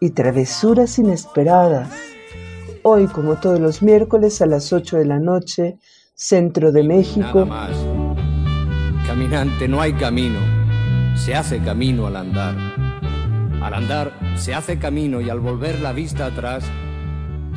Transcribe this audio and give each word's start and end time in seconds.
y 0.00 0.10
travesuras 0.10 0.98
inesperadas. 0.98 1.90
Hoy, 2.82 3.06
como 3.06 3.36
todos 3.36 3.60
los 3.60 3.82
miércoles 3.82 4.40
a 4.40 4.46
las 4.46 4.72
8 4.72 4.98
de 4.98 5.04
la 5.04 5.18
noche, 5.18 5.78
Centro 6.14 6.72
de 6.72 6.82
México. 6.82 7.44
Nada 7.44 7.44
más. 7.44 7.76
Caminante, 9.06 9.68
no 9.68 9.80
hay 9.80 9.92
camino. 9.92 10.38
Se 11.16 11.34
hace 11.34 11.60
camino 11.60 12.06
al 12.06 12.16
andar. 12.16 12.56
Al 13.62 13.74
andar 13.74 14.12
se 14.36 14.54
hace 14.54 14.78
camino 14.78 15.20
y 15.20 15.30
al 15.30 15.40
volver 15.40 15.80
la 15.80 15.92
vista 15.92 16.26
atrás 16.26 16.64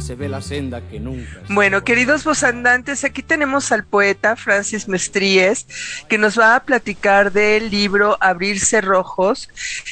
se 0.02 0.16
ve 0.16 0.28
la 0.28 0.42
senda 0.42 0.82
que 0.90 1.00
nunca. 1.00 1.42
Bueno, 1.50 1.84
queridos 1.84 2.24
vosandantes, 2.24 3.04
aquí 3.04 3.24
tenemos 3.24 3.72
al 3.72 3.86
poeta 3.86 4.36
Francis 4.36 4.88
Mestríes, 4.88 5.68
que 6.10 6.18
nos 6.18 6.38
va 6.38 6.56
a 6.56 6.64
platicar 6.64 7.32
del 7.32 7.70
libro 7.70 8.18
Abrirse 8.20 8.82
Rojos, 8.82 9.50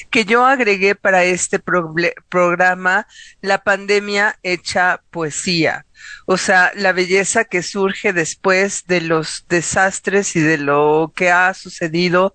que 0.09 0.25
yo 0.25 0.45
agregué 0.45 0.95
para 0.95 1.23
este 1.23 1.59
programa, 1.59 3.07
La 3.41 3.63
pandemia 3.63 4.37
hecha 4.43 5.01
poesía. 5.11 5.85
O 6.25 6.37
sea, 6.37 6.71
la 6.75 6.91
belleza 6.91 7.45
que 7.45 7.63
surge 7.63 8.13
después 8.13 8.85
de 8.87 9.01
los 9.01 9.45
desastres 9.49 10.35
y 10.35 10.39
de 10.39 10.57
lo 10.57 11.11
que 11.15 11.31
ha 11.31 11.53
sucedido 11.53 12.33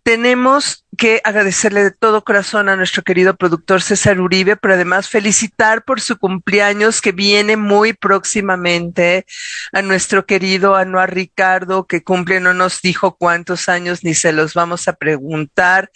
Tenemos 0.04 0.86
que 0.98 1.22
agradecerle 1.24 1.82
de 1.82 1.92
todo 1.92 2.26
corazón 2.26 2.68
a 2.68 2.76
nuestro 2.76 3.04
querido 3.04 3.38
productor 3.38 3.82
César 3.82 4.20
Uribe, 4.20 4.58
pero 4.58 4.74
además 4.74 5.08
felicitar 5.08 5.86
por 5.86 6.02
su 6.02 6.18
cumpleaños 6.18 7.02
que 7.02 7.14
viene 7.14 7.56
muy 7.56 7.94
próximamente, 7.94 9.26
a 9.72 9.82
nuestro 9.82 10.26
querido 10.26 10.76
Anuar 10.76 11.14
Ricardo, 11.14 11.88
que 11.88 12.04
cumple, 12.04 12.42
no 12.42 12.54
nos 12.54 12.82
dijo 12.82 13.16
cuántos 13.16 13.70
años 13.70 14.04
ni 14.04 14.14
se 14.14 14.34
los 14.34 14.54
vamos 14.54 14.90
a 14.90 14.94
preguntar, 14.94 15.90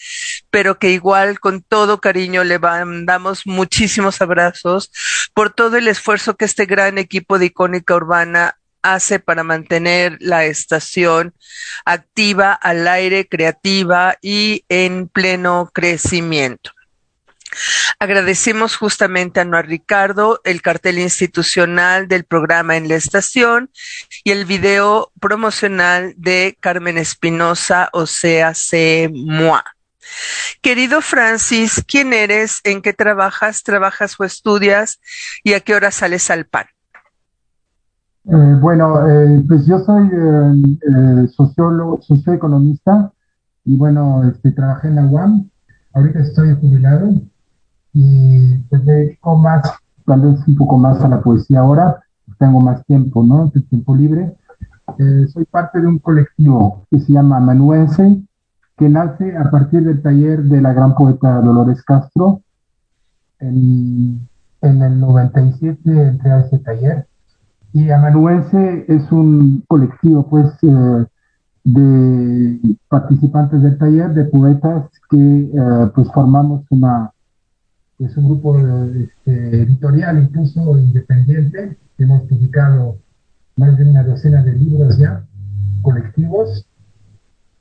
pero 0.49 0.79
que 0.79 0.91
igual 0.91 1.41
con 1.41 1.61
todo 1.61 1.99
cariño 1.99 2.45
le 2.45 2.59
mandamos 2.59 3.45
muchísimos 3.45 4.21
abrazos 4.21 4.89
por 5.33 5.53
todo 5.53 5.75
el 5.75 5.89
esfuerzo 5.89 6.37
que 6.37 6.45
este 6.45 6.65
gran 6.65 6.97
equipo 6.97 7.37
de 7.39 7.47
Icónica 7.47 7.93
Urbana 7.95 8.57
hace 8.81 9.19
para 9.19 9.43
mantener 9.43 10.17
la 10.19 10.45
estación 10.45 11.33
activa, 11.85 12.53
al 12.53 12.87
aire, 12.87 13.27
creativa 13.27 14.17
y 14.21 14.63
en 14.69 15.07
pleno 15.07 15.69
crecimiento. 15.73 16.71
Agradecemos 17.99 18.75
justamente 18.75 19.39
a 19.39 19.45
Noar 19.45 19.67
Ricardo 19.67 20.41
el 20.43 20.61
cartel 20.61 20.99
institucional 20.99 22.07
del 22.07 22.25
programa 22.25 22.77
en 22.77 22.87
la 22.87 22.95
estación 22.95 23.71
y 24.23 24.31
el 24.31 24.45
video 24.45 25.11
promocional 25.19 26.13
de 26.17 26.57
Carmen 26.59 26.97
Espinosa, 26.97 27.89
o 27.93 28.05
sea, 28.05 28.53
C. 28.53 29.09
Moi. 29.11 29.61
Querido 30.61 31.01
Francis, 31.01 31.83
¿quién 31.87 32.13
eres? 32.13 32.59
¿En 32.63 32.81
qué 32.81 32.93
trabajas? 32.93 33.63
¿Trabajas 33.63 34.15
o 34.19 34.23
estudias? 34.23 34.99
¿Y 35.43 35.53
a 35.53 35.59
qué 35.59 35.75
hora 35.75 35.91
sales 35.91 36.29
al 36.29 36.45
pan? 36.45 36.67
Eh, 38.29 38.57
bueno, 38.59 39.07
eh, 39.07 39.41
pues 39.47 39.65
yo 39.65 39.79
soy 39.79 40.09
eh, 40.11 41.27
sociólogo, 41.29 42.01
socioeconomista 42.01 43.13
y 43.63 43.77
bueno, 43.77 44.21
este, 44.25 44.51
trabajé 44.51 44.89
en 44.89 44.95
la 44.95 45.05
UAM. 45.05 45.49
Ahorita 45.93 46.19
estoy 46.19 46.53
jubilado 46.55 47.09
y 47.93 48.57
pues 48.69 48.83
me 48.83 48.93
dedico 48.93 49.37
más, 49.37 49.61
tal 50.05 50.21
vez 50.21 50.45
un 50.45 50.57
poco 50.57 50.77
más 50.77 51.01
a 51.01 51.07
la 51.07 51.21
poesía 51.21 51.61
ahora. 51.61 52.01
Tengo 52.37 52.59
más 52.59 52.85
tiempo, 52.85 53.23
¿no? 53.23 53.49
tiempo 53.69 53.95
libre. 53.95 54.35
soy 55.31 55.45
parte 55.45 55.79
de 55.79 55.87
un 55.87 55.99
colectivo 55.99 56.85
que 56.91 56.99
se 56.99 57.13
llama 57.13 57.39
Manuense, 57.39 58.21
que 58.75 58.89
nace 58.89 59.37
a 59.37 59.49
partir 59.49 59.85
del 59.85 60.01
taller 60.01 60.43
de 60.43 60.61
la 60.61 60.73
gran 60.73 60.95
poeta 60.95 61.41
Dolores 61.41 61.81
Castro. 61.81 62.41
En, 63.39 64.27
en 64.61 64.81
el 64.81 64.99
97 64.99 66.07
entré 66.09 66.31
a 66.31 66.39
ese 66.41 66.59
taller 66.59 67.07
y 67.73 67.89
Amanuense 67.91 68.85
es 68.87 69.11
un 69.11 69.63
colectivo, 69.67 70.27
pues, 70.29 70.51
eh, 70.63 71.05
de 71.63 72.77
participantes 72.87 73.61
del 73.61 73.77
taller, 73.77 74.13
de 74.13 74.25
poetas 74.25 74.89
que, 75.09 75.51
eh, 75.53 75.91
pues, 75.93 76.09
formamos 76.11 76.63
una, 76.69 77.11
es 77.99 78.15
un 78.15 78.25
grupo 78.25 78.57
este, 78.57 79.61
editorial, 79.63 80.23
incluso 80.23 80.77
independiente. 80.77 81.77
Hemos 81.97 82.21
publicado 82.23 82.97
más 83.57 83.77
de 83.77 83.89
una 83.89 84.03
docena 84.03 84.43
de 84.43 84.53
libros 84.53 84.97
ya, 84.97 85.23
colectivos, 85.81 86.65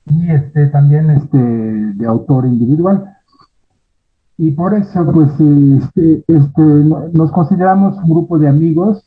y 0.07 0.31
este, 0.31 0.69
también 0.69 1.11
este, 1.11 1.39
de 1.39 2.07
autor 2.07 2.47
individual. 2.47 3.13
Y 4.39 4.53
por 4.53 4.75
eso, 4.75 5.11
pues, 5.13 5.31
este, 5.33 6.25
este, 6.29 6.63
nos 6.63 7.33
consideramos 7.33 7.97
un 7.99 8.11
grupo 8.11 8.39
de 8.39 8.49
amigos 8.49 9.06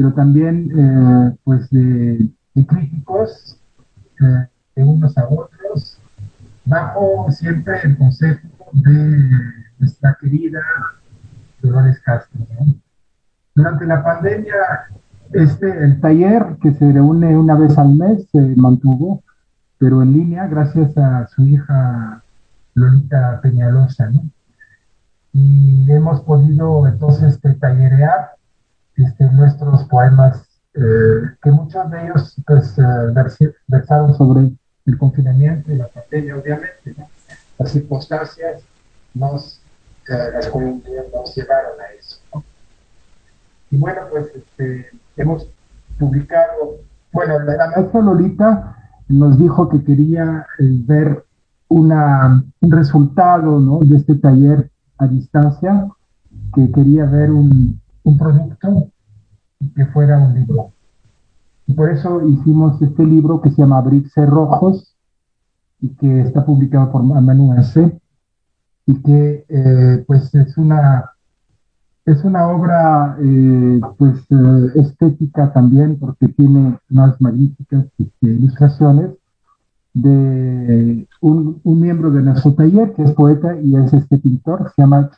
pero 0.00 0.14
también 0.14 0.70
eh, 0.74 1.36
pues 1.44 1.68
de, 1.68 2.26
críticos 2.66 3.58
eh, 4.18 4.46
de 4.74 4.82
unos 4.82 5.18
a 5.18 5.28
otros, 5.28 5.98
bajo 6.64 7.30
siempre 7.30 7.74
el 7.84 7.98
consejo 7.98 8.48
de 8.72 9.28
nuestra 9.78 10.16
querida 10.18 10.62
Dolores 11.60 12.00
Castro. 12.00 12.40
Durante 13.54 13.84
la 13.84 14.02
pandemia, 14.02 14.54
este, 15.34 15.68
el 15.84 16.00
taller 16.00 16.56
que 16.62 16.72
se 16.72 16.90
reúne 16.90 17.36
una 17.36 17.56
vez 17.56 17.76
al 17.76 17.94
mes 17.94 18.26
se 18.32 18.40
mantuvo, 18.56 19.22
pero 19.76 20.02
en 20.02 20.14
línea 20.14 20.46
gracias 20.46 20.96
a 20.96 21.26
su 21.26 21.44
hija 21.44 22.22
Lolita 22.72 23.38
Peñalosa, 23.42 24.08
¿no? 24.08 24.22
Y 25.34 25.92
hemos 25.92 26.22
podido 26.22 26.88
entonces 26.88 27.34
este, 27.34 27.52
tallerear 27.52 28.39
este, 29.04 29.24
nuestros 29.24 29.84
poemas, 29.84 30.44
eh, 30.74 31.30
que 31.42 31.50
muchos 31.50 31.90
de 31.90 32.04
ellos 32.04 32.36
pues, 32.46 32.78
eh, 32.78 33.52
versaron 33.66 34.14
sobre 34.16 34.50
el 34.86 34.98
confinamiento 34.98 35.72
y 35.72 35.76
la 35.76 35.88
pandemia, 35.88 36.36
obviamente. 36.36 36.94
Las 37.58 37.70
circunstancias 37.70 38.62
nos, 39.14 39.60
eh, 40.08 40.48
nos 41.12 41.34
llevaron 41.34 41.80
a 41.80 41.92
eso. 41.98 42.20
Y 43.70 43.76
bueno, 43.76 44.02
pues 44.10 44.26
este, 44.34 44.90
hemos 45.16 45.48
publicado, 45.98 46.76
bueno, 47.12 47.38
la, 47.40 47.70
maestra 47.76 48.00
Lolita 48.00 48.76
nos 49.08 49.38
dijo 49.38 49.68
que 49.68 49.84
quería 49.84 50.46
ver 50.58 51.24
una, 51.68 52.42
un 52.60 52.72
resultado 52.72 53.60
¿no? 53.60 53.80
de 53.80 53.96
este 53.96 54.14
taller 54.16 54.70
a 54.98 55.06
distancia, 55.06 55.88
que 56.54 56.70
quería 56.72 57.04
ver 57.04 57.30
un, 57.30 57.79
un 58.10 58.18
producto 58.18 58.88
que 59.74 59.86
fuera 59.86 60.18
un 60.18 60.34
libro. 60.34 60.72
Y 61.66 61.74
por 61.74 61.90
eso 61.90 62.26
hicimos 62.26 62.80
este 62.82 63.04
libro 63.04 63.40
que 63.40 63.50
se 63.50 63.62
llama 63.62 63.78
Abrirse 63.78 64.26
Rojos 64.26 64.96
y 65.80 65.88
que 65.90 66.22
está 66.22 66.44
publicado 66.44 66.90
por 66.90 67.02
Amanuense 67.02 68.00
y 68.86 68.94
que 69.02 69.44
eh, 69.48 70.04
pues 70.06 70.34
es 70.34 70.56
una 70.58 71.10
es 72.06 72.24
una 72.24 72.48
obra 72.48 73.16
eh, 73.20 73.80
pues 73.98 74.18
eh, 74.30 74.72
estética 74.76 75.52
también 75.52 75.98
porque 75.98 76.28
tiene 76.28 76.78
unas 76.90 77.20
magníficas 77.20 77.84
este, 77.98 78.26
ilustraciones 78.26 79.10
de 79.94 81.06
un, 81.20 81.60
miembro 81.64 82.10
de 82.10 82.22
nuestro 82.22 82.54
taller 82.54 82.92
que 82.94 83.02
es 83.02 83.12
poeta 83.12 83.56
y 83.60 83.76
es 83.76 83.92
este 83.92 84.18
pintor 84.18 84.64
que 84.64 84.70
se 84.70 84.82
llama 84.82 85.10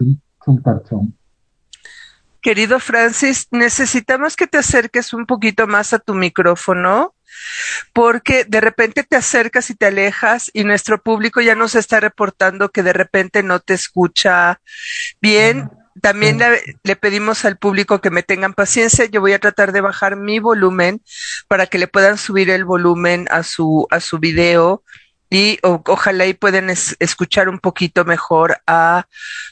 Chung 0.45 0.63
Tarchon. 0.63 1.15
Querido 2.43 2.81
Francis, 2.81 3.47
necesitamos 3.53 4.35
que 4.35 4.49
te 4.49 4.59
acerques 4.59 5.13
un 5.13 5.27
poquito 5.27 5.69
más 5.69 5.93
a 5.93 6.01
tu 6.01 6.13
micrófono 6.13 7.15
porque 7.93 8.45
de 8.45 8.61
repente 8.61 9.05
te 9.05 9.15
acercas 9.15 9.71
y 9.71 9.77
te 9.77 9.87
alejas 9.87 10.51
y 10.53 10.65
nuestro 10.65 11.01
público 11.01 11.41
ya 11.41 11.55
nos 11.55 11.77
está 11.77 12.01
reportando 12.01 12.71
que 12.71 12.83
de 12.83 12.93
repente 12.93 13.45
no 13.45 13.61
te 13.61 13.75
escucha 13.75 14.61
bien. 15.21 15.71
También 16.01 16.41
le, 16.83 16.97
pedimos 16.97 17.45
al 17.45 17.59
público 17.59 18.01
que 18.01 18.11
me 18.11 18.25
tengan 18.25 18.55
paciencia. 18.55 19.05
Yo 19.05 19.21
voy 19.21 19.35
a 19.35 19.39
tratar 19.39 19.71
de 19.71 19.81
bajar 19.81 20.17
mi 20.17 20.41
volumen 20.41 21.01
para 21.47 21.67
que 21.67 21.79
le 21.79 21.87
puedan 21.87 22.19
subir 22.19 22.51
el 22.51 22.65
volumen 22.65 23.29
a 23.31 23.45
su, 23.45 23.87
a 23.91 24.01
su 24.01 24.19
video 24.19 24.83
y 25.33 25.59
ojalá 25.63 26.27
y 26.27 26.35
pueden 26.35 26.69
escuchar 26.69 27.49
un 27.49 27.59
poquito 27.59 28.05
mejor 28.05 28.61
a 28.67 29.07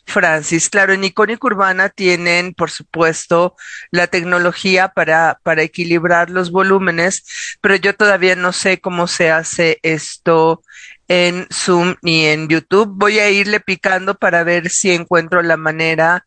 Francis. 0.04 0.68
Claro, 0.68 0.92
en 0.92 1.04
Icónica 1.04 1.46
Urbana 1.46 1.88
tienen, 1.88 2.52
por 2.52 2.70
supuesto, 2.70 3.56
la 3.90 4.06
tecnología 4.06 4.88
para, 4.88 5.40
para 5.42 5.62
equilibrar 5.62 6.28
los 6.28 6.50
volúmenes, 6.50 7.24
pero 7.62 7.76
yo 7.76 7.94
todavía 7.96 8.36
no 8.36 8.52
sé 8.52 8.78
cómo 8.78 9.06
se 9.06 9.30
hace 9.30 9.78
esto 9.82 10.62
en 11.08 11.46
Zoom 11.50 11.96
ni 12.02 12.26
en 12.26 12.48
YouTube. 12.48 12.90
Voy 12.92 13.18
a 13.18 13.30
irle 13.30 13.60
picando 13.60 14.16
para 14.16 14.44
ver 14.44 14.68
si 14.68 14.90
encuentro 14.90 15.40
la 15.40 15.56
manera 15.56 16.26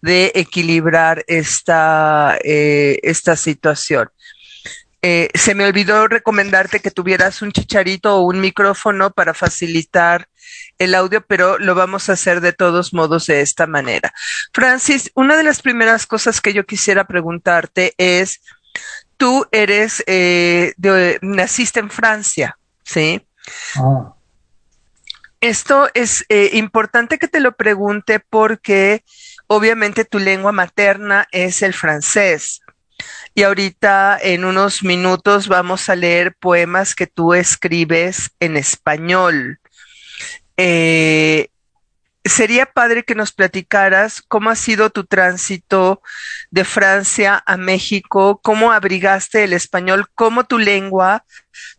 de 0.00 0.30
equilibrar 0.36 1.24
esta, 1.26 2.38
eh, 2.44 3.00
esta 3.02 3.34
situación. 3.34 4.10
Eh, 5.04 5.28
se 5.34 5.56
me 5.56 5.64
olvidó 5.64 6.06
recomendarte 6.06 6.78
que 6.78 6.92
tuvieras 6.92 7.42
un 7.42 7.50
chicharito 7.50 8.16
o 8.16 8.22
un 8.22 8.40
micrófono 8.40 9.10
para 9.10 9.34
facilitar 9.34 10.28
el 10.78 10.94
audio, 10.94 11.26
pero 11.26 11.58
lo 11.58 11.74
vamos 11.74 12.08
a 12.08 12.12
hacer 12.12 12.40
de 12.40 12.52
todos 12.52 12.94
modos 12.94 13.26
de 13.26 13.40
esta 13.40 13.66
manera. 13.66 14.12
Francis, 14.52 15.10
una 15.14 15.36
de 15.36 15.42
las 15.42 15.60
primeras 15.60 16.06
cosas 16.06 16.40
que 16.40 16.52
yo 16.52 16.64
quisiera 16.66 17.04
preguntarte 17.04 17.94
es, 17.98 18.42
tú 19.16 19.46
eres, 19.50 20.04
eh, 20.06 20.74
naciste 21.20 21.80
en 21.80 21.90
Francia, 21.90 22.56
¿sí? 22.84 23.26
Ah. 23.76 24.14
Esto 25.40 25.88
es 25.94 26.24
eh, 26.28 26.50
importante 26.52 27.18
que 27.18 27.26
te 27.26 27.40
lo 27.40 27.56
pregunte 27.56 28.20
porque 28.20 29.04
obviamente 29.48 30.04
tu 30.04 30.20
lengua 30.20 30.52
materna 30.52 31.26
es 31.32 31.62
el 31.62 31.74
francés. 31.74 32.62
Y 33.34 33.42
ahorita 33.42 34.18
en 34.20 34.44
unos 34.44 34.82
minutos 34.82 35.48
vamos 35.48 35.88
a 35.88 35.96
leer 35.96 36.34
poemas 36.38 36.94
que 36.94 37.06
tú 37.06 37.34
escribes 37.34 38.30
en 38.40 38.56
español. 38.56 39.58
Eh, 40.56 41.48
sería 42.24 42.66
padre 42.66 43.04
que 43.04 43.14
nos 43.14 43.32
platicaras 43.32 44.22
cómo 44.22 44.50
ha 44.50 44.54
sido 44.54 44.90
tu 44.90 45.04
tránsito 45.04 46.02
de 46.50 46.64
Francia 46.64 47.42
a 47.46 47.56
México, 47.56 48.40
cómo 48.42 48.70
abrigaste 48.72 49.44
el 49.44 49.52
español 49.52 50.06
como 50.14 50.44
tu 50.44 50.58
lengua 50.58 51.24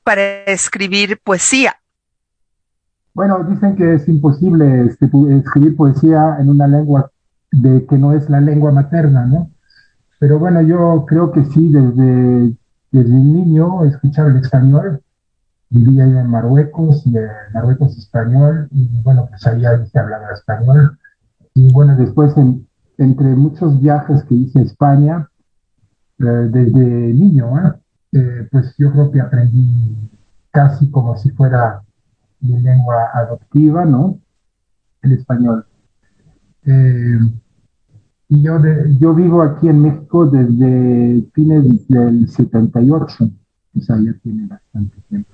para 0.03 0.43
escribir 0.45 1.19
poesía. 1.23 1.77
Bueno, 3.13 3.43
dicen 3.47 3.75
que 3.75 3.93
es 3.93 4.07
imposible 4.07 4.87
este, 4.87 5.05
escribir 5.37 5.75
poesía 5.75 6.37
en 6.39 6.49
una 6.49 6.67
lengua 6.67 7.11
de 7.51 7.85
que 7.85 7.97
no 7.97 8.13
es 8.13 8.27
la 8.29 8.41
lengua 8.41 8.71
materna, 8.71 9.25
¿no? 9.25 9.51
Pero 10.19 10.39
bueno, 10.39 10.61
yo 10.61 11.05
creo 11.07 11.31
que 11.31 11.45
sí, 11.45 11.71
desde, 11.71 12.55
desde 12.91 13.13
niño 13.13 13.83
escuchaba 13.85 14.29
el 14.29 14.37
español. 14.37 15.01
Vivía 15.69 16.03
en 16.03 16.27
Marruecos, 16.27 17.05
y 17.05 17.17
en 17.17 17.27
Marruecos 17.53 17.97
español, 17.97 18.67
y 18.71 19.01
bueno, 19.01 19.25
pues 19.27 19.45
ahí, 19.47 19.63
se 19.91 19.99
hablaba 19.99 20.31
español. 20.31 20.97
Y 21.55 21.73
bueno, 21.73 21.95
después, 21.97 22.35
entre 22.97 23.27
muchos 23.35 23.81
viajes 23.81 24.23
que 24.25 24.35
hice 24.35 24.59
a 24.59 24.63
España, 24.63 25.29
eh, 26.19 26.23
desde 26.23 26.79
niño, 26.79 27.57
¿eh? 27.57 27.73
Eh, 28.15 28.47
pues 28.51 28.75
yo 28.77 28.91
creo 28.91 29.11
que 29.11 29.19
aprendí 29.19 29.97
casi 30.51 30.89
como 30.91 31.17
si 31.17 31.31
fuera 31.31 31.81
mi 32.39 32.61
lengua 32.61 33.09
adoptiva, 33.13 33.85
¿no? 33.85 34.19
El 35.01 35.13
español. 35.13 35.65
Yo, 38.41 38.59
yo 38.99 39.13
vivo 39.13 39.41
aquí 39.41 39.67
en 39.67 39.81
México 39.81 40.25
desde 40.25 41.23
fines 41.33 41.87
del 41.87 42.27
78, 42.29 43.29
o 43.75 43.81
sea, 43.81 43.97
ya 43.97 44.13
tiene 44.23 44.47
bastante 44.47 44.97
tiempo. 45.09 45.33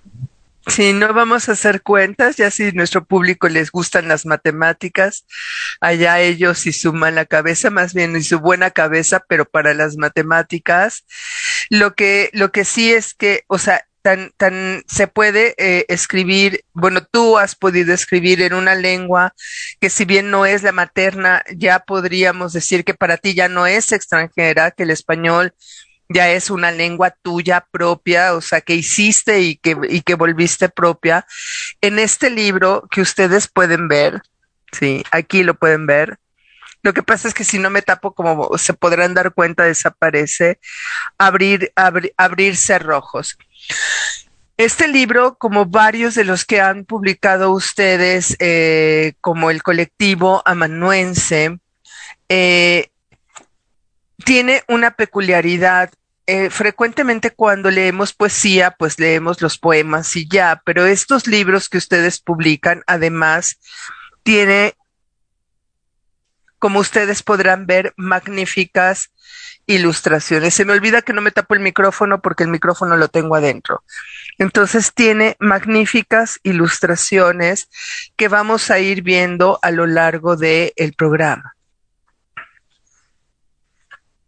Sí, 0.68 0.94
no 0.94 1.14
vamos 1.14 1.50
a 1.50 1.54
hacer 1.54 1.82
cuentas, 1.82 2.38
ya 2.38 2.52
si 2.52 2.72
nuestro 2.74 3.04
público 3.04 3.50
les 3.50 3.72
gustan 3.72 4.08
las 4.08 4.26
matemáticas, 4.26 5.26
allá 5.82 6.20
ellos 6.20 6.68
y 6.68 6.74
su 6.74 6.94
mala 6.94 7.26
cabeza, 7.26 7.72
más 7.72 7.94
bien 7.94 8.16
y 8.16 8.22
su 8.22 8.40
buena 8.40 8.70
cabeza, 8.70 9.24
pero 9.28 9.46
para 9.46 9.74
las 9.74 9.98
matemáticas, 9.98 11.06
lo 11.72 11.96
que, 11.96 12.30
lo 12.34 12.52
que 12.52 12.66
sí 12.66 12.92
es 12.92 13.16
que, 13.16 13.46
o 13.48 13.58
sea, 13.58 13.84
tan, 14.02 14.32
tan 14.38 14.84
se 14.88 15.08
puede 15.08 15.56
eh, 15.58 15.86
escribir, 15.90 16.64
bueno, 16.74 17.02
tú 17.04 17.38
has 17.38 17.56
podido 17.56 17.94
escribir 17.94 18.42
en 18.42 18.54
una 18.54 18.76
lengua 18.76 19.34
que 19.80 19.90
si 19.90 20.06
bien 20.06 20.32
no 20.32 20.46
es 20.46 20.64
la 20.64 20.72
materna, 20.72 21.44
ya 21.56 21.80
podríamos 21.80 22.54
decir 22.54 22.84
que 22.84 22.94
para 22.94 23.18
ti 23.18 23.34
ya 23.34 23.50
no 23.50 23.68
es 23.68 23.92
extranjera, 23.92 24.72
que 24.72 24.84
el 24.84 24.92
español 24.92 25.54
ya 26.10 26.32
es 26.32 26.50
una 26.50 26.72
lengua 26.72 27.12
tuya 27.22 27.68
propia, 27.72 28.34
o 28.34 28.42
sea, 28.42 28.62
que 28.62 28.74
hiciste 28.76 29.42
y 29.42 29.58
que, 29.58 29.78
y 29.90 30.02
que 30.02 30.16
volviste 30.16 30.68
propia. 30.70 31.26
En 31.82 32.00
este 32.00 32.30
libro 32.32 32.88
que 32.90 33.02
ustedes 33.02 33.48
pueden 33.48 33.88
ver, 33.88 34.22
sí, 34.72 35.04
aquí 35.12 35.44
lo 35.44 35.54
pueden 35.54 35.86
ver, 35.86 36.18
lo 36.82 36.94
que 36.94 37.04
pasa 37.04 37.28
es 37.28 37.34
que 37.34 37.44
si 37.44 37.60
no 37.60 37.70
me 37.70 37.82
tapo, 37.82 38.14
como 38.14 38.58
se 38.58 38.74
podrán 38.74 39.14
dar 39.14 39.34
cuenta, 39.34 39.64
desaparece 39.64 40.60
abrir, 41.18 41.74
abrir 41.76 42.56
cerrojos. 42.56 43.38
Este 44.60 44.88
libro, 44.88 45.38
como 45.38 45.66
varios 45.66 46.16
de 46.16 46.26
los 46.26 46.44
que 46.44 46.60
han 46.60 46.86
publicado 46.86 47.52
ustedes, 47.52 48.36
eh, 48.40 49.14
como 49.22 49.52
el 49.52 49.64
colectivo 49.64 50.42
amanuense, 50.46 51.60
eh, 52.28 52.90
tiene 54.26 54.64
una 54.68 54.92
peculiaridad. 54.92 55.92
Eh, 56.28 56.50
frecuentemente 56.50 57.32
cuando 57.32 57.72
leemos 57.72 58.14
poesía, 58.14 58.76
pues 58.78 59.00
leemos 59.00 59.42
los 59.42 59.58
poemas 59.58 60.16
y 60.16 60.28
ya, 60.28 60.62
pero 60.66 60.86
estos 60.86 61.26
libros 61.26 61.70
que 61.70 61.78
ustedes 61.78 62.20
publican, 62.20 62.84
además, 62.86 63.58
tiene 64.24 64.76
como 66.60 66.80
ustedes 66.80 67.24
podrán 67.24 67.66
ver, 67.66 67.94
magníficas 67.96 69.12
ilustraciones. 69.66 70.54
Se 70.54 70.66
me 70.66 70.74
olvida 70.74 71.02
que 71.02 71.14
no 71.14 71.22
me 71.22 71.32
tapo 71.32 71.54
el 71.54 71.60
micrófono 71.60 72.22
porque 72.22 72.44
el 72.44 72.50
micrófono 72.50 72.98
lo 72.98 73.08
tengo 73.08 73.36
adentro. 73.36 73.84
Entonces 74.38 74.94
tiene 74.94 75.38
magníficas 75.40 76.40
ilustraciones 76.44 77.70
que 78.16 78.28
vamos 78.28 78.72
a 78.72 78.80
ir 78.80 79.04
viendo 79.04 79.60
a 79.62 79.72
lo 79.72 79.86
largo 79.86 80.36
del 80.36 80.94
programa. 80.98 81.56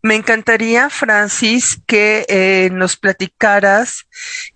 Me 0.03 0.15
encantaría, 0.15 0.89
Francis, 0.89 1.79
que 1.85 2.25
eh, 2.27 2.69
nos 2.71 2.97
platicaras 2.97 4.07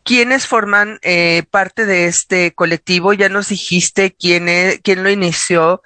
quiénes 0.03 0.47
forman 0.47 0.97
eh, 1.03 1.43
parte 1.51 1.85
de 1.85 2.05
este 2.05 2.53
colectivo. 2.55 3.13
Ya 3.13 3.29
nos 3.29 3.49
dijiste 3.49 4.15
quién, 4.15 4.47
quién 4.81 5.03
lo 5.03 5.09
inició, 5.11 5.83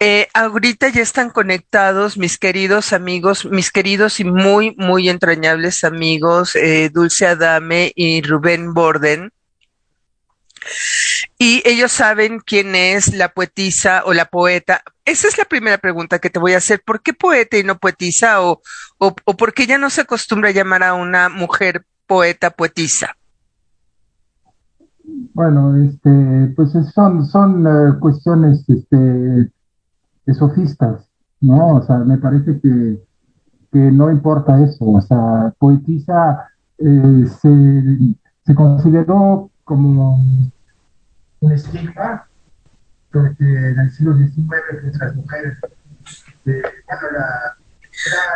eh, 0.00 0.28
ahorita 0.34 0.88
ya 0.88 1.02
están 1.02 1.30
conectados 1.30 2.18
mis 2.18 2.38
queridos 2.38 2.92
amigos, 2.92 3.44
mis 3.44 3.70
queridos 3.70 4.18
y 4.20 4.24
muy, 4.24 4.74
muy 4.76 5.08
entrañables 5.08 5.84
amigos, 5.84 6.56
eh, 6.56 6.90
Dulce 6.92 7.26
Adame 7.26 7.92
y 7.94 8.22
Rubén 8.22 8.74
Borden. 8.74 9.30
y 11.38 11.62
ellos 11.64 11.92
saben 11.92 12.40
quién 12.40 12.74
es 12.74 13.14
la 13.14 13.32
poetisa 13.32 14.02
o 14.06 14.12
la 14.12 14.26
poeta. 14.26 14.82
Esa 15.04 15.28
es 15.28 15.38
la 15.38 15.44
primera 15.44 15.78
pregunta 15.78 16.18
que 16.18 16.30
te 16.30 16.38
voy 16.38 16.54
a 16.54 16.58
hacer. 16.58 16.82
¿Por 16.84 17.02
qué 17.02 17.12
poeta 17.12 17.58
y 17.58 17.64
no 17.64 17.78
poetisa? 17.78 18.42
¿O, 18.42 18.62
o, 18.98 19.14
o 19.24 19.36
por 19.36 19.52
qué 19.54 19.66
ya 19.66 19.78
no 19.78 19.90
se 19.90 20.02
acostumbra 20.02 20.50
a 20.50 20.52
llamar 20.52 20.82
a 20.82 20.94
una 20.94 21.28
mujer 21.28 21.84
poeta, 22.06 22.50
poetisa? 22.50 23.16
Bueno, 25.34 25.76
este, 25.76 26.52
pues 26.56 26.72
son, 26.94 27.24
son 27.26 27.66
uh, 27.66 27.98
cuestiones 27.98 28.64
este, 28.68 29.50
sofistas, 30.34 31.08
¿no? 31.40 31.76
O 31.76 31.82
sea, 31.82 31.98
me 31.98 32.18
parece 32.18 32.60
que, 32.60 33.02
que 33.72 33.78
no 33.78 34.10
importa 34.10 34.62
eso. 34.62 34.84
O 34.84 35.00
sea, 35.00 35.54
poetisa 35.58 36.48
eh, 36.78 37.26
se, 37.40 38.16
se 38.44 38.54
consideró 38.54 39.50
como 39.64 40.18
un 41.40 41.52
estigma, 41.52 42.26
porque 43.10 43.44
en 43.44 43.78
el 43.78 43.90
siglo 43.90 44.16
XIX 44.16 44.46
pues, 44.46 44.98
las 44.98 45.14
mujeres, 45.14 45.58
eh, 46.46 46.62
bueno, 46.86 47.08
era, 47.10 47.56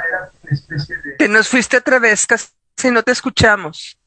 era, 0.08 0.30
una 0.42 0.52
especie 0.52 0.96
de... 0.96 1.12
Te 1.12 1.28
nos 1.28 1.48
fuiste 1.48 1.76
otra 1.76 1.98
vez, 1.98 2.26
casi 2.26 2.90
no 2.90 3.02
te 3.02 3.12
escuchamos. 3.12 3.98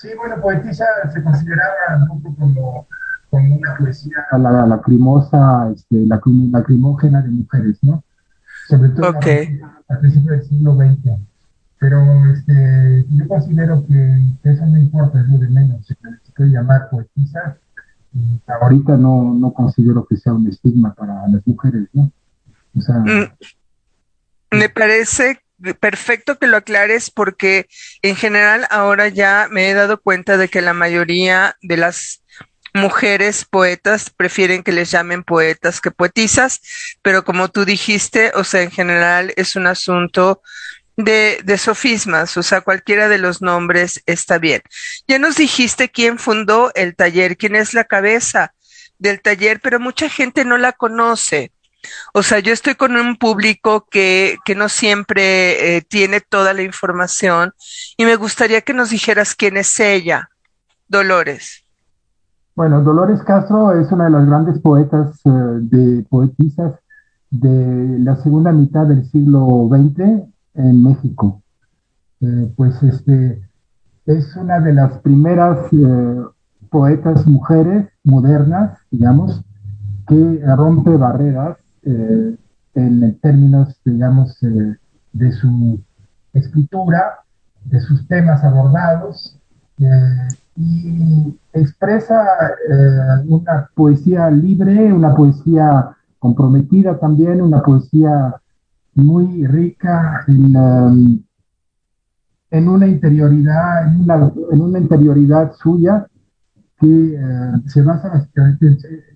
Sí, 0.00 0.06
bueno, 0.16 0.40
poetisa 0.40 0.86
se 1.12 1.20
consideraba 1.24 1.74
un 2.08 2.22
poco 2.22 2.36
como, 2.36 2.86
como 3.30 3.56
una 3.56 3.76
poesía 3.76 4.24
la, 4.30 4.64
lacrimosa, 4.64 5.72
este, 5.74 6.06
la, 6.06 6.20
lacrimógena 6.52 7.20
de 7.20 7.30
mujeres, 7.30 7.78
¿no? 7.82 8.04
Sobre 8.68 8.90
todo 8.90 9.10
okay. 9.10 9.60
a 9.88 9.98
principios 9.98 10.38
del 10.38 10.48
siglo 10.48 10.76
XX. 10.76 11.20
Pero 11.80 12.00
este, 12.32 13.06
yo 13.10 13.26
considero 13.26 13.84
que 13.88 14.20
eso 14.44 14.66
no 14.66 14.78
importa, 14.78 15.20
es 15.20 15.28
lo 15.30 15.38
de 15.38 15.48
menos. 15.48 15.84
Se 15.84 15.96
puede 16.36 16.50
llamar 16.50 16.90
poetisa. 16.90 17.56
Y 18.14 18.40
ahorita 18.46 18.96
no, 18.96 19.34
no 19.34 19.52
considero 19.52 20.06
que 20.06 20.16
sea 20.16 20.32
un 20.32 20.46
estigma 20.46 20.94
para 20.94 21.26
las 21.26 21.44
mujeres, 21.44 21.88
¿no? 21.92 22.12
O 22.76 22.80
sea, 22.80 22.98
mm, 22.98 23.32
me 24.52 24.68
parece 24.68 25.40
perfecto 25.80 26.38
que 26.38 26.46
lo 26.46 26.56
aclares 26.56 27.10
porque 27.10 27.68
en 28.02 28.16
general 28.16 28.66
ahora 28.70 29.08
ya 29.08 29.48
me 29.50 29.68
he 29.68 29.74
dado 29.74 30.00
cuenta 30.00 30.36
de 30.36 30.48
que 30.48 30.60
la 30.60 30.72
mayoría 30.72 31.56
de 31.62 31.76
las 31.76 32.22
mujeres 32.74 33.44
poetas 33.44 34.10
prefieren 34.10 34.62
que 34.62 34.72
les 34.72 34.90
llamen 34.90 35.24
poetas 35.24 35.80
que 35.80 35.90
poetisas, 35.90 36.60
pero 37.02 37.24
como 37.24 37.48
tú 37.48 37.64
dijiste, 37.64 38.32
o 38.34 38.44
sea, 38.44 38.62
en 38.62 38.70
general 38.70 39.32
es 39.36 39.56
un 39.56 39.66
asunto 39.66 40.42
de, 40.96 41.40
de 41.44 41.58
sofismas, 41.58 42.36
o 42.36 42.42
sea, 42.42 42.60
cualquiera 42.60 43.08
de 43.08 43.18
los 43.18 43.40
nombres 43.40 44.02
está 44.06 44.38
bien. 44.38 44.62
Ya 45.06 45.18
nos 45.18 45.36
dijiste 45.36 45.90
quién 45.90 46.18
fundó 46.18 46.72
el 46.74 46.96
taller, 46.96 47.36
quién 47.36 47.56
es 47.56 47.72
la 47.72 47.84
cabeza 47.84 48.54
del 48.98 49.20
taller, 49.20 49.60
pero 49.60 49.80
mucha 49.80 50.08
gente 50.08 50.44
no 50.44 50.58
la 50.58 50.72
conoce. 50.72 51.52
O 52.14 52.22
sea, 52.22 52.38
yo 52.38 52.52
estoy 52.52 52.74
con 52.74 52.96
un 52.96 53.16
público 53.16 53.86
que, 53.90 54.36
que 54.44 54.54
no 54.54 54.68
siempre 54.68 55.76
eh, 55.76 55.82
tiene 55.82 56.20
toda 56.20 56.54
la 56.54 56.62
información 56.62 57.52
y 57.96 58.04
me 58.04 58.16
gustaría 58.16 58.62
que 58.62 58.74
nos 58.74 58.90
dijeras 58.90 59.34
quién 59.34 59.56
es 59.56 59.78
ella, 59.80 60.30
Dolores. 60.88 61.64
Bueno, 62.58 62.82
Dolores 62.82 63.22
Castro 63.22 63.78
es 63.78 63.92
una 63.92 64.06
de 64.06 64.10
las 64.10 64.26
grandes 64.26 64.58
poetas 64.60 65.20
uh, 65.24 65.60
de 65.60 66.04
poetisas 66.10 66.74
de 67.30 67.98
la 68.00 68.16
segunda 68.16 68.50
mitad 68.50 68.84
del 68.84 69.04
siglo 69.10 69.68
XX 69.70 70.26
en 70.54 70.82
México. 70.82 71.40
Eh, 72.20 72.52
pues 72.56 72.82
este 72.82 73.48
es 74.06 74.34
una 74.34 74.58
de 74.58 74.72
las 74.72 74.98
primeras 74.98 75.72
eh, 75.72 76.22
poetas 76.68 77.26
mujeres 77.28 77.86
modernas, 78.02 78.76
digamos, 78.90 79.40
que 80.08 80.40
rompe 80.56 80.96
barreras 80.96 81.58
eh, 81.88 82.36
en 82.74 83.18
términos, 83.20 83.80
digamos, 83.82 84.42
eh, 84.42 84.76
de 85.14 85.32
su 85.32 85.80
escritura, 86.34 87.20
de 87.64 87.80
sus 87.80 88.06
temas 88.06 88.44
abordados, 88.44 89.38
eh, 89.80 90.28
y 90.56 91.38
expresa 91.52 92.26
una 93.26 93.70
poesía 93.74 94.28
libre, 94.28 94.92
una 94.92 95.14
poesía 95.14 95.96
comprometida 96.18 96.98
también, 96.98 97.40
una 97.40 97.62
poesía 97.62 98.34
muy 98.94 99.46
rica 99.46 100.24
en, 100.26 101.24
en 102.50 102.68
una 102.68 102.86
interioridad, 102.88 103.86
en 103.86 104.00
una, 104.02 104.32
en 104.50 104.60
una 104.60 104.78
interioridad 104.80 105.52
suya 105.54 106.06
que 106.80 107.20
se 107.66 107.82
basa 107.82 108.28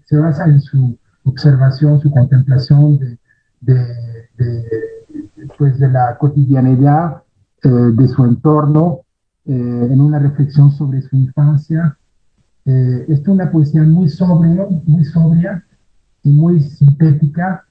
se 0.05 0.17
basa 0.17 0.45
en 0.45 0.61
su 0.61 0.97
observación, 1.25 2.00
su 2.00 2.11
contemplación 2.11 2.99
de, 2.99 3.19
de, 3.61 3.76
de 4.37 4.64
pues 5.59 5.79
de 5.79 5.88
la 5.88 6.17
cotidianidad 6.19 7.23
eh, 7.62 7.69
de 7.69 8.09
su 8.09 8.25
entorno, 8.25 9.00
eh, 9.45 9.52
en 9.52 10.00
una 10.00 10.19
reflexión 10.19 10.71
sobre 10.71 11.02
su 11.02 11.17
infancia. 11.17 11.97
Eh, 12.64 13.07
es 13.09 13.26
una 13.26 13.50
poesía 13.50 13.83
muy 13.83 14.09
sobria, 14.09 14.67
muy 14.85 15.05
sobria 15.05 15.64
y 16.23 16.31
muy 16.31 16.61
sintética, 16.61 17.64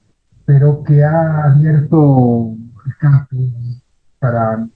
pero 0.44 0.82
que 0.82 1.02
ha 1.02 1.44
abierto 1.44 2.54
el 2.86 2.96
campo 2.98 3.36
para, 4.18 4.68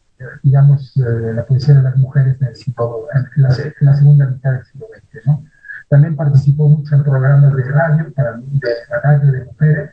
digamos, 0.43 0.93
la 0.97 1.45
poesía 1.47 1.75
de 1.75 1.83
las 1.83 1.97
mujeres 1.97 2.41
en, 2.41 2.49
el 2.49 2.57
siglo, 2.57 3.07
en, 3.15 3.43
la, 3.43 3.55
en 3.55 3.87
la 3.87 3.95
segunda 3.95 4.27
mitad 4.27 4.53
del 4.53 4.65
siglo 4.65 4.87
XX. 4.95 5.27
¿no? 5.27 5.45
También 5.89 6.17
participó 6.17 6.69
mucho 6.69 6.95
en 6.95 7.05
programas 7.05 7.55
de 7.55 7.63
radio, 7.65 8.13
para, 8.15 8.37
de 8.37 8.69
radio 9.03 9.33
de 9.33 9.45
mujeres, 9.45 9.91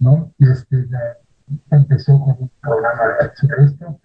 ¿no? 0.00 0.32
Y 0.38 0.50
este, 0.50 0.86
la, 0.88 1.00
empezó 1.70 2.18
con 2.20 2.36
un 2.40 2.50
programa 2.60 2.98
sobre 3.34 3.64
esto 3.64 3.98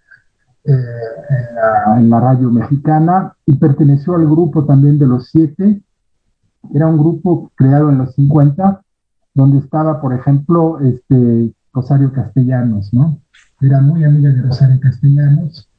eh, 0.64 0.72
en, 0.72 1.56
la, 1.56 2.00
en, 2.00 2.10
la, 2.10 2.20
radio 2.20 2.52
mexicana 2.52 3.34
y 3.46 3.56
perteneció 3.56 4.16
al 4.16 4.26
grupo 4.26 4.66
también 4.66 5.00
de 5.00 5.08
los 5.08 5.30
siete. 5.30 5.82
Era 6.74 6.88
un 6.88 6.98
grupo 6.98 7.52
creado 7.56 7.90
en 7.90 8.00
los 8.00 8.14
50, 8.16 8.82
donde 9.34 9.60
estaba, 9.60 10.02
por 10.02 10.14
ejemplo, 10.14 10.80
este, 10.82 11.54
Rosario 11.74 12.12
Castellanos, 12.12 12.94
¿no? 12.94 13.20
Era 13.62 13.82
muy 13.82 14.04
amiga 14.04 14.30
de 14.30 14.42
Rosario 14.42 14.80
Castellanos 14.80 15.70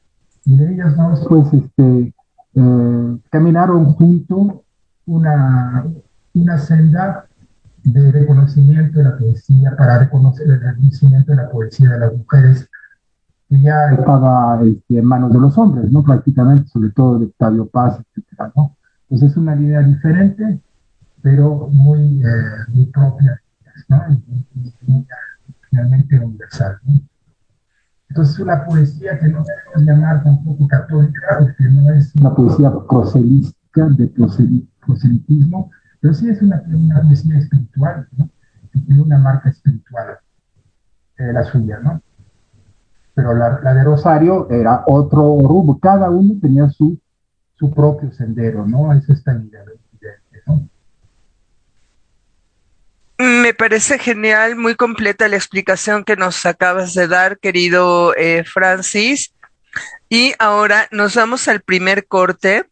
y 0.45 0.57
de 0.57 0.73
ellas 0.73 0.97
dos, 0.97 1.25
pues, 1.27 1.53
este, 1.53 2.13
eh, 2.55 3.17
caminaron 3.29 3.93
juntos 3.93 4.61
una, 5.09 5.85
una 6.33 6.57
senda 6.59 7.25
de 7.83 8.11
reconocimiento 8.11 8.99
de 8.99 9.05
la 9.05 9.17
poesía, 9.17 9.75
para 9.75 9.99
reconocer 9.99 10.47
el 10.47 10.61
reconocimiento 10.61 11.31
de 11.31 11.37
la 11.37 11.49
poesía 11.49 11.89
de 11.91 11.99
las 11.99 12.13
mujeres, 12.15 12.69
que 13.47 13.61
ya 13.61 13.91
estaba 13.91 14.61
este, 14.63 14.99
en 14.99 15.05
manos 15.05 15.33
de 15.33 15.39
los 15.39 15.57
hombres, 15.57 15.91
¿no? 15.91 16.03
Prácticamente, 16.03 16.67
sobre 16.67 16.91
todo 16.91 17.19
de 17.19 17.25
Octavio 17.25 17.65
Paz, 17.65 17.99
etc. 18.15 18.51
¿no? 18.55 18.75
Entonces 19.09 19.31
es 19.31 19.37
una 19.37 19.55
idea 19.55 19.81
diferente, 19.81 20.59
pero 21.21 21.67
muy, 21.71 22.21
eh, 22.21 22.65
muy 22.67 22.85
propia, 22.87 23.41
¿no? 23.87 24.03
Y, 24.09 24.47
y, 24.55 24.73
y, 24.87 25.07
finalmente 25.69 26.19
universal, 26.19 26.77
¿no? 26.83 27.01
Entonces 28.09 28.39
una 28.39 28.65
poesía 28.65 29.19
que 29.19 29.29
no 29.29 29.43
debemos 29.43 29.87
llamar 29.87 30.23
tampoco 30.23 30.67
católica, 30.67 31.19
porque 31.39 31.63
no 31.63 31.91
es 31.91 32.13
una 32.15 32.35
poesía 32.35 32.71
proselística, 32.87 33.59
de 33.71 34.07
proselitismo, 34.07 34.68
pero 36.01 36.13
sí 36.13 36.29
es 36.29 36.41
una, 36.41 36.63
una 36.67 37.01
poesía 37.01 37.37
espiritual, 37.37 38.07
¿no? 38.17 38.29
tiene 38.71 39.01
una 39.01 39.17
marca 39.17 39.49
espiritual, 39.49 40.19
eh, 41.17 41.33
la 41.33 41.43
suya, 41.43 41.79
¿no? 41.79 42.01
Pero 43.13 43.33
la, 43.33 43.73
de 43.73 43.83
Rosario 43.83 44.49
era 44.49 44.83
otro 44.85 45.39
rumbo, 45.41 45.79
cada 45.79 46.09
uno 46.09 46.35
tenía 46.41 46.69
su, 46.69 46.97
su 47.55 47.73
propio 47.73 48.11
sendero, 48.11 48.65
¿no? 48.65 48.93
Eso 48.93 49.11
está 49.11 49.33
evidente, 49.33 49.77
¿no? 50.45 50.69
Me 53.17 53.53
parece 53.53 53.99
genial, 53.99 54.55
muy 54.55 54.75
completa 54.75 55.27
la 55.27 55.35
explicación 55.35 56.05
que 56.05 56.15
nos 56.15 56.45
acabas 56.45 56.93
de 56.93 57.07
dar, 57.09 57.37
querido 57.39 58.15
eh, 58.15 58.45
Francis. 58.45 59.33
Y 60.07 60.33
ahora 60.39 60.87
nos 60.91 61.15
vamos 61.15 61.49
al 61.49 61.59
primer 61.59 62.07
corte 62.07 62.68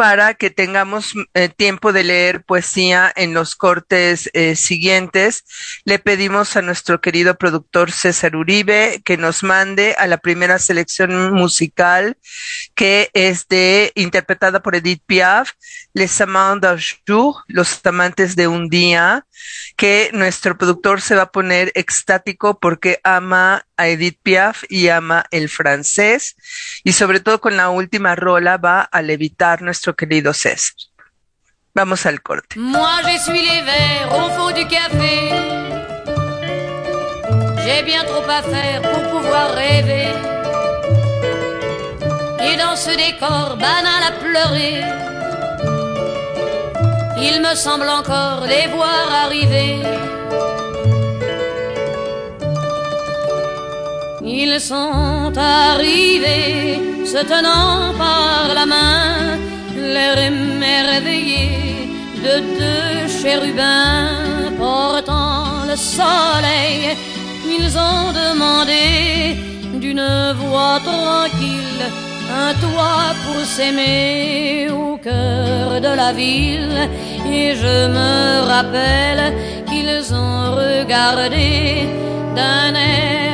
para 0.00 0.32
que 0.32 0.48
tengamos 0.48 1.12
eh, 1.34 1.50
tiempo 1.50 1.92
de 1.92 2.04
leer 2.04 2.42
poesía 2.42 3.12
en 3.16 3.34
los 3.34 3.54
cortes 3.54 4.30
eh, 4.32 4.56
siguientes. 4.56 5.44
Le 5.84 5.98
pedimos 5.98 6.56
a 6.56 6.62
nuestro 6.62 7.02
querido 7.02 7.34
productor 7.34 7.92
César 7.92 8.34
Uribe 8.34 9.02
que 9.04 9.18
nos 9.18 9.42
mande 9.42 9.94
a 9.98 10.06
la 10.06 10.16
primera 10.16 10.58
selección 10.58 11.34
musical 11.34 12.16
que 12.74 13.10
es 13.12 13.46
de 13.48 13.92
interpretada 13.94 14.62
por 14.62 14.74
Edith 14.74 15.02
Piaf, 15.04 15.50
Les 15.92 16.18
Amants 16.22 16.62
d'un 16.62 16.78
jour, 17.06 17.44
Los 17.46 17.84
amantes 17.84 18.36
de 18.36 18.48
un 18.48 18.70
día, 18.70 19.26
que 19.76 20.08
nuestro 20.14 20.56
productor 20.56 21.02
se 21.02 21.14
va 21.14 21.24
a 21.24 21.30
poner 21.30 21.72
extático 21.74 22.58
porque 22.58 23.00
ama 23.04 23.66
a 23.80 23.88
Edith 23.88 24.18
Piaf 24.22 24.64
y 24.68 24.88
ama 24.88 25.24
el 25.30 25.48
francés 25.48 26.36
y 26.84 26.92
sobre 26.92 27.20
todo 27.20 27.40
con 27.40 27.56
la 27.56 27.70
última 27.70 28.14
rola 28.14 28.58
va 28.58 28.82
a 28.82 29.00
levitar 29.00 29.62
nuestro 29.62 29.96
querido 29.96 30.34
César. 30.34 30.74
Vamos 31.74 32.04
al 32.04 32.20
corte. 32.20 32.58
Moi 32.58 33.00
j'essuie 33.06 33.40
les 33.40 33.62
verres 33.62 34.12
au 34.12 34.28
fond 34.36 34.50
du 34.50 34.66
café. 34.66 35.16
J'ai 37.64 37.82
bien 37.84 38.04
trop 38.04 38.28
à 38.28 38.42
faire 38.42 38.82
pour 38.82 39.02
pouvoir 39.12 39.54
rêver. 39.54 40.08
Et 42.46 42.56
dans 42.58 42.76
ce 42.76 42.90
décor 42.90 43.56
banal 43.56 44.02
à 44.08 44.12
pleurer, 44.24 44.84
il 47.18 47.40
me 47.40 47.54
semble 47.54 47.88
encore 47.88 48.44
les 48.46 48.66
voir 48.66 49.10
arriver. 49.24 50.19
Ils 54.24 54.60
sont 54.60 55.32
arrivés, 55.36 56.78
se 57.06 57.24
tenant 57.24 57.94
par 57.96 58.54
la 58.54 58.66
main, 58.66 59.38
l'air 59.76 60.18
émerveillé 60.18 61.88
de 62.16 62.40
deux 62.58 63.08
chérubins 63.08 64.52
portant 64.58 65.64
le 65.66 65.74
soleil. 65.74 66.96
Ils 67.48 67.78
ont 67.78 68.12
demandé 68.12 69.38
d'une 69.80 70.06
voix 70.34 70.78
tranquille 70.84 71.84
un 72.30 72.52
toit 72.60 73.14
pour 73.24 73.42
s'aimer 73.44 74.68
au 74.70 74.98
cœur 74.98 75.80
de 75.80 75.96
la 75.96 76.12
ville. 76.12 76.88
Et 77.26 77.54
je 77.54 77.88
me 77.88 78.46
rappelle 78.46 79.34
qu'ils 79.66 80.12
ont 80.12 80.56
regardé 80.56 81.88
d'un 82.36 82.74
air 82.74 83.29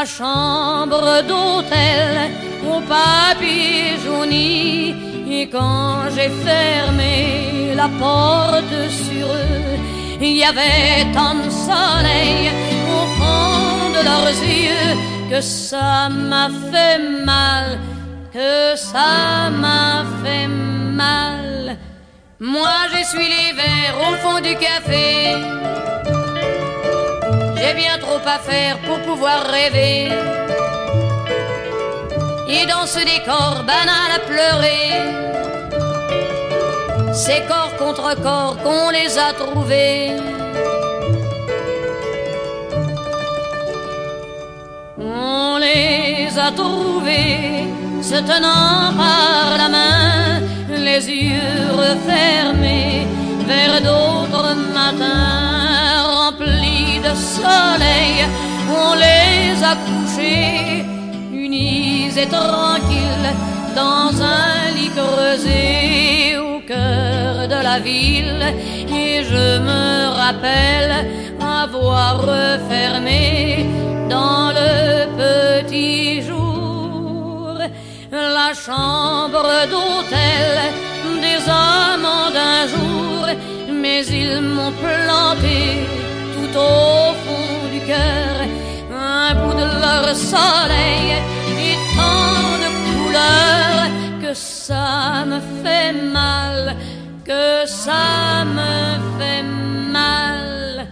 la 0.00 0.04
chambre 0.04 1.22
d'hôtel 1.28 2.30
au 2.72 2.80
papier 2.80 3.98
jauni. 4.02 4.94
Et 5.30 5.48
quand 5.48 6.08
j'ai 6.14 6.30
fermé 6.46 7.74
la 7.74 7.88
porte 7.88 8.74
sur 8.88 9.26
eux, 9.26 9.76
il 10.20 10.36
y 10.36 10.44
avait 10.44 11.06
tant 11.12 11.34
de 11.34 11.50
soleil 11.50 12.50
au 12.96 13.04
fond 13.18 13.90
de 13.96 14.00
leurs 14.08 14.38
yeux 14.62 14.92
que 15.30 15.40
ça 15.40 16.08
m'a 16.08 16.48
fait 16.70 16.98
mal, 17.24 17.78
que 18.32 18.76
ça 18.76 19.50
m'a 19.50 20.04
fait 20.22 20.48
mal. 20.48 21.76
Moi 22.40 22.76
j'essuie 22.92 23.28
les 23.36 23.52
verres 23.60 23.98
au 24.08 24.14
fond 24.22 24.40
du 24.40 24.54
café. 24.56 25.99
Bien 27.76 27.98
trop 27.98 28.20
à 28.26 28.38
faire 28.38 28.78
pour 28.80 29.00
pouvoir 29.02 29.46
rêver. 29.46 30.08
Et 32.48 32.66
dans 32.66 32.84
ce 32.84 32.98
décor 32.98 33.62
banal 33.64 34.10
à 34.16 34.18
pleurer, 34.18 34.90
c'est 37.12 37.46
corps 37.46 37.76
contre 37.78 38.20
corps 38.20 38.56
qu'on 38.62 38.90
les 38.90 39.16
a 39.16 39.32
trouvés. 39.32 40.10
On 44.98 45.56
les 45.58 46.38
a 46.38 46.50
trouvés 46.50 47.68
se 48.02 48.16
tenant 48.16 48.92
par 48.96 49.56
la 49.58 49.68
main, 49.68 50.40
les 50.70 51.08
yeux 51.08 51.70
refermés 51.72 53.06
vers 53.46 53.80
d'autres 53.80 54.56
matins 54.74 55.59
de 57.06 57.14
soleil. 57.14 58.16
On 58.82 58.94
les 58.94 59.62
a 59.72 59.74
couchés 59.86 60.84
unis 61.32 62.10
et 62.16 62.26
tranquilles 62.26 63.32
dans 63.74 64.10
un 64.22 64.70
lit 64.76 64.92
creusé 64.98 66.38
au 66.38 66.60
cœur 66.60 67.48
de 67.48 67.62
la 67.68 67.78
ville. 67.78 68.44
Et 69.02 69.24
je 69.24 69.58
me 69.68 70.08
rappelle 70.22 70.94
avoir 71.62 72.20
refermé 72.20 73.66
dans 74.08 74.50
le 74.58 75.06
petit 75.22 76.22
jour 76.22 77.54
la 78.10 78.52
chambre 78.66 79.48
d'hôtel 79.72 80.50
des 81.26 81.42
amants 81.48 82.30
d'un 82.38 82.62
jour, 82.74 83.26
mais 83.82 84.04
ils 84.06 84.40
m'ont 84.40 84.72
planté 84.72 85.99
au 86.56 87.14
fond 87.22 87.68
du 87.72 87.80
cœur 87.80 88.46
un 88.92 89.34
bout 89.34 89.54
de 89.54 89.68
leur 89.84 90.14
soleil 90.14 91.06
et 91.66 91.76
tant 91.96 92.58
de 92.62 92.68
couleurs 92.86 93.88
que 94.22 94.34
ça 94.34 95.24
me 95.26 95.40
fait 95.62 95.92
mal, 95.92 96.76
que 97.24 97.66
ça 97.66 98.44
me 98.44 99.18
fait 99.18 99.42
mal. 99.42 100.86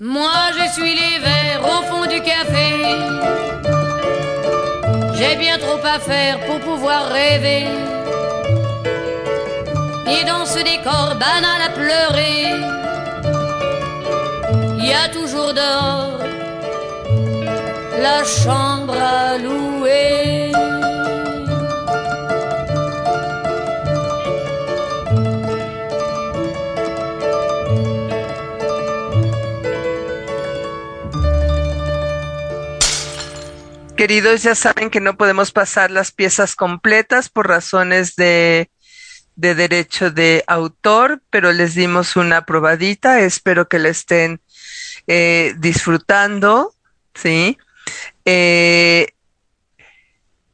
Moi 0.00 0.38
j'essuie 0.56 0.94
les 0.94 1.18
verres 1.18 1.64
au 1.64 1.82
fond 1.88 2.06
du 2.06 2.20
café. 2.20 2.68
J'ai 5.14 5.36
bien 5.36 5.58
trop 5.58 5.80
à 5.84 5.98
faire 5.98 6.38
pour 6.46 6.60
pouvoir 6.60 7.08
rêver. 7.08 7.66
Et 10.06 10.24
dans 10.24 10.46
ce 10.46 10.60
décor 10.60 11.16
banal 11.18 11.60
à 11.66 11.70
pleurer, 11.70 12.87
y 14.88 14.92
a 14.92 15.10
toujours 15.10 15.52
la 18.00 18.24
chambre 18.24 18.96
à 18.96 19.36
louer. 19.36 20.52
Queridos, 33.96 34.42
ya 34.44 34.54
saben 34.54 34.90
que 34.90 35.00
no 35.00 35.16
podemos 35.16 35.50
pasar 35.50 35.90
las 35.90 36.12
piezas 36.12 36.54
completas 36.54 37.28
por 37.28 37.48
razones 37.48 38.14
de, 38.16 38.70
de 39.34 39.54
derecho 39.54 40.10
de 40.10 40.44
autor, 40.46 41.20
pero 41.30 41.52
les 41.52 41.74
dimos 41.74 42.16
una 42.16 42.46
probadita. 42.46 43.20
Espero 43.20 43.68
que 43.68 43.80
la 43.80 43.88
estén 43.88 44.40
eh, 45.06 45.54
disfrutando, 45.58 46.74
¿sí? 47.14 47.58
Eh, 48.24 49.08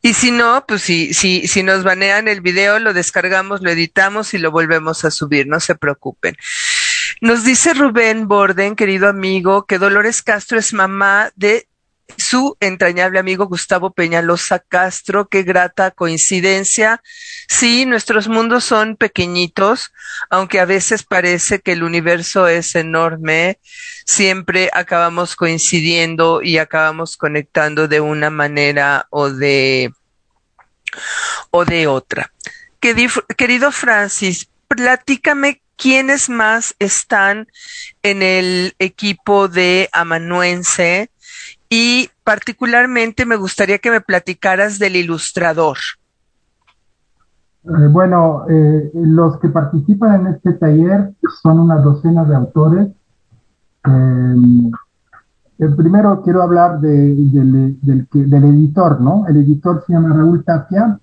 y 0.03 0.13
si 0.13 0.31
no, 0.31 0.65
pues 0.69 0.83
si, 0.83 1.15
si, 1.15 1.49
si 1.49 1.63
nos 1.63 1.83
banean 1.83 2.29
el 2.29 2.43
video, 2.43 2.79
lo 2.79 2.93
descargamos, 2.93 3.63
lo 3.63 3.71
editamos 3.71 4.35
y 4.35 4.39
lo 4.39 4.51
volvemos 4.51 5.05
a 5.05 5.11
subir, 5.11 5.47
no 5.47 5.61
se 5.61 5.75
preocupen. 5.75 6.37
Nos 7.23 7.45
dice 7.45 7.73
Rubén 7.73 8.29
Borden, 8.29 8.77
querido 8.77 9.09
amigo, 9.09 9.65
que 9.65 9.79
Dolores 9.79 10.23
Castro 10.23 10.59
es 10.59 10.75
mamá 10.75 11.31
de 11.37 11.69
su 12.17 12.57
entrañable 12.61 13.19
amigo 13.19 13.47
Gustavo 13.47 13.93
Peñalosa 13.93 14.59
Castro. 14.59 15.29
Qué 15.29 15.43
grata 15.43 15.91
coincidencia. 15.91 17.03
Sí, 17.49 17.87
nuestros 17.87 18.29
mundos 18.29 18.65
son 18.65 18.97
pequeñitos, 18.97 19.93
aunque 20.31 20.61
a 20.61 20.65
veces 20.65 21.03
parece 21.03 21.61
que 21.61 21.73
el 21.73 21.83
universo 21.83 22.49
es 22.49 22.75
enorme. 22.75 23.59
Siempre 24.05 24.71
acabamos 24.73 25.37
coincidiendo 25.37 26.43
y 26.43 26.59
acabamos 26.59 27.17
conectando 27.17 27.89
de 27.89 28.01
una 28.01 28.31
manera 28.31 29.07
o 29.11 29.31
de 29.31 29.93
o 31.51 31.65
de 31.65 31.87
otra. 31.87 32.33
Querido 32.81 33.73
Francis, 33.73 34.49
platícame 34.69 35.63
quiénes 35.77 36.29
más 36.29 36.75
están 36.79 37.49
en 38.03 38.23
el 38.23 38.75
equipo 38.79 39.49
de 39.49 39.89
Amanuense 39.93 41.11
y 41.77 42.09
particularmente 42.23 43.27
me 43.27 43.35
gustaría 43.35 43.79
que 43.79 43.91
me 43.91 44.01
platicaras 44.01 44.79
del 44.79 44.95
ilustrador. 44.95 45.77
Eh, 47.65 47.89
bueno, 47.91 48.45
eh, 48.49 48.93
los 48.95 49.41
que 49.41 49.49
participan 49.49 50.21
en 50.21 50.27
este 50.35 50.53
taller 50.53 51.15
son 51.43 51.59
una 51.59 51.79
docena 51.79 52.25
de 52.25 52.37
autores. 52.37 52.89
Eh, 53.89 55.71
primero 55.77 56.23
quiero 56.23 56.45
hablar 56.45 56.79
de, 56.81 57.13
del, 57.33 57.77
del, 57.81 58.45
editor, 58.45 59.01
¿no? 59.01 59.27
El 59.27 59.39
editor 59.39 59.83
se 59.85 59.95
llama 59.95 60.15
Raúl 60.15 60.45
Tapia. 60.45 61.01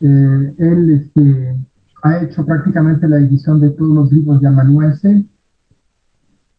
él 0.00 0.90
este, 1.00 1.56
ha 2.02 2.18
hecho 2.18 2.44
prácticamente 2.44 3.08
la 3.08 3.16
edición 3.16 3.58
de 3.58 3.70
todos 3.70 3.94
los 3.94 4.12
libros 4.12 4.38
de 4.42 4.48
Amanuense 4.48 5.24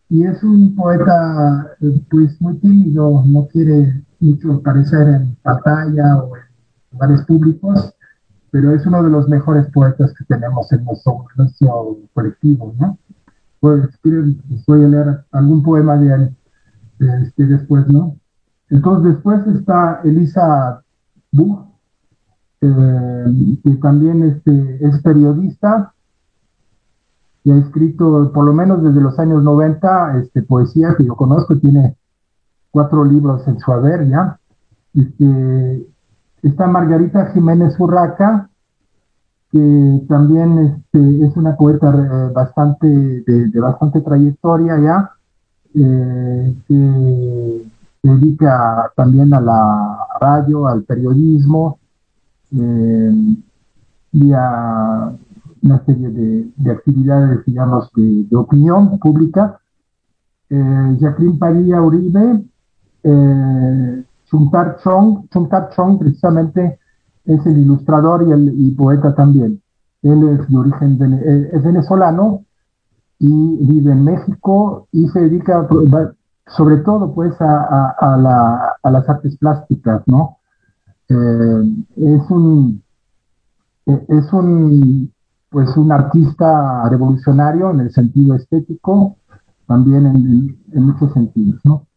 y 0.09 0.23
es 0.23 0.43
un 0.43 0.75
poeta 0.75 1.75
pues 2.09 2.39
muy 2.39 2.57
tímido, 2.57 3.23
no 3.25 3.47
quiere 3.47 4.03
mucho 4.19 4.53
aparecer 4.53 5.07
en 5.07 5.35
pantalla 5.41 6.17
o 6.17 6.35
en 6.35 6.43
lugares 6.91 7.21
públicos, 7.23 7.93
pero 8.51 8.71
es 8.71 8.85
uno 8.85 9.03
de 9.03 9.09
los 9.09 9.27
mejores 9.27 9.65
poetas 9.71 10.13
que 10.13 10.25
tenemos 10.25 10.71
en 10.71 10.85
nuestro, 10.85 11.25
colectivo, 12.13 12.73
¿no? 12.79 12.97
Pues, 13.59 13.89
pues, 14.01 14.65
voy 14.67 14.83
a 14.83 14.87
leer 14.87 15.25
algún 15.31 15.63
poema 15.63 15.97
de 15.97 16.13
él 16.13 16.35
este, 16.99 17.47
después, 17.47 17.87
¿no? 17.87 18.15
Entonces 18.69 19.13
después 19.13 19.45
está 19.47 20.01
Elisa 20.03 20.83
Buch, 21.31 21.65
que 22.59 23.77
también 23.81 24.23
este, 24.23 24.85
es 24.85 25.01
periodista 25.01 25.94
y 27.45 27.51
ha 27.51 27.57
escrito 27.57 28.31
por 28.33 28.43
lo 28.43 28.53
menos 28.53 28.83
desde 28.83 28.99
los 28.99 29.17
años 29.19 29.43
90 29.43 30.17
este, 30.17 30.41
poesía 30.41 30.95
que 30.97 31.05
yo 31.05 31.15
conozco, 31.15 31.55
tiene 31.55 31.95
cuatro 32.71 33.05
libros 33.05 33.47
en 33.47 33.59
su 33.59 33.71
haber 33.71 34.07
ya. 34.09 34.39
Este, 34.95 35.87
está 36.41 36.65
Margarita 36.65 37.31
Jiménez 37.33 37.79
Urraca, 37.79 38.49
que 39.51 40.01
también 40.09 40.57
este, 40.57 41.25
es 41.27 41.37
una 41.37 41.55
poeta 41.55 41.89
eh, 41.91 42.31
bastante, 42.33 42.87
de, 42.87 43.59
bastante 43.59 44.01
trayectoria 44.01 44.79
ya, 44.79 45.11
eh, 45.75 46.55
que 46.67 47.61
se 48.01 48.09
dedica 48.09 48.91
también 48.95 49.35
a 49.35 49.39
la 49.39 49.97
radio, 50.19 50.67
al 50.67 50.83
periodismo 50.83 51.77
eh, 52.57 53.13
y 54.13 54.31
a 54.33 55.13
una 55.65 55.83
serie 55.85 56.09
de, 56.09 56.71
actividades, 56.71 57.43
digamos, 57.45 57.91
de, 57.95 58.35
opinión 58.35 58.97
pública. 58.99 59.59
Jacqueline 60.47 61.39
Padilla 61.39 61.81
Uribe, 61.81 62.45
Chuntar 64.29 64.77
Chong, 64.83 65.27
Chuntar 65.29 65.69
Chong 65.75 65.99
precisamente 65.99 66.79
es 67.25 67.45
el 67.45 67.57
ilustrador 67.57 68.23
y 68.27 68.31
el 68.31 68.75
poeta 68.77 69.13
también. 69.15 69.61
Él 70.05 70.39
es 70.39 70.47
de 70.47 70.57
origen 70.57 70.99
eh, 71.01 71.49
es 71.51 71.63
venezolano 71.63 72.45
y 73.17 73.65
vive 73.65 73.91
en 73.91 74.03
México 74.03 74.87
y 74.91 75.07
se 75.07 75.21
dedica 75.21 75.67
sobre 76.47 76.77
todo 76.77 77.11
pues 77.13 77.33
a, 77.39 78.77
las 78.83 79.09
artes 79.09 79.35
plásticas, 79.37 80.03
¿no? 80.05 80.37
Eh, 81.09 81.83
es 81.95 82.29
un 82.29 82.83
eh, 83.87 84.05
es 84.09 84.31
un 84.31 85.11
pues 85.55 85.69
un 85.77 85.89
artista 85.89 86.83
revolucionario 86.89 87.71
en 87.71 87.79
el 87.79 87.89
sentido 87.89 88.35
estético, 88.35 89.15
también 89.65 90.05
en, 90.05 90.83
muchos 90.85 91.13
sentidos, 91.13 91.61
¿no? 91.63 91.87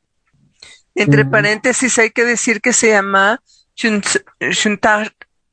Entre 0.94 1.24
paréntesis 1.24 1.98
hay 1.98 2.10
que 2.10 2.24
decir 2.24 2.60
que 2.60 2.72
se 2.72 2.90
llama 2.90 3.40
Chuntar 3.74 5.12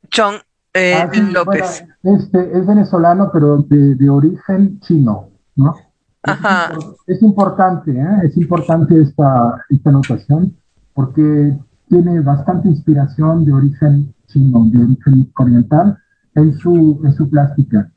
Chong 0.10 0.36
eh, 0.76 0.94
ah, 0.94 1.10
López. 1.32 1.84
este, 2.04 2.56
es 2.56 2.68
venezolano, 2.68 3.32
pero 3.34 3.63
de, 3.63 4.08
origen 4.08 4.80
chino, 4.82 5.32
¿no? 5.56 5.74
Ajá. 6.22 6.78
Es, 7.08 7.24
importante, 7.24 7.89
¿eh? 7.89 8.20
es 8.26 8.38
importante 8.38 9.02
esta, 9.02 9.65
esta 9.68 9.89
notación 9.89 10.56
porque 10.94 11.58
tiene 11.89 12.20
bastante 12.20 12.68
inspiración 12.68 13.46
de 13.46 13.52
origen 13.52 14.13
chino, 14.28 14.63
de 14.65 14.84
origen 14.84 15.32
oriental, 15.39 15.98
en 16.36 16.56
su, 16.60 17.02
en 17.04 17.13
su 17.13 17.28
plástica. 17.28 17.91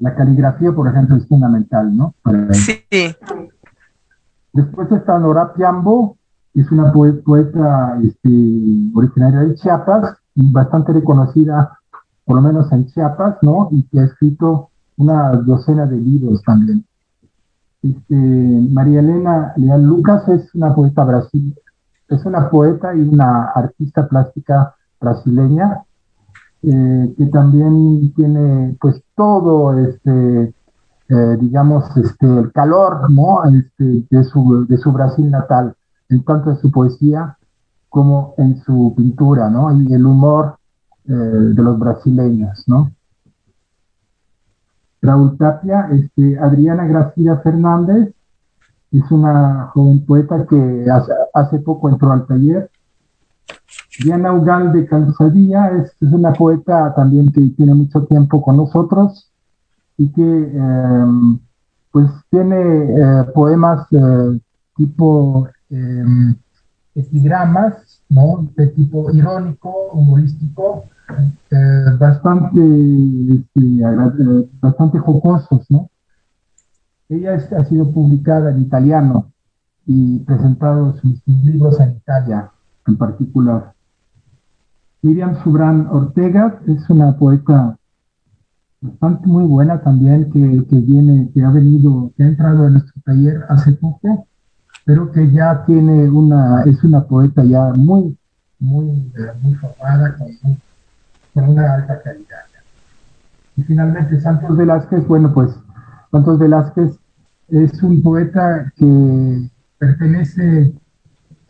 La 0.00 0.14
caligrafía, 0.14 0.72
por 0.72 0.88
ejemplo, 0.88 1.16
es 1.16 1.26
fundamental, 1.28 1.96
¿no? 1.96 2.14
sí. 2.52 2.82
Después 4.52 4.90
está 4.90 5.18
Nora 5.18 5.52
Piambo, 5.54 6.16
es 6.54 6.70
una 6.72 6.92
poeta 6.92 7.98
este, 8.02 8.28
originaria 8.94 9.40
de 9.40 9.54
Chiapas, 9.54 10.16
bastante 10.34 10.92
reconocida, 10.92 11.78
por 12.24 12.36
lo 12.36 12.42
menos 12.42 12.72
en 12.72 12.86
Chiapas, 12.86 13.36
¿no? 13.42 13.68
Y 13.70 13.84
que 13.84 14.00
ha 14.00 14.04
escrito 14.04 14.70
una 14.96 15.32
docena 15.32 15.86
de 15.86 15.96
libros 15.96 16.42
también. 16.42 16.84
Este, 17.82 18.14
María 18.14 19.00
Elena 19.00 19.52
Leal 19.56 19.84
Lucas 19.84 20.28
es 20.28 20.54
una 20.54 20.74
poeta 20.74 21.04
brasil, 21.04 21.54
es 22.08 22.24
una 22.24 22.50
poeta 22.50 22.94
y 22.94 23.00
una 23.00 23.50
artista 23.54 24.08
plástica 24.08 24.74
brasileña 25.00 25.84
eh, 26.62 27.14
que 27.16 27.26
también 27.26 28.12
tiene 28.14 28.76
pues 28.80 29.02
todo 29.14 29.78
este 29.78 30.54
eh, 31.08 31.36
digamos 31.40 31.96
este 31.96 32.26
el 32.26 32.52
calor 32.52 33.10
no 33.10 33.44
este, 33.44 34.06
de 34.10 34.24
su 34.24 34.66
de 34.66 34.76
su 34.78 34.92
Brasil 34.92 35.30
natal 35.30 35.74
en 36.08 36.22
tanto 36.24 36.50
en 36.50 36.58
su 36.58 36.70
poesía 36.70 37.36
como 37.90 38.34
en 38.38 38.56
su 38.62 38.94
pintura, 38.96 39.50
¿no? 39.50 39.70
Y 39.82 39.92
el 39.92 40.06
humor 40.06 40.56
eh, 41.06 41.12
de 41.12 41.62
los 41.62 41.78
brasileños, 41.78 42.64
¿no? 42.66 42.92
Raúl 45.02 45.36
Tapia, 45.36 45.88
este, 45.90 46.38
Adriana 46.38 46.86
Gracida 46.86 47.38
Fernández, 47.38 48.14
es 48.92 49.10
una 49.10 49.70
joven 49.74 50.04
poeta 50.04 50.46
que 50.46 50.86
hace, 51.34 51.58
poco 51.60 51.88
entró 51.88 52.12
al 52.12 52.26
taller. 52.26 52.70
Diana 54.02 54.32
Ugal 54.32 54.72
de 54.72 54.86
Calzadilla 54.86 55.70
es, 55.76 55.94
una 56.00 56.32
poeta 56.32 56.94
también 56.94 57.30
que 57.32 57.40
tiene 57.56 57.74
mucho 57.74 58.04
tiempo 58.04 58.42
con 58.42 58.56
nosotros 58.56 59.30
y 59.96 60.08
que 60.10 60.22
em, 60.22 61.38
pues 61.92 62.10
tiene 62.30 62.56
eh, 62.56 63.24
poemas 63.34 63.86
eh, 63.92 64.40
tipo 64.76 65.48
em, 65.70 66.34
epigramas, 66.94 68.02
¿no? 68.08 68.48
De 68.56 68.68
tipo 68.68 69.10
irónico, 69.12 69.70
humorístico, 69.92 70.84
eh, 71.50 71.96
bastante, 71.98 72.60
este, 72.60 73.60
eh, 73.60 74.48
bastante 74.60 74.98
jocosos, 74.98 75.66
¿no? 75.68 75.90
Ella 77.08 77.34
ha 77.34 77.64
sido 77.64 77.90
publicada 77.90 78.50
en 78.50 78.62
italiano 78.62 79.32
y 79.84 80.20
presentado 80.20 80.94
sus, 80.98 81.20
libros 81.26 81.80
en 81.80 81.96
Italia 81.96 82.50
en 82.86 82.96
particular. 82.96 83.72
Miriam 85.02 85.42
Subran 85.42 85.86
Ortega 85.90 86.60
es 86.66 86.88
una 86.90 87.16
poeta 87.16 87.76
bastante 88.80 89.26
muy 89.26 89.44
buena 89.44 89.80
también 89.80 90.30
que, 90.30 90.64
que 90.68 90.76
viene, 90.76 91.30
que 91.32 91.44
ha 91.44 91.50
venido, 91.50 92.12
que 92.16 92.22
ha 92.22 92.26
entrado 92.26 92.66
en 92.66 92.74
nuestro 92.74 93.00
taller 93.04 93.44
hace 93.48 93.72
poco 93.72 94.26
pero 94.84 95.12
que 95.12 95.30
ya 95.30 95.64
tiene 95.66 96.10
una, 96.10 96.62
es 96.64 96.82
una 96.82 97.04
poeta 97.04 97.44
ya 97.44 97.72
muy, 97.76 98.16
muy, 98.58 98.88
eh, 98.88 99.32
muy 99.40 99.54
formada, 99.54 100.16
con, 100.16 101.48
una 101.48 101.74
alta 101.74 102.02
calidad. 102.02 102.40
Y 103.56 103.62
finalmente 103.62 104.20
Santos 104.20 104.56
Velázquez, 104.56 105.06
bueno, 105.06 105.32
pues 105.32 105.52
Santos 106.10 106.40
Velázquez 106.40 106.98
es 107.48 107.82
un 107.82 108.02
poeta 108.02 108.72
que 108.76 109.48
pertenece 109.78 110.74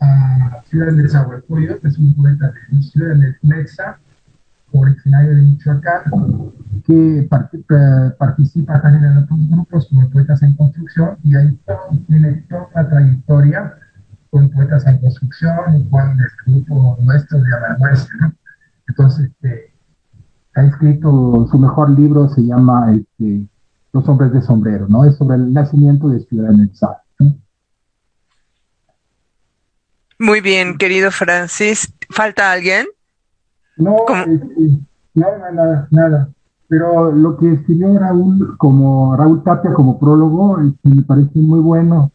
a 0.01 0.61
Ciudad 0.65 0.91
de 0.91 1.07
Zahualcoyot, 1.07 1.85
es 1.85 1.97
un 1.97 2.13
poeta 2.15 2.51
de 2.71 2.81
Ciudad 2.81 3.15
de 3.15 3.35
Nexa, 3.43 3.99
originario 4.73 5.35
de 5.35 5.41
Michoacán, 5.41 6.03
que 6.85 7.27
participa 8.17 8.81
también 8.81 9.05
en 9.05 9.17
otros 9.19 9.39
grupos 9.49 9.87
como 9.87 10.09
Poetas 10.09 10.41
en 10.43 10.55
Construcción 10.55 11.17
y 11.23 11.35
ahí 11.35 11.59
tiene 12.07 12.45
toda 12.49 12.67
una 12.73 12.89
trayectoria 12.89 13.73
con 14.29 14.49
Poetas 14.49 14.87
en 14.87 14.97
Construcción 14.99 15.75
y 15.77 15.89
con 15.89 16.19
el 16.19 16.27
grupo 16.45 16.97
nuestro 17.01 17.41
de 17.41 17.55
Amarmuestra. 17.55 18.15
¿no? 18.21 18.33
Entonces, 18.87 19.29
este, 19.29 19.73
ha 20.55 20.63
escrito 20.63 21.47
su 21.51 21.57
mejor 21.59 21.89
libro, 21.91 22.29
se 22.29 22.41
llama 22.41 22.93
este, 22.93 23.47
Los 23.93 24.07
Hombres 24.07 24.33
de 24.33 24.41
Sombrero, 24.41 24.87
¿no? 24.87 25.05
Es 25.05 25.15
sobre 25.17 25.35
el 25.35 25.53
nacimiento 25.53 26.09
de 26.09 26.21
Ciudad 26.21 26.51
Nexa. 26.51 26.87
¿no? 26.87 26.93
Muy 30.21 30.39
bien, 30.39 30.77
querido 30.77 31.09
Francis. 31.09 31.91
¿Falta 32.11 32.51
alguien? 32.51 32.85
No, 33.75 34.05
este, 34.07 34.77
nada, 35.15 35.51
nada, 35.51 35.87
nada. 35.89 36.29
Pero 36.67 37.11
lo 37.11 37.37
que 37.37 37.53
escribió 37.53 37.97
Raúl, 37.97 38.55
como 38.59 39.17
Raúl 39.17 39.43
Tapia, 39.43 39.73
como 39.73 39.99
prólogo, 39.99 40.61
este, 40.61 40.89
me 40.89 41.01
parece 41.01 41.39
muy 41.39 41.59
bueno. 41.59 42.11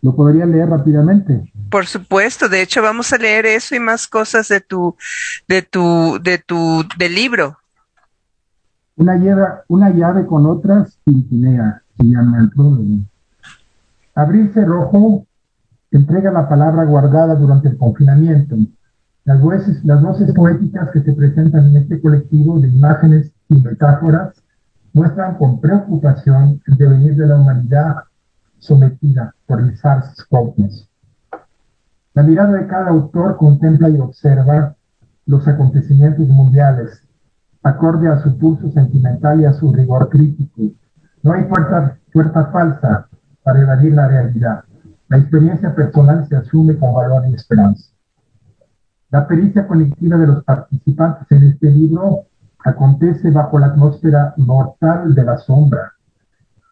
¿Lo 0.00 0.16
podría 0.16 0.46
leer 0.46 0.70
rápidamente? 0.70 1.52
Por 1.70 1.84
supuesto, 1.84 2.48
de 2.48 2.62
hecho 2.62 2.80
vamos 2.80 3.12
a 3.12 3.18
leer 3.18 3.44
eso 3.44 3.74
y 3.74 3.80
más 3.80 4.08
cosas 4.08 4.48
de 4.48 4.62
tu, 4.62 4.96
de 5.46 5.60
tu, 5.60 6.18
de 6.22 6.38
tu, 6.38 6.86
del 6.96 7.14
libro. 7.14 7.58
Una 8.96 9.14
llave, 9.18 9.42
una 9.68 9.90
llave 9.90 10.24
con 10.24 10.46
otras 10.46 10.98
tintinea, 11.04 11.82
se 11.98 12.04
llama 12.04 12.38
el 12.40 12.48
prólogo. 12.48 12.82
Abrirse 14.14 14.64
rojo 14.64 15.26
entrega 15.90 16.30
la 16.30 16.48
palabra 16.48 16.84
guardada 16.84 17.34
durante 17.34 17.68
el 17.68 17.76
confinamiento 17.76 18.56
las 19.26 19.40
voces, 19.40 19.84
las 19.84 20.00
voces 20.00 20.32
poéticas 20.32 20.88
que 20.92 21.02
se 21.02 21.12
presentan 21.12 21.66
en 21.66 21.78
este 21.78 22.00
colectivo 22.00 22.60
de 22.60 22.68
imágenes 22.68 23.32
y 23.48 23.56
metáforas 23.56 24.40
muestran 24.92 25.36
con 25.36 25.60
preocupación 25.60 26.62
el 26.64 26.76
devenir 26.76 27.16
de 27.16 27.26
la 27.26 27.34
humanidad 27.34 27.96
sometida 28.60 29.34
por 29.46 29.60
el 29.60 29.76
SARS-CoV. 29.76 30.86
La 32.14 32.22
mirada 32.22 32.52
de 32.52 32.68
cada 32.68 32.90
autor 32.90 33.36
contempla 33.36 33.90
y 33.90 33.98
observa 33.98 34.76
los 35.26 35.48
acontecimientos 35.48 36.28
mundiales, 36.28 37.02
acorde 37.64 38.06
a 38.06 38.22
su 38.22 38.38
pulso 38.38 38.70
sentimental 38.70 39.40
y 39.40 39.44
a 39.44 39.52
su 39.52 39.72
rigor 39.72 40.08
crítico. 40.08 40.62
No 41.24 41.32
hay 41.32 41.46
puerta, 41.46 41.98
puerta 42.12 42.46
falsa 42.52 43.08
para 43.42 43.60
evadir 43.60 43.92
la 43.92 44.06
realidad. 44.06 44.65
La 45.08 45.18
experiencia 45.18 45.74
personal 45.74 46.26
se 46.28 46.36
asume 46.36 46.76
con 46.76 46.94
valor 46.94 47.28
y 47.28 47.34
esperanza. 47.34 47.90
La 49.10 49.26
pericia 49.28 49.66
colectiva 49.66 50.16
de 50.16 50.26
los 50.26 50.44
participantes 50.44 51.30
en 51.30 51.44
este 51.44 51.70
libro 51.70 52.24
acontece 52.64 53.30
bajo 53.30 53.58
la 53.58 53.66
atmósfera 53.66 54.34
mortal 54.36 55.14
de 55.14 55.24
la 55.24 55.38
sombra. 55.38 55.92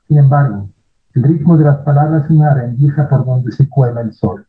Sin 0.08 0.18
embargo, 0.18 0.68
el 1.14 1.22
ritmo 1.22 1.56
de 1.56 1.64
las 1.64 1.78
palabras 1.78 2.24
es 2.24 2.30
una 2.30 2.52
rendija 2.52 3.08
por 3.08 3.24
donde 3.24 3.52
se 3.52 3.68
cuela 3.68 4.00
el 4.00 4.12
sol. 4.12 4.44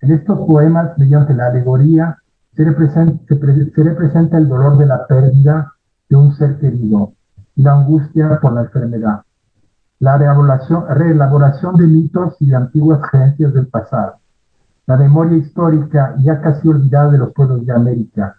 En 0.00 0.12
estos 0.12 0.38
poemas, 0.46 0.96
mediante 0.96 1.34
la 1.34 1.48
alegoría, 1.48 2.16
se 2.54 2.64
representa, 2.64 4.38
el 4.38 4.48
dolor 4.48 4.78
de 4.78 4.86
la 4.86 5.06
pérdida 5.06 5.74
de 6.08 6.16
un 6.16 6.34
ser 6.34 6.58
querido 6.58 7.12
y 7.54 7.62
la 7.62 7.74
angustia 7.74 8.40
por 8.40 8.54
la 8.54 8.62
enfermedad, 8.62 9.22
la 9.98 10.18
reelaboración 10.18 11.74
de 11.76 11.86
mitos 11.86 12.36
y 12.40 12.48
de 12.48 12.56
antiguas 12.56 13.00
creencias 13.10 13.52
del 13.54 13.68
pasado, 13.68 14.16
la 14.86 14.96
memoria 14.96 15.38
histórica 15.38 16.14
ya 16.18 16.40
casi 16.40 16.68
olvidada 16.68 17.10
de 17.10 17.18
los 17.18 17.32
pueblos 17.32 17.64
de 17.64 17.72
América, 17.72 18.36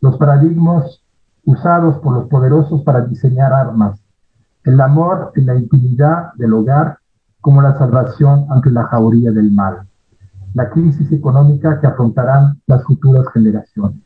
los 0.00 0.16
paradigmas 0.18 1.00
usados 1.44 1.96
por 1.98 2.14
los 2.14 2.28
poderosos 2.28 2.82
para 2.82 3.00
diseñar 3.00 3.52
armas, 3.52 4.00
el 4.64 4.80
amor 4.80 5.32
en 5.36 5.46
la 5.46 5.54
intimidad 5.54 6.32
del 6.34 6.52
hogar 6.52 6.98
como 7.40 7.62
la 7.62 7.78
salvación 7.78 8.46
ante 8.50 8.70
la 8.70 8.84
jauría 8.84 9.32
del 9.32 9.50
mal, 9.50 9.88
la 10.54 10.68
crisis 10.68 11.10
económica 11.12 11.80
que 11.80 11.86
afrontarán 11.86 12.60
las 12.66 12.84
futuras 12.84 13.26
generaciones, 13.32 14.02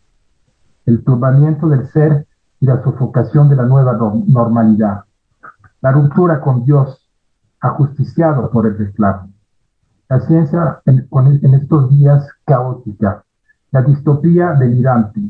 el 0.87 1.03
turbamiento 1.03 1.69
del 1.69 1.87
ser 1.89 2.27
y 2.61 2.67
la 2.67 2.83
sofocación 2.83 3.49
de 3.49 3.57
la 3.57 3.65
nueva 3.65 3.99
normalidad, 4.27 5.05
la 5.85 5.93
ruptura 5.93 6.41
con 6.41 6.65
Dios 6.65 7.07
ajusticiado 7.61 8.51
por 8.51 8.67
el 8.67 8.79
reclamo, 8.79 9.31
la 10.09 10.19
ciencia 10.21 10.81
en, 10.87 11.55
estos 11.55 11.91
días 11.91 12.27
caótica, 12.47 13.23
la 13.71 13.83
distopía 13.83 14.53
delirante, 14.53 15.21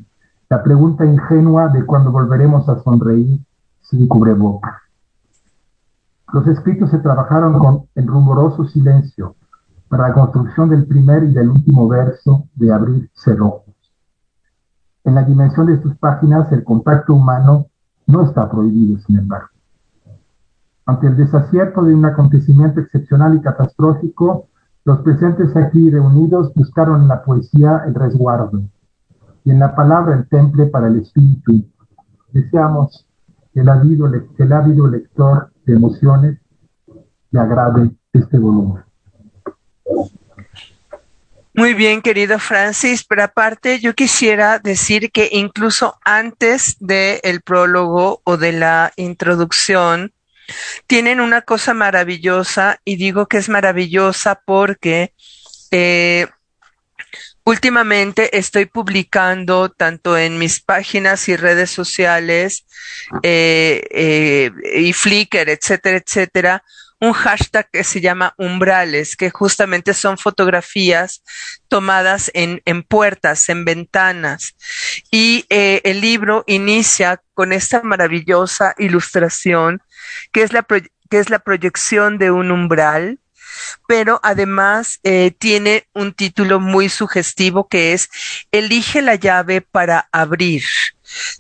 la 0.49 0.63
pregunta 0.63 1.05
ingenua 1.05 1.67
de 1.71 1.85
cuándo 1.85 2.13
volveremos 2.13 2.69
a 2.69 2.81
sonreír 2.85 3.41
sin 3.81 4.07
cubrebocas. 4.07 4.77
Los 6.33 6.47
escritos 6.47 6.89
se 6.89 6.99
trabajaron 6.99 7.59
con 7.59 7.89
el 7.97 8.07
rumoroso 8.07 8.65
silencio 8.69 9.35
para 9.89 10.07
la 10.07 10.15
construcción 10.15 10.71
del 10.71 10.87
primer 10.87 11.25
y 11.25 11.35
del 11.35 11.49
último 11.49 11.89
verso 11.89 12.47
de 12.55 12.73
Abrir 12.73 13.11
Cerrojos. 13.13 13.75
En 15.03 15.17
la 15.17 15.25
dimensión 15.25 15.67
de 15.67 15.83
sus 15.83 15.97
páginas, 15.97 16.53
el 16.53 16.63
contacto 16.63 17.13
humano 17.13 17.67
no 18.07 18.23
está 18.23 18.49
prohibido, 18.49 19.01
sin 19.01 19.19
embargo. 19.19 19.54
Ante 20.87 21.07
el 21.07 21.17
desacierto 21.17 21.83
de 21.83 21.95
un 21.95 22.05
acontecimiento 22.05 22.81
excepcional 22.81 23.37
y 23.37 23.41
catastrófico, 23.41 24.49
los 24.85 25.01
presentes 25.01 25.57
aquí 25.57 25.91
reunidos 25.91 26.53
buscaron 26.55 27.03
en 27.03 27.09
la 27.09 27.25
poesía 27.25 27.83
el 27.87 27.95
resguardo 27.95 28.63
y 29.45 29.51
en 29.51 29.59
la 29.59 29.75
palabra 29.75 30.15
el 30.15 30.29
temple 30.29 30.67
para 30.67 30.89
el 30.89 31.01
espíritu. 31.01 31.65
Deseamos 32.33 33.07
que 33.55 33.61
el 33.61 33.69
ávido, 33.69 34.09
lector 34.89 35.51
de 35.65 35.75
emociones 35.75 36.39
le 37.31 37.41
agrade 37.41 37.91
este 38.13 38.39
volumen. 38.39 38.83
Muy 41.55 41.73
bien, 41.73 42.03
querido 42.03 42.39
Francis, 42.41 43.05
pero 43.05 43.23
aparte 43.23 43.79
yo 43.79 43.95
quisiera 43.95 44.59
decir 44.59 45.13
que 45.13 45.29
incluso 45.33 45.95
antes 46.05 46.77
del 46.81 47.43
prólogo 47.43 48.21
o 48.25 48.37
de 48.37 48.53
la 48.53 48.93
introducción, 48.97 50.13
tienen 50.87 51.21
una 51.21 51.43
cosa 51.43 51.75
maravillosa 51.75 52.81
y 52.85 52.97
digo 52.97 53.27
que 53.27 53.39
es 53.39 53.49
maravillosa 53.49 54.41
porque 54.45 55.13
eh, 55.71 56.27
últimamente 57.45 58.39
estoy 58.39 58.67
publicando 58.67 59.71
tanto 59.71 60.17
en 60.17 60.39
mis 60.39 60.61
páginas 60.61 61.29
y 61.29 61.37
redes 61.37 61.71
sociales 61.71 62.65
eh, 63.23 63.83
eh, 63.91 64.51
y 64.77 64.93
Flickr, 64.93 65.49
etcétera, 65.49 65.99
etcétera, 65.99 66.65
un 67.01 67.13
hashtag 67.13 67.69
que 67.71 67.85
se 67.85 68.01
llama 68.01 68.35
umbrales, 68.39 69.17
que 69.17 69.29
justamente 69.29 69.93
son 69.93 70.17
fotografías 70.17 71.23
tomadas 71.69 72.31
en, 72.35 72.61
puertas, 72.85 73.49
en 73.51 73.65
ventanas. 73.65 74.55
Y 75.11 75.45
el 75.51 76.01
libro 76.01 76.45
inicia 76.47 77.21
con 77.35 77.53
esta 77.53 77.83
maravillosa 77.83 78.75
ilustración, 78.79 79.83
que 80.33 80.43
es 80.43 80.53
la, 80.53 80.63
que 80.63 81.19
es 81.19 81.31
la 81.31 81.39
proyección 81.39 82.19
de 82.19 82.31
un 82.31 82.51
umbral, 82.51 83.19
pero 83.87 84.21
además 84.23 85.01
eh, 85.03 85.33
tiene 85.39 85.87
un 85.95 86.13
título 86.13 86.61
muy 86.61 86.89
sugestivo 86.89 87.69
que 87.69 87.93
es 87.93 88.11
Elige 88.51 89.03
la 89.03 89.15
llave 89.15 89.61
para 89.61 90.09
abrir. 90.13 90.65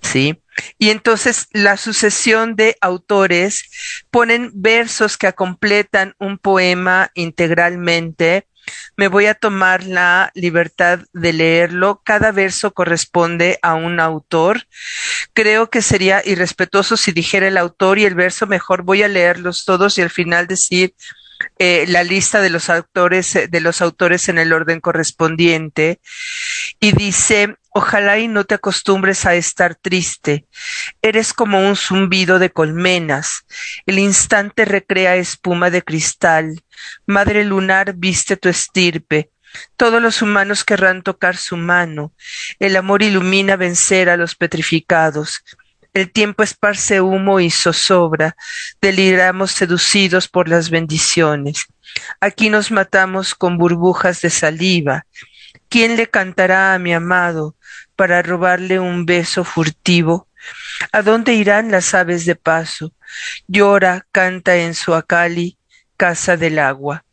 ¿Sí? 0.03 0.41
Y 0.79 0.91
entonces 0.91 1.49
la 1.53 1.77
sucesión 1.77 2.55
de 2.55 2.77
autores 2.81 4.05
ponen 4.11 4.51
versos 4.55 5.17
que 5.17 5.33
completan 5.33 6.15
un 6.19 6.39
poema 6.39 7.11
integralmente. 7.15 8.47
Me 8.97 9.09
voy 9.09 9.27
a 9.27 9.35
tomar 9.35 9.85
la 9.85 10.31
libertad 10.35 11.01
de 11.13 11.33
leerlo. 11.33 12.01
Cada 12.05 12.33
verso 12.33 12.73
corresponde 12.73 13.59
a 13.63 13.75
un 13.75 14.01
autor. 14.01 14.67
Creo 15.33 15.71
que 15.71 15.83
sería 15.83 16.23
irrespetuoso 16.25 16.97
si 16.97 17.13
dijera 17.13 17.49
el 17.49 17.57
autor 17.57 17.99
y 17.99 18.05
el 18.05 18.15
verso 18.15 18.47
mejor 18.47 18.83
voy 18.83 19.03
a 19.03 19.09
leerlos 19.09 19.65
todos 19.65 19.99
y 19.99 20.03
al 20.03 20.11
final 20.11 20.47
decir 20.47 20.95
eh, 21.59 21.85
la 21.89 22.05
lista 22.05 22.41
de 22.41 22.51
los 22.51 22.71
autores, 22.71 23.39
de 23.49 23.61
los 23.61 23.81
autores 23.81 24.29
en 24.29 24.39
el 24.39 24.53
orden 24.53 24.81
correspondiente. 24.81 26.01
Y 26.81 26.93
dice, 26.93 27.57
Ojalá 27.77 28.21
y 28.21 28.29
no 28.29 28.45
te 28.45 28.55
acostumbres 28.55 29.27
a 29.27 29.35
estar 29.35 29.75
triste. 29.75 30.47
Eres 31.03 31.33
como 31.33 31.59
un 31.59 31.75
zumbido 31.75 32.39
de 32.39 32.51
colmenas. 32.51 33.47
El 33.85 33.99
instante 33.99 34.65
recrea 34.65 35.17
espuma 35.17 35.71
de 35.71 35.83
cristal. 35.83 36.63
Madre 37.05 37.45
lunar 37.45 37.95
viste 37.97 38.37
tu 38.37 38.49
estirpe. 38.49 39.31
Todos 39.77 40.01
los 40.01 40.23
humanos 40.23 40.63
querrán 40.63 41.03
tocar 41.03 41.37
su 41.37 41.57
mano. 41.57 42.13
El 42.61 42.77
amor 42.77 43.03
ilumina 43.03 43.57
vencer 43.57 44.09
a 44.09 44.17
los 44.17 44.37
petrificados. 44.37 45.43
El 45.93 46.13
tiempo 46.13 46.45
esparce 46.45 47.01
humo 47.01 47.41
y 47.41 47.51
zozobra. 47.51 48.37
Deliramos 48.81 49.51
seducidos 49.51 50.29
por 50.29 50.49
las 50.49 50.71
bendiciones. 50.71 51.67
Aquí 52.21 52.51
nos 52.51 52.71
matamos 52.71 53.35
con 53.35 53.59
burbujas 53.59 54.23
de 54.23 54.31
saliva. 54.31 55.07
¿Quién 55.75 55.97
le 55.97 56.07
cantará 56.09 56.73
a 56.73 56.79
mi 56.79 56.95
amado 56.95 57.57
para 57.97 58.23
robarle 58.23 58.79
un 58.79 59.07
beso 59.07 59.43
furtivo? 59.43 60.29
¿A 60.93 61.03
dónde 61.03 61.35
irán 61.35 61.73
las 61.73 61.95
aves 61.95 62.25
de 62.27 62.37
paso? 62.37 62.93
Llora, 63.49 64.07
canta 64.13 64.55
en 64.55 64.77
su 64.77 64.95
acali, 64.95 65.59
casa 65.97 66.37
del 66.37 66.61
agua. 66.61 67.05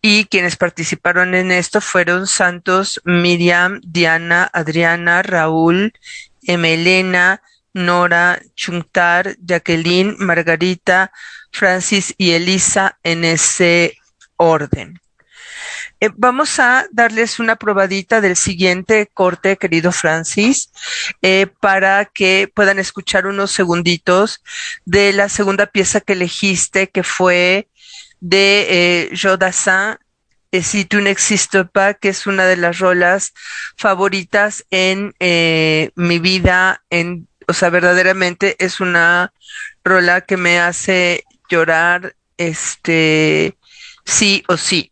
Y 0.00 0.24
quienes 0.24 0.56
participaron 0.56 1.34
en 1.34 1.52
esto 1.52 1.82
fueron 1.82 2.26
Santos, 2.26 3.02
Miriam, 3.04 3.82
Diana, 3.84 4.48
Adriana, 4.50 5.22
Raúl, 5.22 5.92
Emelena, 6.44 7.42
Nora, 7.74 8.40
Chuntar, 8.54 9.36
Jacqueline, 9.40 10.16
Margarita, 10.18 11.12
Francis 11.50 12.14
y 12.16 12.30
Elisa 12.30 12.98
en 13.02 13.26
ese 13.26 13.98
orden. 14.36 15.01
Eh, 16.02 16.10
vamos 16.16 16.58
a 16.58 16.86
darles 16.90 17.38
una 17.38 17.54
probadita 17.54 18.20
del 18.20 18.34
siguiente 18.34 19.08
corte, 19.14 19.56
querido 19.56 19.92
Francis, 19.92 20.72
eh, 21.22 21.46
para 21.60 22.06
que 22.06 22.50
puedan 22.52 22.80
escuchar 22.80 23.28
unos 23.28 23.52
segunditos 23.52 24.42
de 24.84 25.12
la 25.12 25.28
segunda 25.28 25.66
pieza 25.66 26.00
que 26.00 26.14
elegiste, 26.14 26.88
que 26.90 27.04
fue 27.04 27.68
de 28.18 28.66
eh, 28.68 29.10
Jodassin, 29.16 29.96
eh, 30.50 30.62
Si 30.64 30.84
tu 30.86 31.00
n'existes 31.00 31.66
pas, 31.72 31.96
que 32.00 32.08
es 32.08 32.26
una 32.26 32.46
de 32.46 32.56
las 32.56 32.80
rolas 32.80 33.32
favoritas 33.76 34.66
en 34.70 35.14
mi 35.94 36.18
vida, 36.18 36.82
en, 36.90 37.28
o 37.46 37.52
sea, 37.52 37.70
verdaderamente 37.70 38.56
es 38.58 38.80
una 38.80 39.32
rola 39.84 40.22
que 40.22 40.36
me 40.36 40.58
hace 40.58 41.22
llorar, 41.48 42.16
este, 42.38 43.56
sí 44.04 44.42
o 44.48 44.56
sí. 44.56 44.91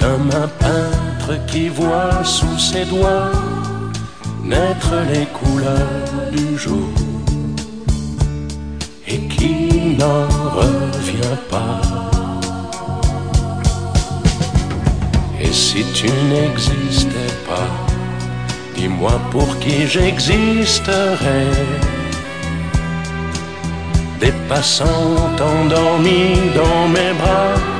comme 0.00 0.30
un 0.30 0.48
peintre 0.64 1.32
qui 1.46 1.68
voit 1.68 2.24
sous 2.24 2.58
ses 2.58 2.84
doigts 2.86 3.32
naître 4.42 4.94
les 5.12 5.26
couleurs 5.26 6.30
du 6.32 6.58
jour 6.58 6.92
et 9.06 9.18
qui 9.28 9.96
n'en 9.98 10.26
revient 10.60 11.38
pas. 11.50 11.80
Et 15.40 15.52
si 15.52 15.84
tu 15.94 16.08
n'existais 16.32 17.34
pas, 17.48 17.70
dis-moi 18.76 19.20
pour 19.30 19.58
qui 19.58 19.86
j'existerais. 19.86 21.52
Des 24.20 24.34
passants 24.48 25.16
endormis 25.40 26.36
dans 26.54 26.88
mes 26.88 27.12
bras 27.20 27.79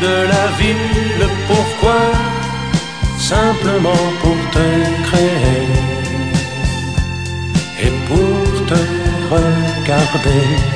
de 0.00 0.26
la 0.32 0.46
vie, 0.58 1.18
le 1.18 1.28
pourquoi, 1.46 2.00
simplement 3.18 4.04
pour 4.20 4.36
te 4.50 4.66
créer 5.06 5.68
et 7.84 7.92
pour 8.08 8.66
te 8.66 8.80
regarder? 9.30 10.75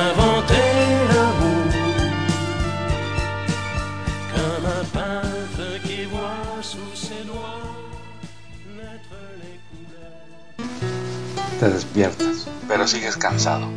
Te 11.61 11.69
despiertas, 11.69 12.47
pero 12.67 12.87
sigues 12.87 13.17
cansado. 13.17 13.67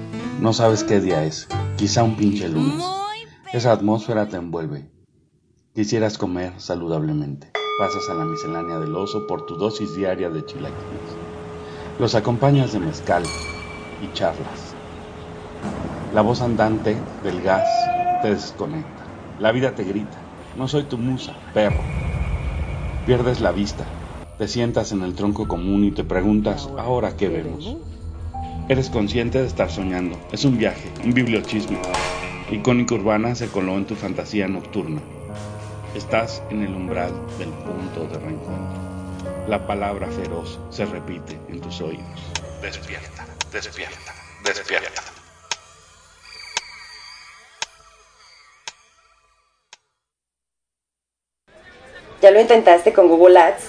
No 0.41 0.55
sabes 0.55 0.85
qué 0.85 1.03
día 1.03 1.23
es. 1.27 1.47
Quizá 1.77 2.03
un 2.03 2.17
pinche 2.17 2.49
lunes. 2.49 2.83
Esa 3.53 3.73
atmósfera 3.73 4.27
te 4.27 4.39
envuelve. 4.39 4.89
Quisieras 5.75 6.17
comer 6.17 6.55
saludablemente. 6.57 7.53
Pasas 7.79 8.09
a 8.09 8.15
la 8.15 8.25
miscelánea 8.25 8.79
del 8.79 8.97
oso 8.97 9.27
por 9.27 9.45
tu 9.45 9.57
dosis 9.57 9.95
diaria 9.95 10.31
de 10.31 10.47
chilaquiles. 10.47 11.19
Los 11.99 12.15
acompañas 12.15 12.73
de 12.73 12.79
mezcal 12.79 13.23
y 14.01 14.11
charlas. 14.15 14.75
La 16.15 16.23
voz 16.23 16.41
andante 16.41 16.97
del 17.23 17.43
gas 17.43 17.69
te 18.23 18.31
desconecta. 18.31 19.05
La 19.39 19.53
vida 19.53 19.75
te 19.75 19.85
grita. 19.85 20.17
No 20.57 20.69
soy 20.69 20.85
tu 20.85 20.97
musa, 20.97 21.35
perro. 21.53 21.85
Pierdes 23.05 23.43
la 23.43 23.53
vista. 23.53 23.85
Te 24.39 24.49
sientas 24.49 24.91
en 24.91 25.03
el 25.03 25.15
tronco 25.15 25.47
común 25.47 25.85
y 25.85 25.93
te 25.93 26.03
preguntas, 26.03 26.69
¿ahora 26.77 27.17
qué 27.17 27.29
vemos? 27.29 27.77
Eres 28.69 28.91
consciente 28.91 29.41
de 29.41 29.47
estar 29.47 29.71
soñando. 29.71 30.19
Es 30.33 30.45
un 30.45 30.59
viaje, 30.59 30.91
un 31.05 31.15
bibliochismo. 31.15 31.81
Icónica 32.51 32.97
urbana 32.97 33.37
se 33.37 33.47
coló 33.47 33.77
en 33.77 33.85
tu 33.85 33.95
fantasía 33.95 34.49
nocturna. 34.49 35.01
Estás 35.95 36.43
en 36.51 36.63
el 36.63 36.75
umbral 36.75 37.13
del 37.39 37.51
punto 37.51 38.09
de 38.13 38.19
reencuentro. 38.19 38.81
La 39.47 39.65
palabra 39.69 40.09
feroz 40.09 40.59
se 40.69 40.85
repite 40.85 41.39
en 41.49 41.61
tus 41.61 41.81
oídos. 41.81 42.05
Despierta, 42.61 43.25
despierta, 43.53 44.15
despierta. 44.45 45.03
¿Ya 52.21 52.33
lo 52.33 52.41
intentaste 52.41 52.93
con 52.93 53.07
Google 53.07 53.39
Ads? 53.39 53.69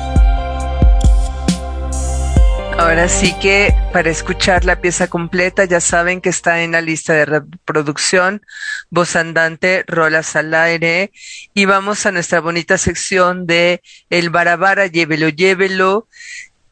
Ahora 2.81 3.07
sí 3.07 3.35
que 3.39 3.71
para 3.93 4.09
escuchar 4.09 4.65
la 4.65 4.81
pieza 4.81 5.07
completa 5.07 5.65
ya 5.65 5.79
saben 5.79 6.19
que 6.19 6.29
está 6.29 6.63
en 6.63 6.71
la 6.71 6.81
lista 6.81 7.13
de 7.13 7.25
reproducción, 7.25 8.41
voz 8.89 9.15
andante, 9.15 9.85
rolas 9.87 10.35
al 10.35 10.51
aire. 10.55 11.11
Y 11.53 11.65
vamos 11.65 12.07
a 12.07 12.11
nuestra 12.11 12.39
bonita 12.39 12.79
sección 12.79 13.45
de 13.45 13.83
El 14.09 14.31
Barabara, 14.31 14.87
llévelo, 14.87 15.29
llévelo, 15.29 16.07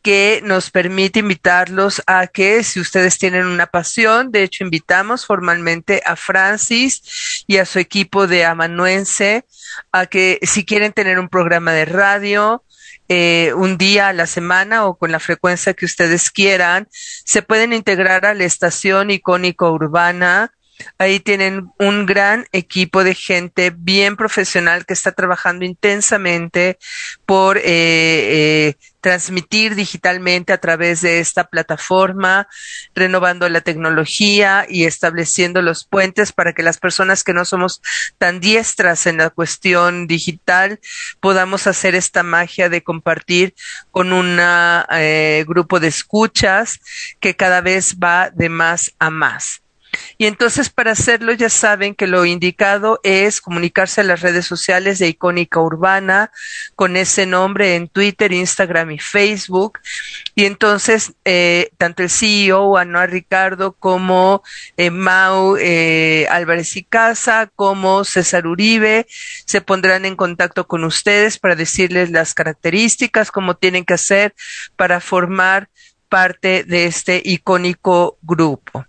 que 0.01 0.41
nos 0.43 0.71
permite 0.71 1.19
invitarlos 1.19 2.01
a 2.07 2.25
que 2.25 2.63
si 2.63 2.79
ustedes 2.79 3.19
tienen 3.19 3.45
una 3.45 3.67
pasión, 3.67 4.31
de 4.31 4.41
hecho 4.41 4.63
invitamos 4.63 5.27
formalmente 5.27 6.01
a 6.03 6.15
Francis 6.15 7.43
y 7.45 7.57
a 7.57 7.65
su 7.65 7.77
equipo 7.77 8.25
de 8.25 8.45
amanuense 8.45 9.45
a 9.91 10.07
que 10.07 10.39
si 10.41 10.65
quieren 10.65 10.91
tener 10.91 11.19
un 11.19 11.29
programa 11.29 11.71
de 11.71 11.85
radio, 11.85 12.63
eh, 13.09 13.53
un 13.55 13.77
día 13.79 14.09
a 14.09 14.13
la 14.13 14.27
semana 14.27 14.85
o 14.85 14.95
con 14.95 15.11
la 15.11 15.19
frecuencia 15.19 15.73
que 15.73 15.85
ustedes 15.85 16.29
quieran, 16.29 16.87
se 16.91 17.41
pueden 17.41 17.73
integrar 17.73 18.25
a 18.25 18.35
la 18.35 18.45
estación 18.45 19.09
icónico 19.09 19.71
urbana. 19.71 20.53
Ahí 20.99 21.19
tienen 21.19 21.71
un 21.79 22.05
gran 22.05 22.45
equipo 22.51 23.03
de 23.03 23.15
gente 23.15 23.73
bien 23.75 24.15
profesional 24.15 24.85
que 24.85 24.93
está 24.93 25.11
trabajando 25.11 25.65
intensamente 25.65 26.77
por 27.25 27.57
eh, 27.57 27.63
eh, 27.65 28.75
transmitir 29.01 29.75
digitalmente 29.75 30.53
a 30.53 30.57
través 30.57 31.01
de 31.01 31.19
esta 31.19 31.45
plataforma, 31.45 32.47
renovando 32.93 33.47
la 33.49 33.61
tecnología 33.61 34.65
y 34.67 34.85
estableciendo 34.85 35.61
los 35.61 35.85
puentes 35.85 36.31
para 36.31 36.53
que 36.53 36.63
las 36.63 36.77
personas 36.77 37.23
que 37.23 37.33
no 37.33 37.45
somos 37.45 37.81
tan 38.17 38.39
diestras 38.39 39.05
en 39.07 39.17
la 39.17 39.29
cuestión 39.29 40.07
digital 40.07 40.79
podamos 41.19 41.67
hacer 41.67 41.95
esta 41.95 42.23
magia 42.23 42.69
de 42.69 42.83
compartir 42.83 43.53
con 43.91 44.13
un 44.13 44.39
eh, 44.91 45.45
grupo 45.47 45.79
de 45.79 45.87
escuchas 45.87 46.79
que 47.19 47.35
cada 47.35 47.61
vez 47.61 47.97
va 48.01 48.29
de 48.29 48.49
más 48.49 48.93
a 48.99 49.09
más. 49.09 49.61
Y 50.17 50.25
entonces 50.25 50.69
para 50.69 50.91
hacerlo 50.91 51.33
ya 51.33 51.49
saben 51.49 51.95
que 51.95 52.07
lo 52.07 52.25
indicado 52.25 52.99
es 53.03 53.41
comunicarse 53.41 54.01
a 54.01 54.03
las 54.03 54.21
redes 54.21 54.45
sociales 54.45 54.99
de 54.99 55.07
Icónica 55.07 55.59
Urbana 55.59 56.31
con 56.75 56.97
ese 56.97 57.25
nombre 57.25 57.75
en 57.75 57.87
Twitter, 57.87 58.31
Instagram 58.31 58.91
y 58.91 58.99
Facebook. 58.99 59.79
Y 60.35 60.45
entonces 60.45 61.13
eh, 61.25 61.71
tanto 61.77 62.03
el 62.03 62.09
CEO, 62.09 62.77
Anuar 62.77 63.11
Ricardo, 63.11 63.73
como 63.73 64.43
eh, 64.77 64.89
Mau 64.89 65.57
eh, 65.57 66.27
Álvarez 66.29 66.75
y 66.75 66.83
Casa, 66.83 67.49
como 67.55 68.03
César 68.03 68.47
Uribe, 68.47 69.07
se 69.45 69.61
pondrán 69.61 70.05
en 70.05 70.15
contacto 70.15 70.67
con 70.67 70.83
ustedes 70.83 71.37
para 71.37 71.55
decirles 71.55 72.11
las 72.11 72.33
características, 72.33 73.31
cómo 73.31 73.55
tienen 73.55 73.85
que 73.85 73.93
hacer 73.93 74.35
para 74.75 74.99
formar 74.99 75.69
parte 76.09 76.63
de 76.63 76.85
este 76.85 77.21
icónico 77.23 78.17
grupo. 78.21 78.85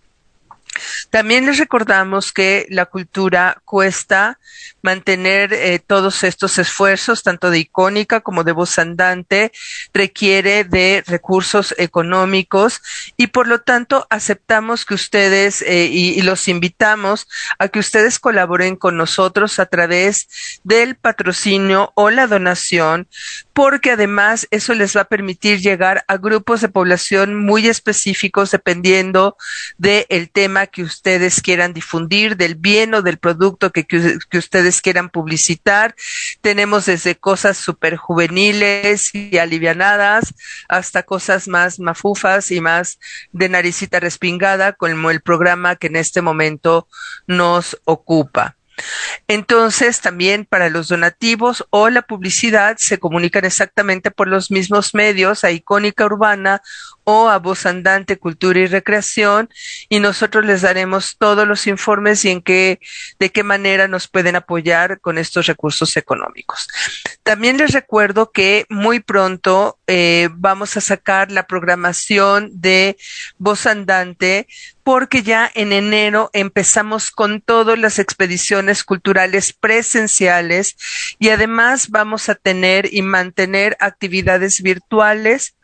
También 1.11 1.47
les 1.47 1.59
recordamos 1.59 2.33
que 2.33 2.66
la 2.70 2.87
cultura 2.87 3.61
cuesta 3.64 4.39
mantener 4.83 5.53
eh, 5.53 5.78
todos 5.78 6.24
estos 6.24 6.59
esfuerzos, 6.59 7.22
tanto 7.22 7.51
de 7.51 7.59
icónica 7.59 8.20
como 8.20 8.45
de 8.45 8.53
voz 8.53 8.78
andante, 8.78 9.53
requiere 9.93 10.64
de 10.64 11.05
recursos 11.07 11.74
económicos 11.78 12.83
y 13.16 13.28
por 13.28 13.47
lo 13.47 13.61
tanto 13.61 14.07
aceptamos 14.11 14.85
que 14.85 14.95
ustedes 14.95 15.62
eh, 15.62 15.87
y, 15.87 16.18
y, 16.18 16.22
los 16.22 16.49
invitamos 16.49 17.28
a 17.59 17.68
que 17.68 17.78
ustedes 17.78 18.18
colaboren 18.18 18.76
con 18.76 18.97
nosotros 18.97 19.59
a 19.59 19.66
través 19.66 20.28
del 20.64 20.97
patrocinio 20.97 21.93
o 21.95 22.11
la 22.11 22.26
donación, 22.26 23.09
porque 23.53 23.93
además 23.93 24.47
eso 24.51 24.74
les 24.74 24.97
va 24.97 25.03
a 25.03 25.09
permitir 25.09 25.61
llegar 25.61 26.05
a 26.09 26.16
grupos 26.16 26.61
de 26.61 26.68
población 26.68 27.35
muy 27.35 27.68
específicos 27.68 28.51
dependiendo 28.51 29.37
del 29.78 30.31
tema 30.31 30.66
que 30.71 30.83
ustedes 30.83 31.41
quieran 31.41 31.73
difundir, 31.73 32.37
del 32.37 32.55
bien 32.55 32.95
o 32.95 33.03
del 33.03 33.18
producto 33.18 33.71
que, 33.71 33.85
que 33.87 34.39
ustedes 34.39 34.81
quieran 34.81 35.11
publicitar. 35.11 35.95
Tenemos 36.41 36.87
desde 36.87 37.16
cosas 37.16 37.57
súper 37.57 37.97
juveniles 37.97 39.14
y 39.14 39.39
alivianadas 39.39 40.35
hasta 40.68 41.03
cosas 41.03 41.49
más 41.49 41.79
mafufas 41.81 42.51
y 42.51 42.61
más 42.61 42.99
de 43.33 43.49
naricita 43.49 44.01
respingada, 44.01 44.73
como 44.73 45.11
el 45.11 45.21
programa 45.21 45.77
que 45.77 45.89
en 45.89 45.97
este 45.97 46.23
momento 46.23 46.89
nos 47.27 47.81
ocupa. 47.85 48.57
Entonces, 49.28 50.01
también 50.01 50.45
para 50.45 50.70
los 50.70 50.89
donativos 50.89 51.66
o 51.70 51.91
la 51.91 52.03
publicidad 52.03 52.76
se 52.78 52.99
comunican 52.99 53.45
exactamente 53.45 54.11
por 54.11 54.28
los 54.28 54.51
mismos 54.51 54.95
medios 54.95 55.45
a 55.45 55.51
Icónica 55.51 56.05
Urbana 56.05 56.62
o 57.05 57.28
a 57.28 57.39
Voz 57.39 57.66
Andante 57.66 58.18
Cultura 58.18 58.61
y 58.61 58.66
Recreación 58.66 59.49
y 59.89 60.01
nosotros 60.01 60.45
les 60.45 60.62
daremos 60.62 61.16
todos 61.18 61.47
los 61.47 61.66
informes 61.66 62.24
y 62.24 62.31
en 62.31 62.43
qué, 62.43 62.81
de 63.18 63.31
qué 63.31 63.43
manera 63.43 63.89
nos 63.89 64.09
pueden 64.09 64.37
apoyar 64.37 65.01
con 65.01 65.18
estos 65.18 65.47
recursos 65.47 65.97
económicos. 65.97 66.68
También 67.22 67.59
les 67.59 67.72
recuerdo 67.72 68.31
que 68.31 68.66
muy 68.68 69.01
pronto 69.01 69.78
eh, 69.87 70.28
vamos 70.33 70.76
a 70.76 70.81
sacar 70.81 71.31
la 71.31 71.47
programación 71.47 72.51
de 72.53 72.97
Voz 73.39 73.66
Andante 73.66 74.47
porque 74.83 75.22
ya 75.22 75.51
en 75.55 75.72
enero 75.72 76.31
empezamos 76.33 77.11
con 77.11 77.41
todas 77.41 77.78
las 77.78 77.99
expediciones 77.99 78.85
culturales 78.85 79.53
presenciales 79.53 80.76
y 81.18 81.28
además 81.28 81.91
vamos 81.91 82.28
a 82.28 82.35
tener 82.35 82.93
y 82.93 83.03
mantener 83.03 83.76
actividades 83.81 84.62
virtuales 84.62 85.55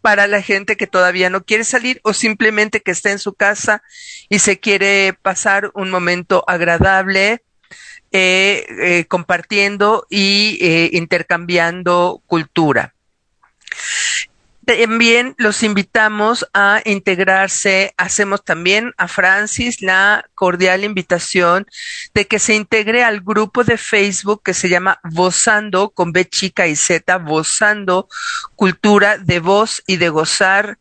para 0.00 0.26
la 0.26 0.40
gente 0.40 0.76
que 0.76 0.86
todavía 0.86 1.30
no 1.30 1.42
quiere 1.42 1.64
salir 1.64 2.00
o 2.04 2.12
simplemente 2.12 2.80
que 2.80 2.92
está 2.92 3.10
en 3.10 3.18
su 3.18 3.34
casa 3.34 3.82
y 4.28 4.38
se 4.38 4.60
quiere 4.60 5.14
pasar 5.20 5.70
un 5.74 5.90
momento 5.90 6.44
agradable 6.46 7.42
eh, 8.12 8.66
eh, 8.82 9.04
compartiendo 9.08 10.06
y 10.08 10.58
eh, 10.60 10.90
intercambiando 10.92 12.22
cultura. 12.26 12.94
También 14.66 15.36
los 15.38 15.62
invitamos 15.62 16.44
a 16.52 16.82
integrarse, 16.84 17.94
hacemos 17.96 18.44
también 18.44 18.92
a 18.96 19.06
Francis 19.06 19.80
la 19.80 20.28
cordial 20.34 20.82
invitación 20.82 21.66
de 22.14 22.26
que 22.26 22.40
se 22.40 22.56
integre 22.56 23.04
al 23.04 23.20
grupo 23.20 23.62
de 23.62 23.78
Facebook 23.78 24.42
que 24.42 24.54
se 24.54 24.68
llama 24.68 24.98
Vozando 25.04 25.90
con 25.90 26.10
B 26.10 26.24
chica 26.24 26.66
y 26.66 26.74
Z, 26.74 27.16
Vozando, 27.18 28.08
Cultura 28.56 29.18
de 29.18 29.38
Voz 29.38 29.84
y 29.86 29.98
de 29.98 30.08
Gozar 30.08 30.78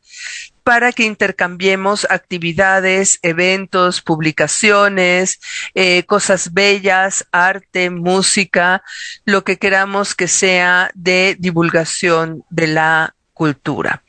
para 0.63 0.91
que 0.91 1.03
intercambiemos 1.03 2.07
actividades, 2.09 3.19
eventos, 3.21 4.01
publicaciones, 4.01 5.39
eh, 5.75 6.05
cosas 6.07 6.53
bellas, 6.53 7.27
arte, 7.31 7.91
música, 7.91 8.81
lo 9.25 9.43
que 9.43 9.59
queramos 9.59 10.15
que 10.15 10.27
sea 10.27 10.89
de 10.95 11.36
divulgación 11.38 12.43
de 12.49 12.65
la 12.65 13.15
cultura. 13.36 14.01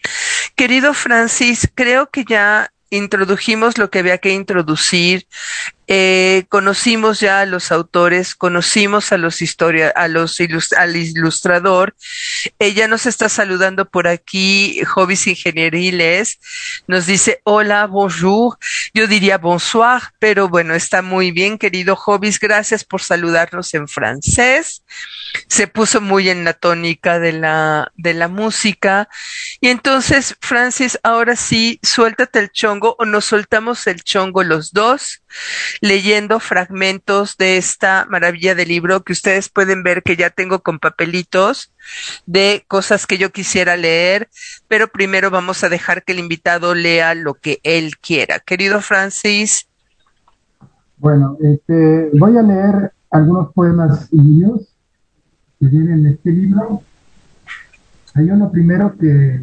Querido 0.54 0.94
Francis, 0.94 1.68
creo 1.74 2.08
que 2.08 2.24
ya 2.24 2.70
introdujimos 2.88 3.76
lo 3.76 3.90
que 3.90 3.98
había 3.98 4.16
que 4.16 4.30
introducir 4.30 5.26
eh, 5.88 6.46
conocimos 6.48 7.20
ya 7.20 7.40
a 7.40 7.46
los 7.46 7.70
autores, 7.70 8.34
conocimos 8.34 9.12
a 9.12 9.18
los 9.18 9.40
historia, 9.40 9.90
a 9.90 10.08
los 10.08 10.40
al 10.76 10.96
ilustrador. 10.96 11.94
Ella 12.58 12.88
nos 12.88 13.06
está 13.06 13.28
saludando 13.28 13.88
por 13.88 14.08
aquí, 14.08 14.82
Hobbies 14.84 15.28
Ingenieriles. 15.28 16.40
Nos 16.88 17.06
dice 17.06 17.40
hola, 17.44 17.86
bonjour. 17.86 18.58
Yo 18.94 19.06
diría 19.06 19.38
bonsoir, 19.38 20.02
pero 20.18 20.48
bueno, 20.48 20.74
está 20.74 21.02
muy 21.02 21.30
bien, 21.30 21.56
querido 21.56 21.94
Hobbies. 21.94 22.40
Gracias 22.40 22.84
por 22.84 23.00
saludarnos 23.00 23.72
en 23.74 23.86
francés. 23.86 24.82
Se 25.48 25.68
puso 25.68 26.00
muy 26.00 26.28
en 26.30 26.44
la 26.44 26.54
tónica 26.54 27.20
de 27.20 27.32
la, 27.32 27.92
de 27.96 28.14
la 28.14 28.26
música. 28.26 29.08
Y 29.60 29.68
entonces, 29.68 30.36
Francis, 30.40 30.98
ahora 31.04 31.36
sí, 31.36 31.78
suéltate 31.82 32.40
el 32.40 32.50
chongo 32.50 32.96
o 32.98 33.04
nos 33.04 33.26
soltamos 33.26 33.86
el 33.86 34.02
chongo 34.02 34.42
los 34.42 34.72
dos 34.72 35.20
leyendo 35.80 36.40
fragmentos 36.40 37.36
de 37.36 37.56
esta 37.56 38.06
maravilla 38.08 38.54
de 38.54 38.66
libro 38.66 39.02
que 39.02 39.12
ustedes 39.12 39.48
pueden 39.48 39.82
ver 39.82 40.02
que 40.02 40.16
ya 40.16 40.30
tengo 40.30 40.60
con 40.60 40.78
papelitos 40.78 41.72
de 42.26 42.64
cosas 42.68 43.06
que 43.06 43.18
yo 43.18 43.30
quisiera 43.30 43.76
leer, 43.76 44.28
pero 44.68 44.88
primero 44.88 45.30
vamos 45.30 45.62
a 45.64 45.68
dejar 45.68 46.04
que 46.04 46.12
el 46.12 46.18
invitado 46.18 46.74
lea 46.74 47.14
lo 47.14 47.34
que 47.34 47.60
él 47.62 47.96
quiera. 47.98 48.40
Querido 48.40 48.80
Francis. 48.80 49.68
Bueno, 50.98 51.36
este, 51.42 52.10
voy 52.14 52.36
a 52.36 52.42
leer 52.42 52.92
algunos 53.10 53.52
poemas 53.52 54.12
míos 54.12 54.74
que 55.60 55.66
vienen 55.66 56.06
en 56.06 56.12
este 56.12 56.30
libro. 56.30 56.82
Hay 58.14 58.30
uno 58.30 58.50
primero 58.50 58.96
que 58.98 59.42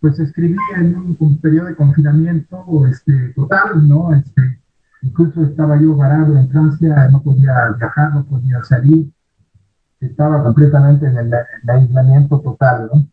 pues 0.00 0.18
escribí 0.18 0.56
en 0.76 1.16
un, 1.18 1.38
periodo 1.38 1.68
de 1.68 1.76
confinamiento 1.76 2.86
este, 2.90 3.32
total, 3.34 3.88
¿no? 3.88 4.14
Este, 4.14 4.58
incluso 5.04 5.44
estaba 5.44 5.80
yo 5.80 5.96
varado 5.96 6.36
en 6.36 6.48
Francia, 6.50 7.08
no 7.10 7.22
podía 7.22 7.52
viajar, 7.78 8.14
no 8.14 8.24
podía 8.24 8.62
salir, 8.64 9.10
estaba 10.00 10.42
completamente 10.42 11.06
en 11.06 11.18
el, 11.18 11.32
aislamiento 11.68 12.40
total, 12.40 12.90
¿no? 12.92 13.06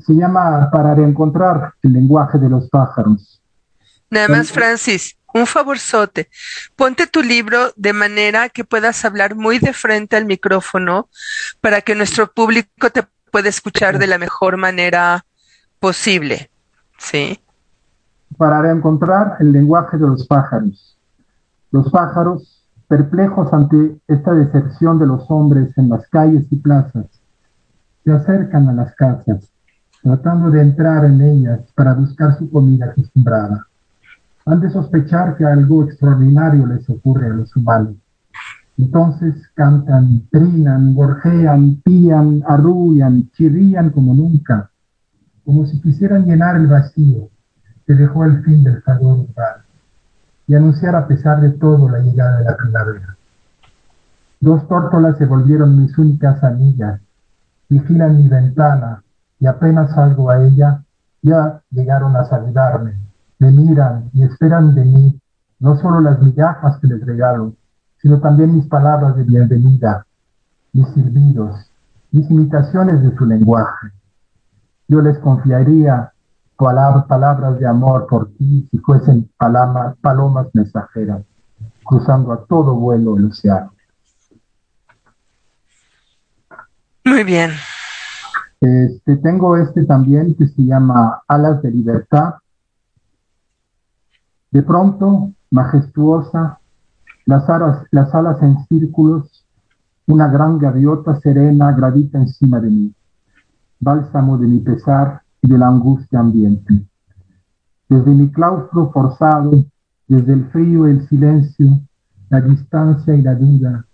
Se 0.00 0.12
llama 0.12 0.68
Para 0.72 0.94
reencontrar 0.94 1.74
el 1.82 1.92
lenguaje 1.92 2.38
de 2.38 2.48
los 2.48 2.68
pájaros. 2.68 3.40
Nada 4.10 4.28
más, 4.28 4.50
Francis, 4.50 5.16
un 5.32 5.46
favorzote. 5.46 6.28
Ponte 6.74 7.06
tu 7.06 7.22
libro 7.22 7.72
de 7.76 7.92
manera 7.92 8.48
que 8.48 8.64
puedas 8.64 9.04
hablar 9.04 9.36
muy 9.36 9.60
de 9.60 9.72
frente 9.72 10.16
al 10.16 10.24
micrófono 10.24 11.08
para 11.60 11.80
que 11.80 11.94
nuestro 11.94 12.32
público 12.32 12.90
te 12.90 13.04
pueda 13.30 13.48
escuchar 13.48 13.98
de 13.98 14.08
la 14.08 14.18
mejor 14.18 14.56
manera 14.56 15.24
posible. 15.78 16.50
¿Sí? 16.98 17.40
Para 18.36 18.68
encontrar 18.72 19.36
el 19.38 19.52
lenguaje 19.52 19.96
de 19.96 20.08
los 20.08 20.26
pájaros. 20.26 20.98
Los 21.70 21.88
pájaros, 21.90 22.66
perplejos 22.88 23.52
ante 23.52 23.96
esta 24.08 24.32
deserción 24.32 24.98
de 24.98 25.06
los 25.06 25.30
hombres 25.30 25.76
en 25.78 25.88
las 25.88 26.08
calles 26.08 26.44
y 26.50 26.56
plazas, 26.56 27.06
se 28.02 28.12
acercan 28.12 28.68
a 28.68 28.72
las 28.72 28.92
casas, 28.96 29.48
tratando 30.02 30.50
de 30.50 30.62
entrar 30.62 31.04
en 31.04 31.20
ellas 31.20 31.60
para 31.76 31.94
buscar 31.94 32.36
su 32.36 32.50
comida 32.50 32.86
acostumbrada. 32.86 33.68
han 34.46 34.60
de 34.60 34.70
sospechar 34.70 35.36
que 35.36 35.44
algo 35.44 35.84
extraordinario 35.84 36.66
les 36.66 36.90
ocurre 36.90 37.26
a 37.26 37.34
los 37.34 37.54
humanos. 37.54 37.94
Entonces 38.76 39.34
cantan, 39.54 40.26
trinan, 40.30 40.94
gorjean, 40.94 41.76
pían, 41.84 42.42
arrullan, 42.46 43.30
chirrían 43.30 43.90
como 43.90 44.12
nunca, 44.12 44.70
como 45.44 45.64
si 45.66 45.80
quisieran 45.80 46.26
llenar 46.26 46.56
el 46.56 46.66
vacío 46.66 47.30
que 47.86 47.94
dejó 47.94 48.24
el 48.24 48.42
fin 48.44 48.64
del 48.64 48.82
urbano 49.00 49.62
y 50.46 50.54
anunciar 50.54 50.94
a 50.94 51.06
pesar 51.06 51.40
de 51.40 51.50
todo 51.50 51.88
la 51.88 52.00
llegada 52.00 52.38
de 52.38 52.44
la 52.44 52.56
primavera. 52.56 53.16
Dos 54.40 54.66
tórtolas 54.68 55.16
se 55.18 55.26
volvieron 55.26 55.80
mis 55.80 55.96
únicas 55.96 56.42
amigas, 56.44 57.00
vigilan 57.68 58.16
mi 58.16 58.28
ventana 58.28 59.02
y 59.38 59.46
apenas 59.46 59.94
salgo 59.94 60.30
a 60.30 60.42
ella, 60.42 60.82
ya 61.22 61.62
llegaron 61.70 62.14
a 62.16 62.24
saludarme, 62.24 62.94
me 63.38 63.50
miran 63.50 64.10
y 64.12 64.24
esperan 64.24 64.74
de 64.74 64.84
mí 64.84 65.20
no 65.60 65.78
solo 65.78 66.00
las 66.00 66.20
migajas 66.20 66.78
que 66.78 66.88
les 66.88 67.04
regalo, 67.04 67.54
sino 68.02 68.20
también 68.20 68.54
mis 68.54 68.66
palabras 68.66 69.16
de 69.16 69.22
bienvenida, 69.22 70.06
mis 70.72 70.86
silbidos, 70.88 71.70
mis 72.10 72.30
imitaciones 72.30 73.02
de 73.02 73.16
su 73.16 73.24
lenguaje. 73.24 73.88
Yo 74.88 75.00
les 75.00 75.18
confiaría 75.20 76.12
palabras 76.56 77.58
de 77.58 77.66
amor 77.66 78.06
por 78.06 78.30
ti 78.32 78.66
si 78.70 78.78
fuesen 78.78 79.30
palomas, 79.36 79.96
palomas 80.00 80.46
mensajeras, 80.54 81.22
cruzando 81.84 82.32
a 82.32 82.44
todo 82.44 82.74
vuelo 82.74 83.16
el 83.16 83.26
océano. 83.26 83.72
Muy 87.04 87.24
bien. 87.24 87.50
Este, 88.60 89.16
tengo 89.16 89.56
este 89.56 89.84
también 89.84 90.34
que 90.36 90.46
se 90.48 90.62
llama 90.62 91.22
Alas 91.28 91.60
de 91.60 91.70
Libertad. 91.70 92.34
De 94.50 94.62
pronto, 94.62 95.32
majestuosa, 95.50 96.60
las 97.26 97.48
alas, 97.50 97.84
las 97.90 98.14
alas 98.14 98.40
en 98.42 98.64
círculos, 98.66 99.44
una 100.06 100.28
gran 100.28 100.58
gaviota 100.58 101.20
serena 101.20 101.72
gravita 101.72 102.18
encima 102.18 102.60
de 102.60 102.70
mí. 102.70 102.94
Bálsamo 103.80 104.38
de 104.38 104.46
mi 104.46 104.60
pesar 104.60 105.23
y 105.44 105.46
de 105.46 105.58
la 105.58 105.68
angustia 105.68 106.20
ambiente. 106.20 106.86
Desde 107.86 108.10
mi 108.12 108.30
claustro 108.32 108.90
forzado, 108.90 109.66
desde 110.08 110.32
el 110.32 110.46
frío 110.46 110.86
el 110.86 111.06
silencio, 111.06 111.80
la 112.30 112.40
distancia 112.40 113.14
y 113.14 113.20
la 113.20 113.34
duda, 113.34 113.84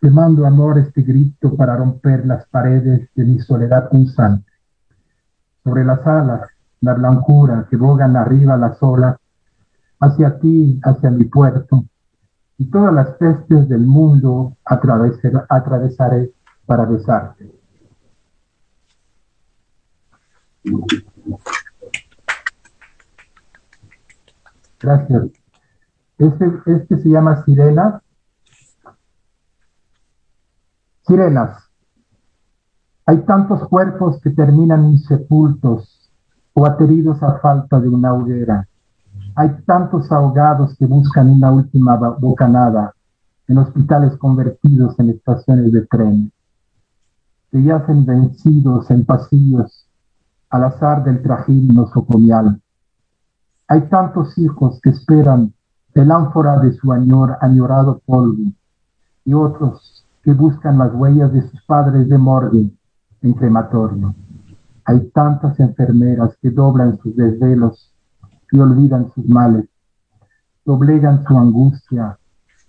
te 0.00 0.08
mando 0.08 0.46
amor 0.46 0.78
este 0.78 1.02
grito 1.02 1.56
para 1.56 1.76
romper 1.76 2.24
las 2.24 2.46
paredes 2.46 3.08
de 3.16 3.24
mi 3.24 3.40
soledad 3.40 3.90
punzante. 3.90 4.48
Sobre 5.64 5.84
las 5.84 6.06
alas, 6.06 6.48
la 6.80 6.94
blancura 6.94 7.66
que 7.68 7.76
bogan 7.76 8.16
arriba 8.16 8.56
las 8.56 8.80
olas, 8.80 9.16
hacia 9.98 10.38
ti, 10.38 10.78
hacia 10.84 11.10
mi 11.10 11.24
puerto, 11.24 11.86
y 12.56 12.66
todas 12.70 12.94
las 12.94 13.08
pestes 13.16 13.68
del 13.68 13.84
mundo 13.84 14.56
atravesaré 14.64 16.30
para 16.66 16.84
besarte. 16.84 17.57
Gracias. 24.80 25.24
Este, 26.18 26.52
este 26.66 26.98
se 26.98 27.08
llama 27.08 27.44
Sirena. 27.44 28.02
Sirenas. 31.06 31.64
Hay 33.06 33.18
tantos 33.22 33.66
cuerpos 33.68 34.20
que 34.20 34.30
terminan 34.30 34.84
insepultos 34.86 36.10
o 36.52 36.66
ateridos 36.66 37.22
a 37.22 37.38
falta 37.38 37.80
de 37.80 37.88
una 37.88 38.12
hoguera. 38.12 38.68
Hay 39.34 39.50
tantos 39.64 40.10
ahogados 40.12 40.76
que 40.76 40.86
buscan 40.86 41.30
una 41.30 41.50
última 41.50 41.96
bocanada 41.96 42.92
en 43.46 43.58
hospitales 43.58 44.16
convertidos 44.18 44.98
en 44.98 45.10
estaciones 45.10 45.72
de 45.72 45.86
tren, 45.86 46.32
que 47.50 47.62
yacen 47.62 48.04
vencidos 48.04 48.90
en 48.90 49.06
pasillos 49.06 49.77
al 50.50 50.64
azar 50.64 51.04
del 51.04 51.22
trajín 51.22 51.68
nosocomial. 51.68 52.60
Hay 53.66 53.82
tantos 53.88 54.36
hijos 54.38 54.80
que 54.82 54.90
esperan 54.90 55.52
el 55.94 56.10
ánfora 56.10 56.58
de 56.60 56.72
su 56.74 56.92
añor, 56.92 57.36
añorado 57.40 58.00
polvo 58.06 58.52
y 59.24 59.34
otros 59.34 60.06
que 60.22 60.32
buscan 60.32 60.78
las 60.78 60.94
huellas 60.94 61.32
de 61.32 61.42
sus 61.42 61.60
padres 61.64 62.08
de 62.08 62.18
morgue 62.18 62.70
en 63.22 63.32
crematorio. 63.34 64.14
Hay 64.84 65.10
tantas 65.10 65.58
enfermeras 65.60 66.36
que 66.40 66.50
doblan 66.50 66.98
sus 66.98 67.16
desvelos 67.16 67.92
y 68.52 68.60
olvidan 68.60 69.12
sus 69.12 69.28
males, 69.28 69.68
doblegan 70.64 71.24
su 71.24 71.36
angustia 71.36 72.18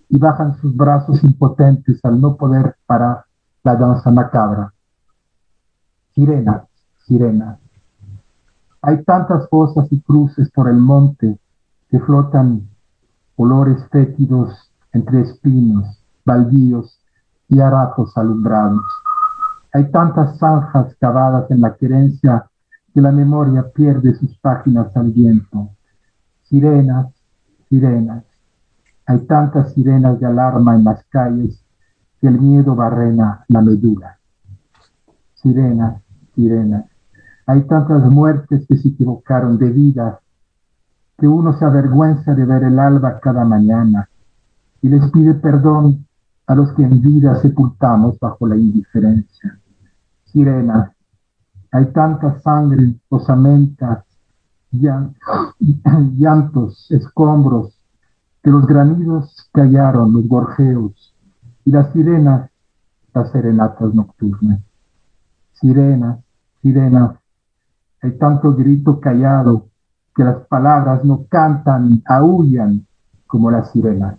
y 0.08 0.18
bajan 0.18 0.56
sus 0.60 0.76
brazos 0.76 1.22
impotentes 1.22 2.04
al 2.04 2.20
no 2.20 2.36
poder 2.36 2.76
parar 2.84 3.24
la 3.62 3.76
danza 3.76 4.10
macabra. 4.10 4.74
Sirena, 6.14 6.66
sirena, 7.06 7.59
hay 8.82 9.04
tantas 9.04 9.48
fosas 9.48 9.86
y 9.90 10.00
cruces 10.00 10.50
por 10.50 10.68
el 10.68 10.78
monte 10.78 11.38
que 11.88 12.00
flotan 12.00 12.68
olores 13.36 13.84
fétidos 13.90 14.70
entre 14.92 15.22
espinos, 15.22 16.02
baldíos 16.24 16.98
y 17.48 17.60
harapos 17.60 18.16
alumbrados. 18.16 18.82
Hay 19.72 19.90
tantas 19.90 20.38
zanjas 20.38 20.94
cavadas 21.00 21.50
en 21.50 21.60
la 21.60 21.74
querencia 21.76 22.46
que 22.92 23.00
la 23.00 23.12
memoria 23.12 23.70
pierde 23.72 24.14
sus 24.14 24.36
páginas 24.38 24.96
al 24.96 25.12
viento. 25.12 25.70
Sirenas, 26.42 27.12
sirenas. 27.68 28.24
Hay 29.06 29.20
tantas 29.26 29.72
sirenas 29.74 30.18
de 30.18 30.26
alarma 30.26 30.74
en 30.74 30.84
las 30.84 31.04
calles 31.04 31.62
que 32.20 32.28
el 32.28 32.40
miedo 32.40 32.74
barrena 32.74 33.44
la 33.48 33.60
medula. 33.60 34.18
Sirenas, 35.34 36.02
sirenas. 36.34 36.86
Hay 37.50 37.64
tantas 37.64 38.04
muertes 38.04 38.64
que 38.68 38.76
se 38.76 38.90
equivocaron 38.90 39.58
de 39.58 39.70
vida 39.70 40.20
que 41.18 41.26
uno 41.26 41.58
se 41.58 41.64
avergüenza 41.64 42.32
de 42.32 42.44
ver 42.44 42.62
el 42.62 42.78
alba 42.78 43.18
cada 43.18 43.44
mañana 43.44 44.08
y 44.80 44.88
les 44.88 45.10
pide 45.10 45.34
perdón 45.34 46.06
a 46.46 46.54
los 46.54 46.70
que 46.74 46.84
en 46.84 47.02
vida 47.02 47.34
sepultamos 47.40 48.20
bajo 48.20 48.46
la 48.46 48.56
indiferencia. 48.56 49.58
Sirena, 50.26 50.94
hay 51.72 51.86
tanta 51.86 52.38
sangre, 52.38 52.94
osamentas, 53.08 54.04
llantos, 56.16 56.86
escombros, 56.88 57.76
que 58.44 58.50
los 58.50 58.64
granidos 58.64 59.50
callaron, 59.52 60.12
los 60.12 60.28
gorjeos, 60.28 61.12
y 61.64 61.72
las 61.72 61.92
sirenas, 61.92 62.48
las 63.12 63.32
serenatas 63.32 63.92
nocturnas. 63.92 64.60
Sirenas, 65.54 66.20
sirenas, 66.62 67.19
hay 68.02 68.12
tanto 68.12 68.54
grito 68.54 69.00
callado 69.00 69.68
que 70.14 70.24
las 70.24 70.46
palabras 70.46 71.04
no 71.04 71.26
cantan, 71.28 72.02
aullan 72.06 72.86
como 73.26 73.50
las 73.50 73.70
sirenas. 73.70 74.16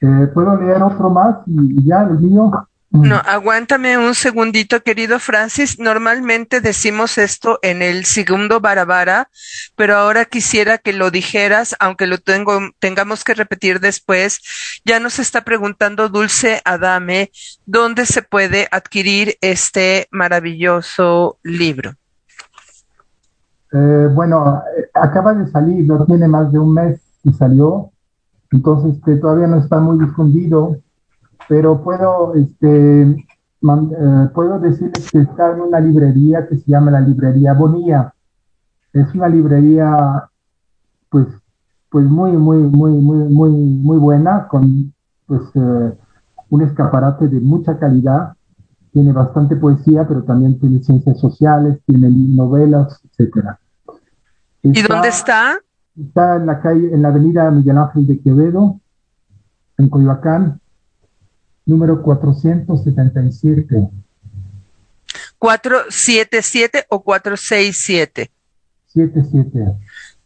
Eh, 0.00 0.30
¿Puedo 0.34 0.60
leer 0.60 0.82
otro 0.82 1.10
más 1.10 1.36
y, 1.46 1.80
y 1.80 1.84
ya 1.84 2.02
el 2.02 2.18
mío? 2.18 2.50
No, 2.94 3.16
aguántame 3.16 3.98
un 3.98 4.14
segundito, 4.14 4.84
querido 4.84 5.18
Francis. 5.18 5.80
Normalmente 5.80 6.60
decimos 6.60 7.18
esto 7.18 7.58
en 7.60 7.82
el 7.82 8.04
segundo 8.04 8.60
barabara, 8.60 9.30
pero 9.74 9.96
ahora 9.96 10.26
quisiera 10.26 10.78
que 10.78 10.92
lo 10.92 11.10
dijeras, 11.10 11.74
aunque 11.80 12.06
lo 12.06 12.18
tengo, 12.18 12.56
tengamos 12.78 13.24
que 13.24 13.34
repetir 13.34 13.80
después. 13.80 14.40
Ya 14.84 15.00
nos 15.00 15.18
está 15.18 15.40
preguntando 15.40 16.08
Dulce 16.08 16.62
Adame, 16.64 17.32
¿dónde 17.66 18.06
se 18.06 18.22
puede 18.22 18.68
adquirir 18.70 19.38
este 19.40 20.06
maravilloso 20.12 21.38
libro? 21.42 21.94
Eh, 23.72 24.08
bueno, 24.12 24.62
acaba 24.94 25.34
de 25.34 25.50
salir, 25.50 25.84
no 25.84 26.06
tiene 26.06 26.28
más 26.28 26.52
de 26.52 26.60
un 26.60 26.72
mes 26.72 27.00
y 27.24 27.32
salió, 27.32 27.90
entonces 28.52 29.02
que 29.04 29.16
todavía 29.16 29.48
no 29.48 29.58
está 29.58 29.80
muy 29.80 29.98
difundido 29.98 30.78
pero 31.48 31.82
puedo, 31.82 32.34
este, 32.34 33.02
eh, 33.02 34.28
puedo 34.34 34.58
decirles 34.58 35.10
que 35.10 35.20
está 35.20 35.52
en 35.52 35.60
una 35.60 35.80
librería 35.80 36.46
que 36.46 36.56
se 36.56 36.70
llama 36.70 36.90
la 36.90 37.00
Librería 37.00 37.54
Bonía. 37.54 38.12
Es 38.92 39.14
una 39.14 39.28
librería, 39.28 40.28
pues, 41.08 41.26
pues 41.90 42.04
muy, 42.04 42.32
muy, 42.32 42.58
muy, 42.58 42.92
muy, 42.92 43.24
muy, 43.24 43.50
muy 43.50 43.98
buena, 43.98 44.48
con 44.48 44.92
pues, 45.26 45.42
eh, 45.54 45.92
un 46.50 46.62
escaparate 46.62 47.28
de 47.28 47.40
mucha 47.40 47.78
calidad. 47.78 48.34
Tiene 48.92 49.12
bastante 49.12 49.56
poesía, 49.56 50.06
pero 50.06 50.22
también 50.22 50.58
tiene 50.60 50.82
ciencias 50.82 51.18
sociales, 51.18 51.80
tiene 51.84 52.08
novelas, 52.10 53.00
etcétera. 53.04 53.58
¿Y 54.62 54.82
dónde 54.82 55.08
está? 55.08 55.58
Está 55.98 56.36
en 56.36 56.46
la 56.46 56.60
calle, 56.60 56.92
en 56.92 57.02
la 57.02 57.08
avenida 57.08 57.50
Miguel 57.50 57.78
Ángel 57.78 58.06
de 58.06 58.20
Quevedo, 58.20 58.80
en 59.78 59.88
Coyoacán, 59.88 60.60
número 61.66 62.02
477. 62.02 63.88
477 65.38 66.86
o 66.88 67.02
467. 67.02 68.30
77. 68.86 69.76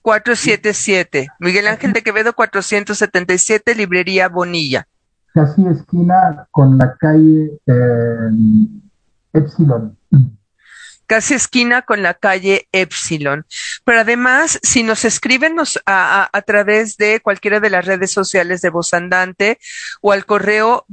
477. 0.02 1.28
Miguel 1.40 1.66
Ángel 1.66 1.92
de 1.92 2.02
Quevedo 2.02 2.32
477, 2.32 3.74
Librería 3.74 4.28
Bonilla. 4.28 4.86
Casi 5.34 5.66
esquina 5.66 6.46
con 6.50 6.78
la 6.78 6.94
calle 6.96 7.58
eh, 7.66 8.30
Epsilon 9.32 9.96
casi 11.08 11.34
esquina 11.34 11.82
con 11.82 12.02
la 12.02 12.14
calle 12.14 12.68
Epsilon. 12.70 13.46
Pero 13.84 14.00
además, 14.00 14.60
si 14.62 14.84
nos 14.84 15.04
escriben 15.04 15.56
a, 15.86 16.42
través 16.46 16.96
de 16.98 17.20
cualquiera 17.20 17.58
de 17.58 17.70
las 17.70 17.86
redes 17.86 18.12
sociales 18.12 18.60
de 18.60 18.70
Voz 18.70 18.94
Andante 18.94 19.58
o 20.00 20.12
al 20.12 20.26
correo 20.26 20.84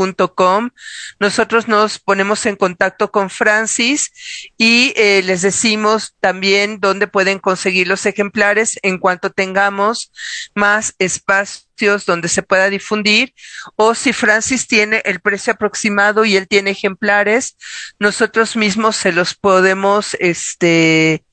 vozandante@gmail.com, 0.00 0.70
nosotros 1.18 1.68
nos 1.68 1.98
ponemos 1.98 2.46
en 2.46 2.56
contacto 2.56 3.10
con 3.10 3.30
Francis 3.30 4.10
y 4.56 4.92
eh, 4.96 5.22
les 5.22 5.42
decimos 5.42 6.14
también 6.20 6.80
dónde 6.80 7.06
pueden 7.06 7.38
conseguir 7.38 7.88
los 7.88 8.06
ejemplares 8.06 8.78
en 8.82 8.98
cuanto 8.98 9.30
tengamos 9.30 10.12
más 10.54 10.94
espacio 10.98 11.66
donde 12.06 12.28
se 12.28 12.42
pueda 12.42 12.68
difundir 12.68 13.32
o 13.76 13.94
si 13.94 14.12
Francis 14.12 14.66
tiene 14.66 15.00
el 15.06 15.20
precio 15.20 15.54
aproximado 15.54 16.26
y 16.26 16.36
él 16.36 16.46
tiene 16.46 16.72
ejemplares, 16.72 17.56
nosotros 17.98 18.54
mismos 18.54 18.96
se 18.96 19.12
los 19.12 19.34
podemos, 19.34 20.14
este, 20.20 21.24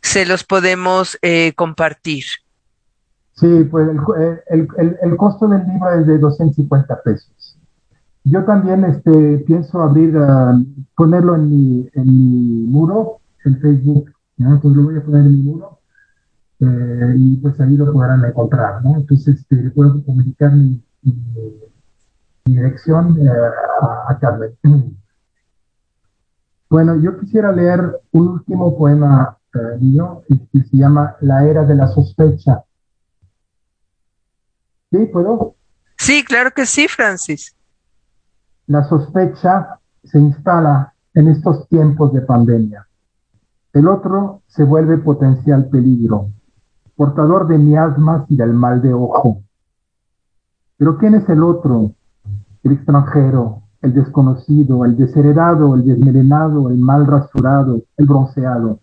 se 0.00 0.26
los 0.26 0.44
podemos 0.44 1.18
eh, 1.22 1.54
compartir. 1.56 2.24
Sí, 3.40 3.64
pues 3.70 3.88
el, 4.50 4.68
el, 4.76 4.98
el, 5.02 5.16
costo 5.16 5.48
del 5.48 5.66
libro 5.66 5.90
es 5.98 6.06
de 6.06 6.18
250 6.18 7.02
pesos. 7.02 7.39
Yo 8.24 8.44
también 8.44 8.84
este, 8.84 9.38
pienso 9.38 9.80
abrir, 9.80 10.16
uh, 10.16 10.64
ponerlo 10.94 11.36
en 11.36 11.50
mi, 11.50 11.90
en 11.94 12.06
mi 12.06 12.66
muro, 12.66 13.20
en 13.44 13.58
Facebook, 13.60 14.10
¿no? 14.36 14.60
Pues 14.60 14.74
lo 14.74 14.84
voy 14.84 14.98
a 14.98 15.04
poner 15.04 15.26
en 15.26 15.32
mi 15.32 15.42
muro 15.42 15.80
eh, 16.60 17.14
y 17.16 17.36
pues 17.38 17.58
ahí 17.60 17.76
lo 17.76 17.90
podrán 17.90 18.24
encontrar, 18.24 18.84
¿no? 18.84 18.96
Entonces, 18.96 19.40
este, 19.40 19.70
puedo 19.70 20.04
comunicar 20.04 20.52
mi, 20.52 20.82
dirección 22.44 23.16
eh, 23.18 23.30
a, 24.08 24.18
Carmen. 24.18 24.56
Bueno, 26.68 26.94
yo 27.00 27.18
quisiera 27.18 27.50
leer 27.50 28.00
un 28.12 28.28
último 28.28 28.78
poema 28.78 29.36
eh, 29.52 29.78
mío 29.80 30.22
que 30.28 30.62
se 30.62 30.76
llama 30.76 31.16
La 31.20 31.44
Era 31.44 31.64
de 31.64 31.74
la 31.74 31.88
Sospecha. 31.88 32.62
¿Sí? 34.92 35.06
¿Puedo? 35.06 35.56
Sí, 35.98 36.24
claro 36.24 36.52
que 36.52 36.66
sí, 36.66 36.86
Francis. 36.86 37.56
La 38.70 38.84
sospecha 38.84 39.80
se 40.04 40.20
instala 40.20 40.94
en 41.12 41.26
estos 41.26 41.66
tiempos 41.66 42.12
de 42.12 42.20
pandemia. 42.20 42.86
El 43.72 43.88
otro 43.88 44.42
se 44.46 44.62
vuelve 44.62 44.96
potencial 44.98 45.68
peligro 45.68 46.28
portador 46.94 47.48
de 47.48 47.58
miasmas 47.58 48.30
y 48.30 48.36
del 48.36 48.52
mal 48.52 48.80
de 48.80 48.94
ojo. 48.94 49.42
Pero 50.76 50.98
¿quién 50.98 51.14
es 51.14 51.28
el 51.28 51.42
otro? 51.42 51.94
El 52.62 52.70
extranjero, 52.70 53.62
el 53.82 53.92
desconocido, 53.92 54.84
el 54.84 54.96
desheredado, 54.96 55.74
el 55.74 55.84
desmelenado, 55.84 56.70
el 56.70 56.78
mal 56.78 57.08
rasurado, 57.08 57.82
el 57.96 58.06
bronceado, 58.06 58.78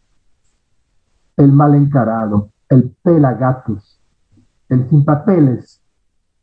el 1.38 1.54
mal 1.54 1.76
encarado, 1.76 2.50
el 2.68 2.94
pelagatos, 3.04 4.02
el 4.68 4.90
sin 4.90 5.06
papeles, 5.06 5.80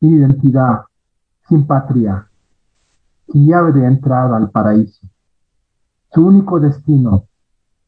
sin 0.00 0.14
identidad, 0.14 0.84
sin 1.46 1.66
patria, 1.66 2.26
llave 3.38 3.72
de 3.72 3.86
entrada 3.86 4.36
al 4.36 4.50
paraíso. 4.50 5.06
Su 6.12 6.26
único 6.26 6.60
destino, 6.60 7.24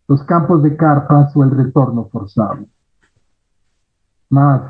los 0.09 0.23
campos 0.25 0.63
de 0.63 0.77
carpas 0.77 1.37
o 1.37 1.45
el 1.45 1.51
retorno 1.51 2.09
forzado 2.11 2.67
mas 4.29 4.63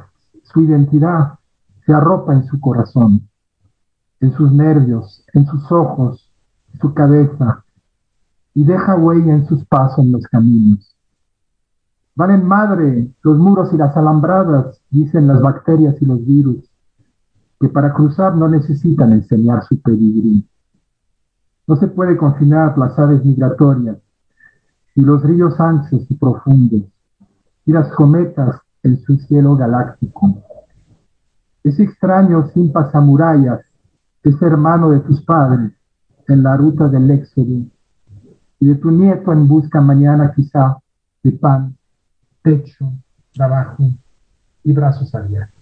su 0.44 0.60
identidad 0.60 1.38
se 1.84 1.92
arropa 1.92 2.34
en 2.34 2.46
su 2.46 2.60
corazón, 2.60 3.28
en 4.20 4.32
sus 4.32 4.52
nervios, 4.52 5.24
en 5.32 5.46
sus 5.46 5.70
ojos, 5.70 6.30
su 6.80 6.92
cabeza, 6.94 7.64
y 8.54 8.64
deja 8.64 8.96
huella 8.96 9.34
en 9.34 9.46
sus 9.46 9.64
pasos 9.66 9.98
en 10.04 10.12
los 10.12 10.22
caminos. 10.24 10.96
Van 12.14 12.30
en 12.30 12.46
madre 12.46 13.10
los 13.22 13.38
muros 13.38 13.72
y 13.72 13.76
las 13.76 13.96
alambradas, 13.96 14.80
dicen 14.90 15.26
las 15.26 15.40
bacterias 15.40 16.00
y 16.00 16.06
los 16.06 16.24
virus, 16.24 16.70
que 17.60 17.68
para 17.68 17.92
cruzar 17.92 18.34
no 18.34 18.48
necesitan 18.48 19.12
enseñar 19.12 19.64
su 19.64 19.80
pedigrí. 19.80 20.46
No 21.66 21.76
se 21.76 21.88
puede 21.88 22.16
confinar 22.16 22.76
las 22.78 22.98
aves 22.98 23.24
migratorias, 23.24 23.98
y 24.94 25.02
los 25.02 25.22
ríos 25.22 25.58
anchos 25.60 26.06
y 26.08 26.14
profundos, 26.14 26.82
y 27.64 27.72
las 27.72 27.92
cometas 27.92 28.60
en 28.82 28.98
su 29.00 29.16
cielo 29.16 29.56
galáctico. 29.56 30.42
Ese 31.62 31.82
extraño 31.82 32.48
sin 32.54 32.72
pasamurallas 32.72 33.60
es 34.22 34.40
hermano 34.40 34.90
de 34.90 35.00
tus 35.00 35.20
padres 35.22 35.72
en 36.28 36.42
la 36.42 36.56
ruta 36.56 36.88
del 36.88 37.10
éxodo 37.10 37.66
y 38.58 38.66
de 38.66 38.74
tu 38.76 38.90
nieto 38.90 39.32
en 39.32 39.46
busca 39.46 39.80
mañana 39.80 40.32
quizá 40.34 40.78
de 41.22 41.32
pan, 41.32 41.76
techo, 42.42 42.92
trabajo 43.32 43.90
y 44.62 44.72
brazos 44.72 45.14
abiertos. 45.14 45.55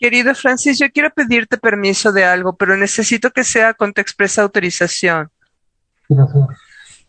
Querido 0.00 0.34
Francis, 0.34 0.78
yo 0.78 0.90
quiero 0.90 1.10
pedirte 1.10 1.58
permiso 1.58 2.10
de 2.10 2.24
algo, 2.24 2.56
pero 2.56 2.74
necesito 2.74 3.30
que 3.30 3.44
sea 3.44 3.74
con 3.74 3.92
tu 3.92 4.00
expresa 4.00 4.40
autorización. 4.40 5.30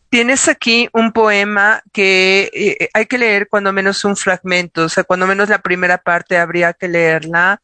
Tienes 0.10 0.50
aquí 0.50 0.89
un 0.92 1.14
poema 1.14 1.82
que 1.94 2.52
eh, 2.54 2.89
hay 2.94 3.06
que 3.06 3.18
leer 3.18 3.48
cuando 3.48 3.72
menos 3.72 4.04
un 4.04 4.18
fragmento, 4.18 4.84
o 4.84 4.89
sea, 4.89 5.06
cuando 5.06 5.26
menos 5.26 5.48
la 5.48 5.62
primera 5.62 6.00
parte 6.00 6.38
habría 6.38 6.74
que 6.74 6.89
leerla. 6.89 7.62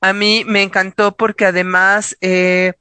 A 0.00 0.14
mí 0.14 0.44
me 0.46 0.62
encantó 0.62 1.14
porque 1.14 1.44
además 1.44 2.16
eh, 2.22 2.72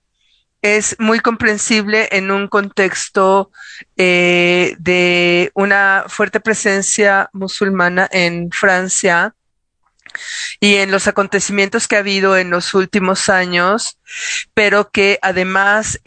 es 0.61 0.95
muy 0.99 1.19
comprensible 1.19 2.07
en 2.13 2.31
un 2.31 2.47
contexto 2.47 3.51
eh, 3.97 4.77
de 4.79 5.51
una 5.53 6.05
fuerte 6.07 6.39
presencia 6.39 7.29
musulmana 7.33 8.07
en 8.09 8.51
Francia 8.51 9.35
y 10.59 10.75
en 10.75 10.91
los 10.91 11.07
acontecimientos 11.07 11.87
que 11.87 11.95
ha 11.95 11.99
habido 11.99 12.37
en 12.37 12.49
los 12.49 12.73
últimos 12.73 13.29
años, 13.29 13.97
pero 14.53 14.91
que 14.91 15.19
además 15.21 15.99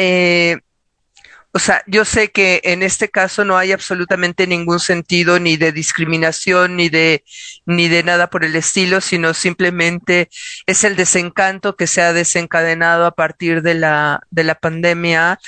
o 1.57 1.59
sea, 1.59 1.83
yo 1.87 2.05
sé 2.05 2.31
que 2.33 2.61
en 2.65 2.83
este 2.83 3.09
caso 3.09 3.43
no 3.47 3.57
hay 3.57 3.73
absolutamente 3.73 4.47
ningún 4.47 4.79
sentido 4.79 5.41
ni 5.41 5.57
de 5.57 5.73
discriminación 5.73 6.77
ni 6.77 6.91
de 6.91 7.25
ni 7.65 7.89
de 7.89 8.03
nada 8.03 8.29
por 8.29 8.45
el 8.45 8.55
estilo, 8.57 9.01
sino 9.01 9.33
simplemente 9.33 10.29
es 10.67 10.85
el 10.85 10.97
desencanto 10.97 11.75
que 11.75 11.87
se 11.87 12.03
ha 12.03 12.13
desencadenado 12.13 13.07
a 13.07 13.15
partir 13.15 13.63
de 13.63 13.73
la 13.73 14.21
de 14.31 14.45
la 14.45 14.57
pandemia, 14.57 15.41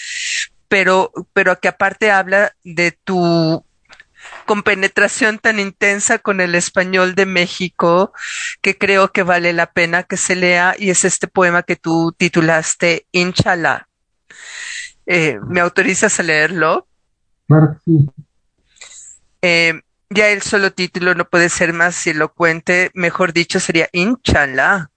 pero 0.68 1.12
pero 1.34 1.60
que 1.60 1.68
aparte 1.68 2.10
habla 2.10 2.54
de 2.64 2.92
tu 2.92 3.62
compenetración 4.48 5.38
tan 5.38 5.60
intensa 5.60 6.18
con 6.18 6.40
el 6.40 6.54
español 6.54 7.14
de 7.14 7.26
México 7.26 8.14
que 8.62 8.78
creo 8.78 9.12
que 9.12 9.22
vale 9.22 9.52
la 9.52 9.72
pena 9.72 10.04
que 10.04 10.16
se 10.16 10.36
lea 10.36 10.74
y 10.78 10.88
es 10.88 11.04
este 11.04 11.28
poema 11.28 11.62
que 11.62 11.76
tú 11.76 12.14
titulaste 12.16 13.06
Inshallah. 13.12 13.86
Eh, 15.04 15.38
¿Me 15.46 15.60
autorizas 15.60 16.18
a 16.18 16.22
leerlo? 16.22 16.88
sí. 17.84 18.08
Eh, 19.42 19.82
ya 20.08 20.28
el 20.28 20.40
solo 20.40 20.72
título 20.72 21.14
no 21.14 21.28
puede 21.28 21.50
ser 21.50 21.74
más 21.74 22.06
elocuente, 22.06 22.90
mejor 22.94 23.34
dicho 23.34 23.60
sería 23.60 23.90
Inshallah. 23.92 24.88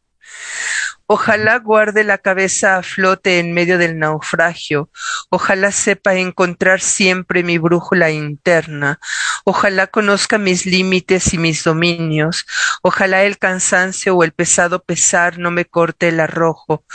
Ojalá 1.13 1.59
guarde 1.59 2.05
la 2.05 2.19
cabeza 2.19 2.77
a 2.77 2.83
flote 2.83 3.39
en 3.39 3.51
medio 3.51 3.77
del 3.77 3.99
naufragio. 3.99 4.89
Ojalá 5.29 5.73
sepa 5.73 6.15
encontrar 6.15 6.79
siempre 6.79 7.43
mi 7.43 7.57
brújula 7.57 8.11
interna. 8.11 8.97
Ojalá 9.43 9.87
conozca 9.87 10.37
mis 10.37 10.65
límites 10.65 11.33
y 11.33 11.37
mis 11.37 11.65
dominios. 11.65 12.45
Ojalá 12.81 13.23
el 13.23 13.37
cansancio 13.37 14.15
o 14.15 14.23
el 14.23 14.31
pesado 14.31 14.85
pesar 14.85 15.37
no 15.37 15.51
me 15.51 15.65
corte 15.65 16.07
el 16.07 16.21
arrojo. 16.21 16.85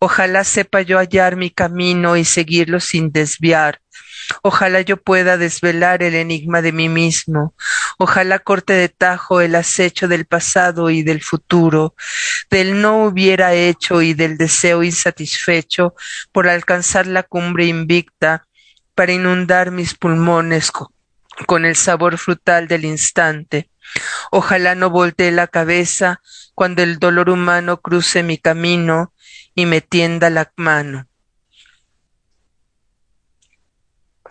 Ojalá 0.00 0.44
sepa 0.44 0.82
yo 0.82 0.98
hallar 0.98 1.36
mi 1.36 1.48
camino 1.48 2.18
y 2.18 2.26
seguirlo 2.26 2.78
sin 2.78 3.10
desviar. 3.10 3.81
Ojalá 4.42 4.80
yo 4.80 4.96
pueda 4.96 5.36
desvelar 5.36 6.02
el 6.02 6.14
enigma 6.14 6.62
de 6.62 6.72
mí 6.72 6.88
mismo. 6.88 7.54
Ojalá 7.98 8.38
corte 8.38 8.72
de 8.72 8.88
tajo 8.88 9.40
el 9.40 9.54
acecho 9.54 10.08
del 10.08 10.26
pasado 10.26 10.90
y 10.90 11.02
del 11.02 11.22
futuro, 11.22 11.94
del 12.50 12.80
no 12.80 13.04
hubiera 13.04 13.54
hecho 13.54 14.02
y 14.02 14.14
del 14.14 14.36
deseo 14.36 14.82
insatisfecho 14.82 15.94
por 16.32 16.48
alcanzar 16.48 17.06
la 17.06 17.22
cumbre 17.22 17.66
invicta 17.66 18.46
para 18.94 19.12
inundar 19.12 19.70
mis 19.70 19.94
pulmones 19.94 20.70
con 21.46 21.64
el 21.64 21.76
sabor 21.76 22.18
frutal 22.18 22.68
del 22.68 22.84
instante. 22.84 23.70
Ojalá 24.30 24.74
no 24.74 24.90
voltee 24.90 25.32
la 25.32 25.46
cabeza 25.46 26.20
cuando 26.54 26.82
el 26.82 26.98
dolor 26.98 27.30
humano 27.30 27.80
cruce 27.80 28.22
mi 28.22 28.38
camino 28.38 29.12
y 29.54 29.66
me 29.66 29.80
tienda 29.80 30.30
la 30.30 30.52
mano. 30.56 31.08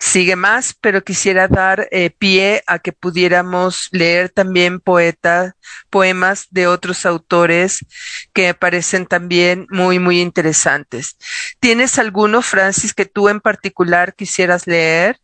Sigue 0.04 0.34
más, 0.34 0.74
pero 0.80 1.04
quisiera 1.04 1.46
dar 1.46 1.86
eh, 1.92 2.10
pie 2.10 2.64
a 2.66 2.80
que 2.80 2.92
pudiéramos 2.92 3.88
leer 3.92 4.30
también 4.30 4.80
poetas, 4.80 5.54
poemas 5.90 6.48
de 6.50 6.66
otros 6.66 7.06
autores 7.06 7.86
que 8.32 8.48
me 8.48 8.54
parecen 8.54 9.06
también 9.06 9.64
muy, 9.70 10.00
muy 10.00 10.20
interesantes. 10.20 11.16
¿Tienes 11.60 12.00
alguno, 12.00 12.42
Francis, 12.42 12.94
que 12.94 13.06
tú 13.06 13.28
en 13.28 13.40
particular 13.40 14.12
quisieras 14.14 14.66
leer? 14.66 15.18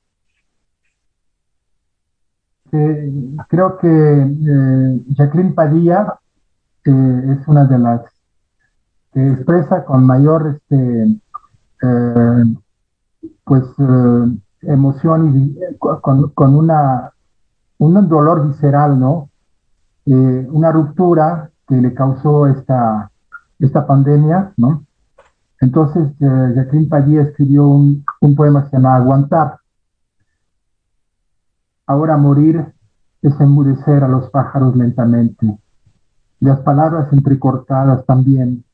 Eh, 2.71 3.11
creo 3.49 3.79
que 3.79 3.89
eh, 3.89 5.01
Jacqueline 5.09 5.57
Padilla 5.57 6.21
es 6.85 7.49
una 7.49 7.65
de 7.65 7.79
las 7.81 8.03
que 9.13 9.29
expresa 9.29 9.85
con 9.85 10.07
mayor 10.07 10.55
este, 10.57 11.21
pues 13.45 13.65
emoción 14.63 15.37
y 15.37 15.79
con, 15.79 16.31
con 16.31 16.55
una, 16.55 17.13
un 17.79 18.09
dolor 18.09 18.47
visceral, 18.47 18.99
¿no? 18.99 19.31
Eh, 20.07 20.49
una 20.51 20.73
ruptura 20.73 21.51
que 21.67 21.77
le 21.77 21.95
causó 21.95 22.47
esta, 22.47 23.11
esta 23.59 23.87
pandemia, 23.87 24.53
¿no? 24.57 24.85
Entonces, 25.61 26.09
eh, 26.21 26.53
Jacqueline 26.55 26.89
Padilla 26.89 27.23
escribió 27.23 27.67
un, 27.67 28.05
un, 28.21 28.35
poema 28.35 28.65
que 28.65 28.71
se 28.71 28.77
llama 28.77 28.97
Aguantar. 28.97 29.59
Ahora 31.87 32.17
morir 32.17 32.73
es 33.23 33.41
enmudecer 33.41 34.05
a 34.05 34.09
los 34.09 34.31
pájaros 34.31 34.77
lentamente. 34.77 35.59
Las 36.41 36.61
palabras 36.61 37.13
entrecortadas 37.13 38.07
también. 38.07 38.65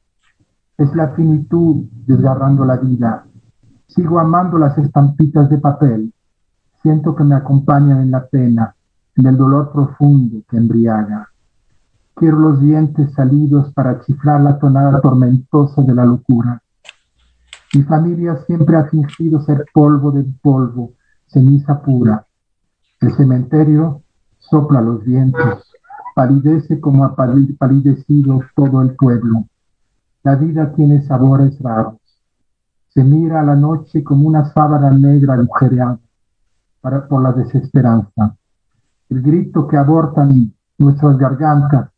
Es 0.77 0.95
la 0.95 1.11
finitud 1.11 1.87
desgarrando 2.07 2.65
la 2.65 2.77
vida 2.77 3.25
Sigo 3.87 4.19
amando 4.19 4.59
las 4.59 4.77
estampitas 4.79 5.49
de 5.51 5.59
papel. 5.59 6.13
Siento 6.83 7.15
que 7.15 7.25
me 7.25 7.35
acompañan 7.35 8.01
en 8.01 8.11
la 8.11 8.27
pena, 8.27 8.75
en 9.15 9.27
el 9.27 9.37
dolor 9.37 9.73
profundo 9.73 10.43
que 10.49 10.57
embriaga. 10.57 11.29
Quiero 12.15 12.39
los 12.39 12.61
dientes 12.61 13.13
salidos 13.13 13.73
para 13.73 14.01
chiflar 14.01 14.41
la 14.41 14.59
tonada 14.59 15.01
tormentosa 15.01 15.83
de 15.83 15.95
la 15.95 16.05
locura. 16.05 16.63
Mi 17.75 17.83
familia 17.83 18.37
siempre 18.47 18.77
ha 18.77 18.85
fingido 18.85 19.41
ser 19.43 19.65
polvo 19.73 20.13
de 20.13 20.25
polvo, 20.43 20.93
ceniza 21.27 21.83
pura. 21.83 22.27
El 23.01 23.13
cementerio 23.13 24.03
sopla 24.39 24.81
los 24.81 25.05
vientos, 25.05 25.73
palidece 26.15 26.81
como 26.81 27.05
ha 27.05 27.15
palidecido 27.17 28.41
todo 28.55 28.83
el 28.83 28.95
pueblo. 28.95 29.45
La 30.23 30.37
vida 30.37 30.73
tiene 30.73 31.03
sabores 31.03 31.59
raros 31.61 32.04
se 32.95 33.03
mira 33.03 33.41
a 33.41 33.43
la 33.43 33.57
noche 33.57 34.05
como 34.05 34.29
una 34.29 34.53
sábana 34.53 34.91
negra 34.91 35.35
agujereada 35.35 35.99
para, 36.81 37.09
por 37.09 37.23
la 37.23 37.33
desesperanza. 37.33 38.37
El 39.09 39.21
grito 39.21 39.67
que 39.67 39.77
abortan 39.77 40.55
nuestras 40.79 41.19
gargantas. 41.19 41.91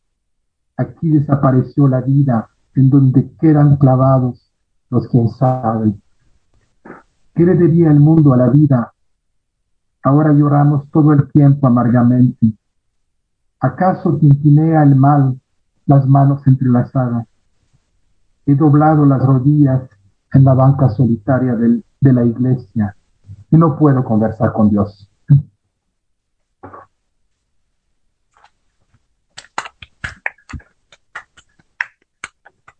Aquí 0.76 1.10
desapareció 1.10 1.86
la 1.86 2.00
vida 2.00 2.48
en 2.74 2.88
donde 2.88 3.30
quedan 3.38 3.76
clavados 3.76 4.50
los 4.88 5.06
quien 5.08 5.28
saben. 5.28 6.00
¿Qué 7.34 7.44
le 7.44 7.54
debía 7.54 7.90
el 7.90 8.00
mundo 8.00 8.32
a 8.32 8.38
la 8.38 8.48
vida? 8.48 8.92
Ahora 10.02 10.32
lloramos 10.32 10.88
todo 10.90 11.12
el 11.12 11.30
tiempo 11.30 11.66
amargamente. 11.66 12.54
¿Acaso 13.60 14.16
tintinea 14.16 14.82
el 14.82 14.96
mal 14.96 15.38
las 15.84 16.06
manos 16.06 16.46
entrelazadas? 16.46 17.26
He 18.46 18.54
doblado 18.54 19.04
las 19.04 19.22
rodillas 19.24 19.82
en 20.36 20.44
la 20.44 20.54
banca 20.54 20.88
solitaria 20.90 21.54
de 21.54 22.12
la 22.12 22.24
iglesia 22.24 22.94
y 23.50 23.56
no 23.56 23.78
puedo 23.78 24.04
conversar 24.04 24.52
con 24.52 24.70
Dios. 24.70 25.10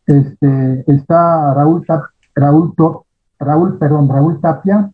Este, 0.07 0.85
está 0.87 1.53
Raúl, 1.55 1.85
Raúl, 2.35 2.75
Raúl, 3.41 3.79
perdón, 3.79 4.09
Raúl 4.09 4.41
Tapia, 4.41 4.93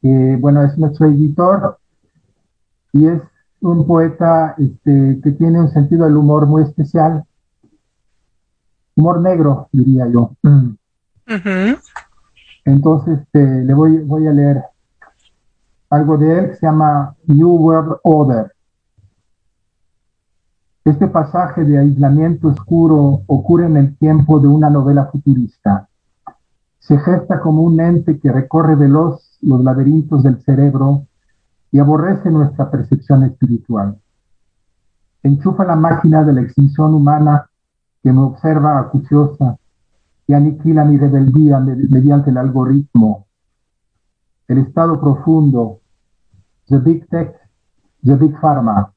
que 0.00 0.38
bueno, 0.40 0.62
es 0.62 0.78
nuestro 0.78 1.06
editor 1.06 1.78
y 2.92 3.06
es 3.06 3.20
un 3.60 3.86
poeta 3.86 4.54
este, 4.56 5.20
que 5.22 5.32
tiene 5.32 5.60
un 5.60 5.68
sentido 5.68 6.06
del 6.06 6.16
humor 6.16 6.46
muy 6.46 6.62
especial, 6.62 7.24
humor 8.94 9.20
negro, 9.20 9.68
diría 9.72 10.08
yo. 10.08 10.30
Entonces 12.64 13.20
este, 13.20 13.64
le 13.64 13.74
voy, 13.74 13.98
voy 13.98 14.26
a 14.26 14.32
leer 14.32 14.62
algo 15.90 16.18
de 16.18 16.38
él 16.38 16.50
que 16.50 16.56
se 16.56 16.66
llama 16.66 17.14
New 17.26 17.56
World 17.56 17.96
Order. 18.02 18.52
Este 20.84 21.08
pasaje 21.08 21.64
de 21.64 21.78
aislamiento 21.78 22.48
oscuro 22.48 23.22
ocurre 23.26 23.66
en 23.66 23.76
el 23.76 23.96
tiempo 23.96 24.38
de 24.38 24.48
una 24.48 24.68
novela 24.68 25.06
futurista. 25.06 25.88
Se 26.78 26.98
gesta 26.98 27.40
como 27.40 27.62
un 27.62 27.80
ente 27.80 28.18
que 28.18 28.30
recorre 28.30 28.74
veloz 28.74 29.38
los 29.40 29.64
laberintos 29.64 30.22
del 30.22 30.42
cerebro 30.42 31.06
y 31.70 31.78
aborrece 31.78 32.30
nuestra 32.30 32.70
percepción 32.70 33.24
espiritual. 33.24 33.98
Enchufa 35.22 35.64
la 35.64 35.76
máquina 35.76 36.22
de 36.22 36.34
la 36.34 36.42
extinción 36.42 36.92
humana 36.92 37.48
que 38.02 38.12
me 38.12 38.20
observa 38.20 38.78
acuciosa 38.78 39.56
y 40.26 40.32
aniquila 40.32 40.84
mi 40.84 40.96
rebeldía 40.98 41.60
mediante 41.60 42.30
el 42.30 42.38
algoritmo. 42.38 43.26
El 44.48 44.58
estado 44.58 45.00
profundo, 45.00 45.80
The 46.66 46.78
Big 46.78 47.08
Tech, 47.08 47.34
The 48.02 48.14
Big 48.16 48.38
Pharma, 48.40 48.92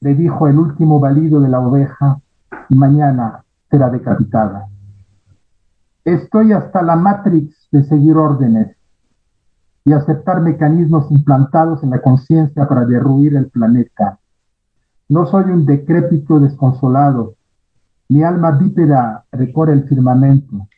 le 0.00 0.14
dijo 0.14 0.48
el 0.48 0.58
último 0.58 1.00
valido 1.00 1.40
de 1.40 1.48
la 1.48 1.60
oveja 1.60 2.20
mañana 2.70 3.44
será 3.70 3.90
decapitada. 3.90 4.68
Estoy 6.04 6.52
hasta 6.52 6.82
la 6.82 6.96
matrix 6.96 7.68
de 7.72 7.84
seguir 7.84 8.16
órdenes 8.16 8.76
y 9.84 9.92
aceptar 9.92 10.40
mecanismos 10.40 11.10
implantados 11.10 11.82
en 11.82 11.90
la 11.90 12.00
conciencia 12.00 12.66
para 12.68 12.84
derruir 12.84 13.36
el 13.36 13.48
planeta. 13.48 14.18
No 15.08 15.26
soy 15.26 15.44
un 15.44 15.66
decrépito 15.66 16.40
desconsolado 16.40 17.34
mi 18.08 18.22
alma 18.22 18.52
bípeda 18.52 19.24
recorre 19.32 19.72
el 19.72 19.88
firmamento, 19.88 20.68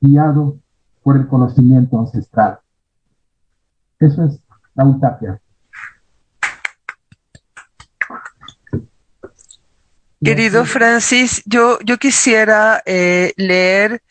guiado 0.00 0.58
por 1.02 1.16
el 1.16 1.26
conocimiento 1.26 1.98
ancestral. 1.98 2.58
Eso 3.98 4.24
es 4.24 4.40
la 4.74 4.84
utopia. 4.86 5.40
Querido 10.24 10.64
Francis, 10.64 11.42
yo, 11.46 11.80
yo 11.84 11.98
quisiera 11.98 12.80
eh, 12.86 13.32
leer 13.36 14.02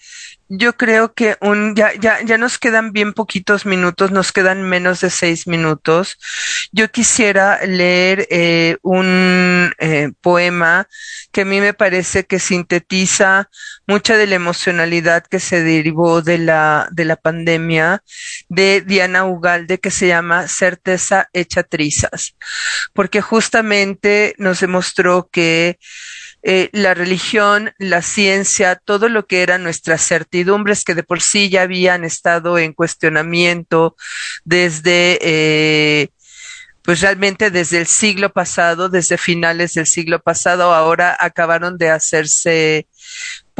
yo 0.54 0.76
creo 0.76 1.14
que 1.14 1.38
un, 1.39 1.76
ya, 1.76 1.93
ya, 1.93 2.22
ya 2.26 2.38
nos 2.38 2.60
quedan 2.60 2.91
bien 2.91 3.14
poquitos 3.14 3.66
minutos, 3.66 4.12
nos 4.12 4.34
quedan 4.34 4.64
menos 4.64 4.99
de 4.99 5.10
seis 5.10 5.47
minutos. 5.47 6.18
Yo 6.74 6.91
quisiera 6.91 7.66
leer 7.66 8.28
eh, 8.30 8.76
un 8.82 9.74
eh, 9.80 10.12
poema 10.20 10.89
que 11.32 11.41
a 11.41 11.45
mí 11.45 11.62
me 11.62 11.74
parece 11.74 12.26
que 12.26 12.38
sintetiza 12.38 13.49
mucha 13.88 14.18
de 14.18 14.28
la 14.28 14.36
emocionalidad 14.36 15.24
que 15.24 15.39
se 15.39 15.64
derivó 15.64 16.22
de 16.22 16.38
la, 16.38 16.89
de 16.91 17.06
la 17.06 17.16
pandemia 17.16 18.04
de 18.49 18.82
Diana 18.82 19.26
Ugalde 19.26 19.80
que 19.80 19.89
se 19.89 20.08
llama 20.08 20.49
Certeza 20.49 21.30
hecha 21.32 21.64
trizas, 21.64 22.36
porque 22.91 23.22
justamente 23.22 24.36
nos 24.38 24.60
demostró 24.60 25.30
que 25.32 25.80
eh, 26.44 26.70
la 26.74 26.94
religión, 26.96 27.72
la 27.78 28.02
ciencia, 28.02 28.76
todo 28.76 29.10
lo 29.10 29.28
que 29.28 29.44
eran 29.44 29.64
nuestras 29.64 30.02
certidumbres 30.08 30.84
que 30.84 30.96
de 30.96 31.04
por 31.04 31.22
sí 31.22 31.50
ya 31.50 31.62
habían 31.62 32.04
estado 32.04 32.58
en 32.58 32.74
cuestionamiento 32.74 33.96
desde, 34.44 35.20
eh, 35.22 36.10
pues 36.82 37.02
realmente 37.02 37.52
desde 37.52 37.78
el 37.78 37.88
siglo 37.88 38.34
pasado, 38.34 38.89
desde 38.89 39.20
finales 39.20 39.76
del 39.76 39.86
siglo 39.86 40.20
pasado, 40.20 40.74
ahora 40.74 41.16
acabaron 41.20 41.78
de 41.78 41.92
hacerse 41.92 42.88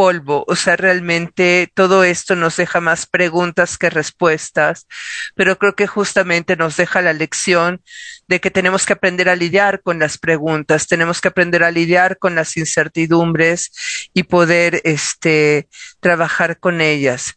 polvo. 0.02 0.44
O 0.48 0.56
sea, 0.56 0.78
realmente 0.78 1.72
todo 1.76 2.04
esto 2.04 2.36
nos 2.36 2.58
deja 2.58 2.82
más 2.82 3.06
preguntas 3.06 3.78
que 3.78 3.92
respuestas, 3.92 4.88
pero 5.36 5.60
creo 5.60 5.76
que 5.76 5.86
justamente 5.86 6.56
nos 6.56 6.76
deja 6.76 7.04
la 7.04 7.14
lección 7.14 7.84
de 8.28 8.42
que 8.42 8.50
tenemos 8.50 8.88
que 8.88 8.94
aprender 8.94 9.30
a 9.30 9.36
lidiar 9.36 9.84
con 9.84 10.00
las 10.00 10.18
preguntas, 10.18 10.88
tenemos 10.88 11.22
que 11.22 11.28
aprender 11.28 11.64
a 11.64 11.70
lidiar 11.70 12.18
con 12.18 12.34
las 12.34 12.58
incertidumbres 12.58 13.70
y 14.12 14.24
poder 14.24 14.82
este 14.86 15.70
trabajar 16.00 16.58
con 16.58 16.82
ellas. 16.82 17.36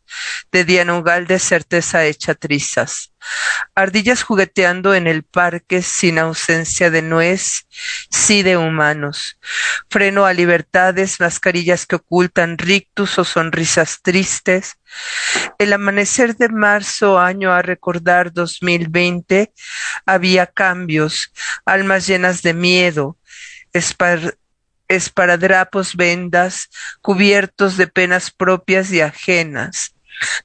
De 0.51 0.65
Diana 0.65 1.03
de 1.03 1.39
certeza 1.39 2.07
hecha 2.07 2.35
trizas. 2.35 3.14
Ardillas 3.75 4.23
jugueteando 4.23 4.95
en 4.95 5.07
el 5.07 5.23
parque 5.25 5.83
sin 5.83 6.19
ausencia 6.19 6.91
de 6.91 7.03
nuez, 7.03 7.67
sí 8.11 8.43
de 8.43 8.57
humanos. 8.57 9.39
Freno 9.91 10.27
a 10.27 10.33
libertades, 10.33 11.21
mascarillas 11.21 11.87
que 11.87 11.97
ocultan 11.97 12.59
rictus 12.59 13.19
o 13.19 13.25
sonrisas 13.25 14.01
tristes. 14.03 14.77
El 15.59 15.73
amanecer 15.73 16.37
de 16.37 16.49
marzo, 16.49 17.19
año 17.19 17.53
a 17.53 17.63
recordar 17.63 18.33
2020, 18.33 19.53
había 20.07 20.47
cambios, 20.47 21.33
almas 21.65 22.07
llenas 22.07 22.43
de 22.43 22.55
miedo, 22.55 23.19
esparadrapos, 24.89 25.97
vendas, 25.97 26.71
cubiertos 27.01 27.77
de 27.77 27.87
penas 27.87 28.31
propias 28.31 28.93
y 28.93 29.01
ajenas. 29.01 29.94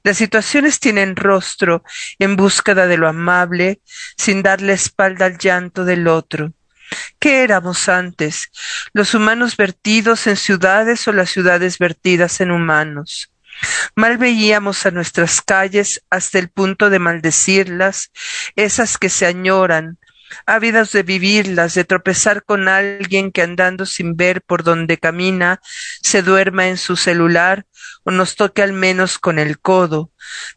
Las 0.02 0.16
situaciones 0.18 0.80
tienen 0.80 1.16
rostro 1.16 1.82
en 2.18 2.36
búsqueda 2.36 2.86
de 2.86 2.96
lo 2.96 3.08
amable, 3.08 3.80
sin 4.16 4.42
darle 4.42 4.72
espalda 4.72 5.26
al 5.26 5.38
llanto 5.38 5.84
del 5.84 6.08
otro. 6.08 6.52
¿Qué 7.18 7.44
éramos 7.44 7.88
antes? 7.88 8.50
¿Los 8.92 9.14
humanos 9.14 9.56
vertidos 9.56 10.26
en 10.26 10.36
ciudades 10.36 11.06
o 11.06 11.12
las 11.12 11.30
ciudades 11.30 11.78
vertidas 11.78 12.40
en 12.40 12.50
humanos? 12.50 13.30
Mal 13.94 14.16
veíamos 14.16 14.86
a 14.86 14.90
nuestras 14.90 15.40
calles 15.42 16.02
hasta 16.10 16.38
el 16.38 16.48
punto 16.48 16.90
de 16.90 16.98
maldecirlas, 16.98 18.10
esas 18.56 18.96
que 18.96 19.10
se 19.10 19.26
añoran, 19.26 19.98
ávidas 20.46 20.92
de 20.92 21.02
vivirlas, 21.02 21.74
de 21.74 21.84
tropezar 21.84 22.44
con 22.44 22.68
alguien 22.68 23.32
que 23.32 23.42
andando 23.42 23.86
sin 23.86 24.16
ver 24.16 24.42
por 24.42 24.62
donde 24.62 24.98
camina, 24.98 25.60
se 26.02 26.22
duerma 26.22 26.68
en 26.68 26.78
su 26.78 26.96
celular 26.96 27.66
o 28.04 28.10
nos 28.10 28.36
toque 28.36 28.62
al 28.62 28.72
menos 28.72 29.18
con 29.18 29.38
el 29.38 29.58
codo, 29.58 30.10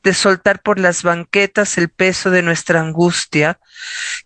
de 0.03 0.13
soltar 0.13 0.61
por 0.61 0.79
las 0.79 1.03
banquetas 1.03 1.77
el 1.77 1.89
peso 1.89 2.29
de 2.29 2.41
nuestra 2.41 2.81
angustia, 2.81 3.59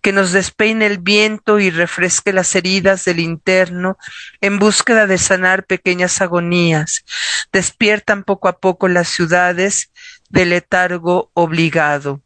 que 0.01 0.11
nos 0.11 0.31
despeine 0.31 0.85
el 0.85 0.99
viento 0.99 1.59
y 1.59 1.69
refresque 1.69 2.33
las 2.33 2.55
heridas 2.55 3.05
del 3.05 3.19
interno 3.19 3.97
en 4.41 4.59
búsqueda 4.59 5.07
de 5.07 5.17
sanar 5.17 5.65
pequeñas 5.65 6.21
agonías, 6.21 7.03
despiertan 7.51 8.23
poco 8.23 8.47
a 8.47 8.59
poco 8.59 8.87
las 8.87 9.07
ciudades 9.07 9.91
del 10.29 10.49
letargo 10.49 11.31
obligado. 11.33 12.21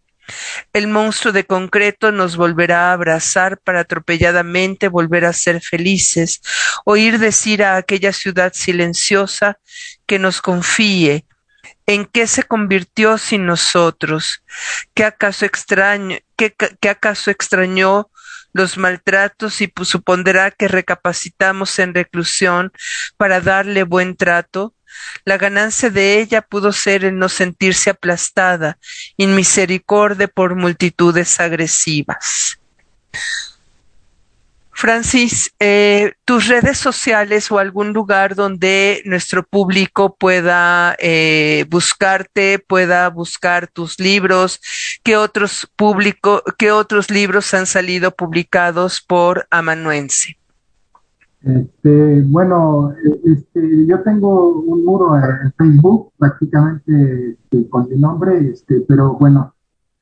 El 0.73 0.87
monstruo 0.87 1.33
de 1.33 1.45
concreto 1.45 2.11
nos 2.11 2.37
volverá 2.37 2.89
a 2.89 2.93
abrazar 2.93 3.59
para 3.59 3.81
atropelladamente 3.81 4.87
volver 4.87 5.25
a 5.25 5.33
ser 5.33 5.61
felices, 5.61 6.41
oír 6.85 7.19
decir 7.19 7.63
a 7.63 7.75
aquella 7.75 8.13
ciudad 8.13 8.53
silenciosa 8.53 9.59
que 10.11 10.19
nos 10.19 10.41
confíe, 10.41 11.25
¿En 11.85 12.05
qué 12.05 12.27
se 12.27 12.43
convirtió 12.43 13.17
sin 13.17 13.45
nosotros? 13.45 14.43
¿Qué 14.93 15.05
acaso 15.05 15.45
extraño, 15.45 16.17
qué, 16.35 16.53
acaso 16.89 17.31
extrañó 17.31 18.11
los 18.51 18.77
maltratos 18.77 19.61
y 19.61 19.71
supondrá 19.83 20.51
que 20.51 20.67
recapacitamos 20.67 21.79
en 21.79 21.93
reclusión 21.93 22.73
para 23.15 23.39
darle 23.39 23.83
buen 23.83 24.17
trato? 24.17 24.75
La 25.23 25.37
ganancia 25.37 25.89
de 25.89 26.19
ella 26.19 26.41
pudo 26.41 26.73
ser 26.73 27.05
el 27.05 27.17
no 27.17 27.29
sentirse 27.29 27.89
aplastada, 27.89 28.79
inmisericordia 29.15 30.27
por 30.27 30.55
multitudes 30.55 31.39
agresivas. 31.39 32.59
Francis, 34.81 35.53
eh, 35.59 36.13
tus 36.25 36.47
redes 36.47 36.79
sociales 36.79 37.51
o 37.51 37.59
algún 37.59 37.93
lugar 37.93 38.33
donde 38.33 39.03
nuestro 39.05 39.43
público 39.43 40.15
pueda 40.19 40.95
eh, 40.97 41.67
buscarte, 41.69 42.57
pueda 42.57 43.07
buscar 43.11 43.67
tus 43.67 43.99
libros, 43.99 44.59
¿qué 45.03 45.17
otros 45.17 45.71
público, 45.75 46.41
qué 46.57 46.71
otros 46.71 47.11
libros 47.11 47.53
han 47.53 47.67
salido 47.67 48.09
publicados 48.09 49.05
por 49.07 49.45
Amanuense? 49.51 50.35
Este, 51.43 52.23
bueno, 52.23 52.91
este, 53.23 53.85
yo 53.85 54.01
tengo 54.01 54.61
un 54.61 54.83
muro 54.83 55.15
en 55.15 55.53
Facebook, 55.59 56.11
prácticamente 56.17 57.37
este, 57.37 57.69
con 57.69 57.87
mi 57.87 57.99
nombre, 57.99 58.49
este, 58.51 58.83
pero 58.87 59.13
bueno, 59.13 59.53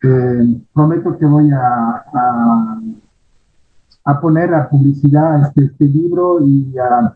eh, 0.03 0.55
prometo 0.73 1.17
que 1.17 1.25
voy 1.25 1.51
a, 1.51 2.01
a, 2.13 2.79
poner 4.17 4.53
a 4.53 4.69
publicidad 4.69 5.47
este, 5.47 5.65
este 5.65 5.85
libro 5.85 6.39
y 6.41 6.73
a, 6.77 7.13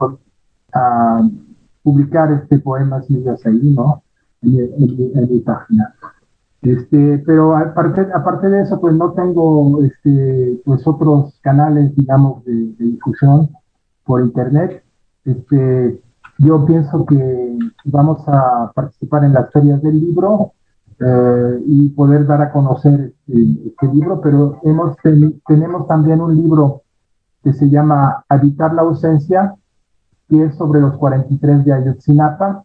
publicar 1.83 2.31
este 2.31 2.59
poemas 2.59 3.09
míos 3.09 3.39
ahí, 3.45 3.73
¿no? 3.75 4.03
En, 4.41 5.29
mi 5.29 5.39
página. 5.39 5.93
Este, 6.61 7.21
pero 7.25 7.55
aparte, 7.55 8.07
aparte 8.13 8.49
de 8.49 8.61
eso, 8.61 8.79
pues 8.79 8.95
no 8.95 9.11
tengo 9.11 9.83
este, 9.83 10.61
pues 10.65 10.87
otros 10.87 11.37
canales, 11.41 11.93
digamos, 11.95 12.43
de 12.45 12.73
difusión 12.79 13.49
por 14.05 14.21
internet. 14.21 14.83
Este, 15.25 16.01
yo 16.39 16.65
pienso 16.65 17.05
que 17.05 17.57
vamos 17.85 18.23
a 18.27 18.71
participar 18.73 19.23
en 19.25 19.33
las 19.33 19.51
ferias 19.51 19.81
del 19.81 19.99
libro 19.99 20.53
eh, 20.99 21.63
y 21.65 21.89
poder 21.89 22.25
dar 22.25 22.41
a 22.41 22.51
conocer 22.51 23.13
este, 23.27 23.67
este 23.67 23.87
libro, 23.87 24.21
pero 24.21 24.59
hemos 24.63 24.95
tenemos 25.47 25.87
también 25.87 26.21
un 26.21 26.35
libro 26.35 26.82
que 27.43 27.53
se 27.53 27.69
llama 27.69 28.23
Habitar 28.29 28.73
la 28.73 28.83
ausencia, 28.83 29.55
que 30.29 30.45
es 30.45 30.55
sobre 30.55 30.79
los 30.79 30.97
43 30.97 31.65
de 31.65 31.73
Ayotzinapa, 31.73 32.63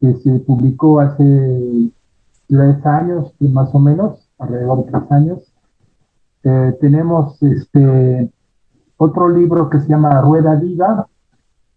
que 0.00 0.14
se 0.16 0.38
publicó 0.40 1.00
hace 1.00 1.90
tres 2.48 2.86
años, 2.86 3.32
más 3.38 3.74
o 3.74 3.78
menos, 3.78 4.28
alrededor 4.38 4.84
de 4.84 4.90
tres 4.90 5.12
años. 5.12 5.52
Eh, 6.44 6.76
tenemos 6.80 7.40
este, 7.42 8.30
otro 8.96 9.28
libro 9.28 9.70
que 9.70 9.80
se 9.80 9.88
llama 9.88 10.20
Rueda 10.20 10.54
Viva, 10.56 11.06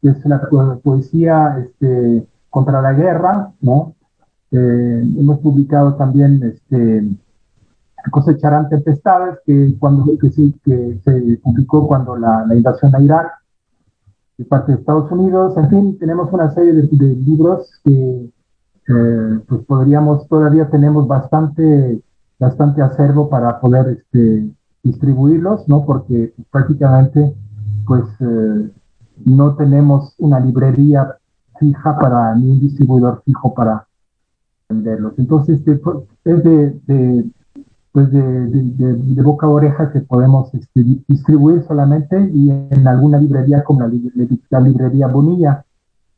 que 0.01 0.09
es 0.09 0.25
la 0.25 0.41
poesía 0.83 1.57
este, 1.59 2.27
contra 2.49 2.81
la 2.81 2.93
guerra, 2.93 3.51
¿no? 3.61 3.93
Eh, 4.51 5.03
hemos 5.17 5.39
publicado 5.39 5.95
también 5.95 6.41
este, 6.43 7.03
Cosecharán 8.11 8.69
Tempestades, 8.69 9.39
que, 9.45 9.75
cuando, 9.79 10.05
que, 10.19 10.29
que 10.63 10.99
se 11.03 11.37
publicó 11.43 11.87
cuando 11.87 12.15
la, 12.15 12.45
invasión 12.55 12.95
a 12.95 13.01
Irak 13.01 13.31
de 14.37 14.45
parte 14.45 14.71
de 14.71 14.79
Estados 14.79 15.11
Unidos. 15.11 15.57
En 15.57 15.69
fin, 15.69 15.97
tenemos 15.99 16.31
una 16.31 16.53
serie 16.53 16.73
de, 16.73 17.15
libros 17.15 17.69
que 17.83 18.29
eh, 18.87 19.39
pues 19.47 19.61
podríamos, 19.65 20.27
todavía 20.27 20.69
tenemos 20.69 21.07
bastante, 21.07 22.01
bastante 22.37 22.81
acervo 22.81 23.29
para 23.29 23.59
poder 23.59 23.97
este, 23.99 24.49
distribuirlos, 24.83 25.67
¿no? 25.67 25.85
Porque 25.85 26.33
prácticamente, 26.51 27.33
pues, 27.87 28.03
eh, 28.19 28.71
no 29.25 29.55
tenemos 29.55 30.13
una 30.19 30.39
librería 30.39 31.15
fija 31.59 31.97
para, 31.97 32.35
ni 32.35 32.51
un 32.51 32.59
distribuidor 32.59 33.21
fijo 33.25 33.53
para 33.53 33.87
venderlos. 34.69 35.13
Entonces, 35.17 35.61
pues, 35.83 35.97
es 36.25 36.43
de, 36.43 37.25
pues 37.95 38.11
de, 38.11 39.23
boca 39.23 39.47
a 39.47 39.49
oreja 39.49 39.89
que 39.93 40.01
podemos 40.01 40.53
este, 40.53 40.81
distribuir 41.07 41.63
solamente 41.65 42.29
y 42.33 42.49
en 42.49 42.85
alguna 42.85 43.17
librería 43.17 43.63
como 43.63 43.87
la, 43.87 43.91
la 44.49 44.59
librería 44.59 45.07
Bonilla 45.07 45.63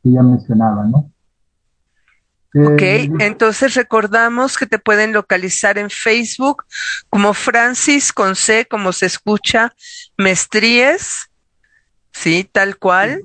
que 0.02 0.10
ya 0.10 0.24
mencionaba, 0.24 0.84
¿no? 0.86 1.08
Ok, 2.52 2.82
eh, 2.82 3.10
entonces 3.20 3.76
recordamos 3.76 4.58
que 4.58 4.66
te 4.66 4.80
pueden 4.80 5.12
localizar 5.12 5.78
en 5.78 5.88
Facebook 5.88 6.64
como 7.10 7.32
Francis 7.32 8.12
con 8.12 8.34
C, 8.34 8.66
como 8.68 8.92
se 8.92 9.06
escucha, 9.06 9.72
Mestríes, 10.16 11.30
sí, 12.10 12.48
tal 12.50 12.76
cual 12.76 13.22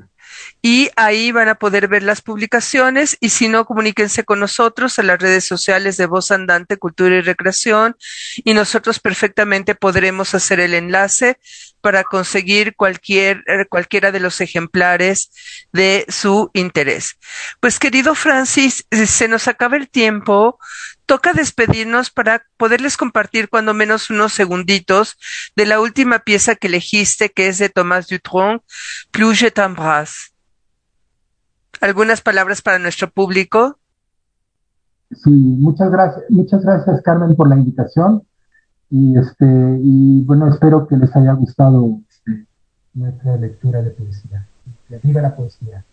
y 0.65 0.89
ahí 0.95 1.33
van 1.33 1.49
a 1.49 1.55
poder 1.55 1.89
ver 1.89 2.03
las 2.03 2.21
publicaciones 2.21 3.17
y 3.19 3.29
si 3.29 3.49
no, 3.49 3.65
comuníquense 3.65 4.23
con 4.23 4.39
nosotros 4.39 4.97
en 4.97 5.07
las 5.07 5.19
redes 5.19 5.45
sociales 5.45 5.97
de 5.97 6.05
Voz 6.05 6.31
Andante, 6.31 6.77
Cultura 6.77 7.17
y 7.17 7.21
Recreación 7.21 7.97
y 8.45 8.53
nosotros 8.53 9.01
perfectamente 9.01 9.75
podremos 9.75 10.33
hacer 10.33 10.61
el 10.61 10.73
enlace 10.73 11.37
para 11.81 12.05
conseguir 12.05 12.77
cualquier, 12.77 13.43
eh, 13.47 13.65
cualquiera 13.69 14.13
de 14.13 14.21
los 14.21 14.39
ejemplares 14.39 15.31
de 15.73 16.05
su 16.07 16.49
interés. 16.53 17.17
Pues 17.59 17.77
querido 17.77 18.15
Francis, 18.15 18.85
eh, 18.89 19.05
se 19.05 19.27
nos 19.27 19.49
acaba 19.49 19.75
el 19.75 19.89
tiempo. 19.89 20.59
Toca 21.05 21.33
despedirnos 21.33 22.09
para 22.09 22.45
poderles 22.55 22.95
compartir 22.95 23.49
cuando 23.49 23.73
menos 23.73 24.09
unos 24.09 24.31
segunditos 24.31 25.17
de 25.57 25.65
la 25.65 25.81
última 25.81 26.19
pieza 26.19 26.55
que 26.55 26.67
elegiste, 26.67 27.33
que 27.33 27.47
es 27.47 27.57
de 27.57 27.67
Tomás 27.67 28.07
Dutronc, 28.07 28.63
Plus 29.11 29.37
je 29.37 29.51
t'embrasse 29.51 30.32
algunas 31.83 32.21
palabras 32.21 32.61
para 32.61 32.79
nuestro 32.79 33.09
público. 33.09 33.77
Sí, 35.11 35.29
muchas 35.29 35.91
gracias, 35.91 36.23
muchas 36.29 36.63
gracias 36.63 37.01
Carmen 37.01 37.35
por 37.35 37.49
la 37.49 37.55
invitación 37.55 38.23
y 38.89 39.17
este 39.17 39.45
y 39.81 40.23
bueno 40.23 40.47
espero 40.49 40.87
que 40.87 40.95
les 40.95 41.13
haya 41.15 41.33
gustado 41.33 41.99
este, 42.09 42.45
nuestra 42.93 43.35
lectura 43.37 43.81
de 43.81 43.91
poesía. 43.91 44.47
Viva 45.01 45.21
la 45.21 45.35
poesía. 45.35 45.83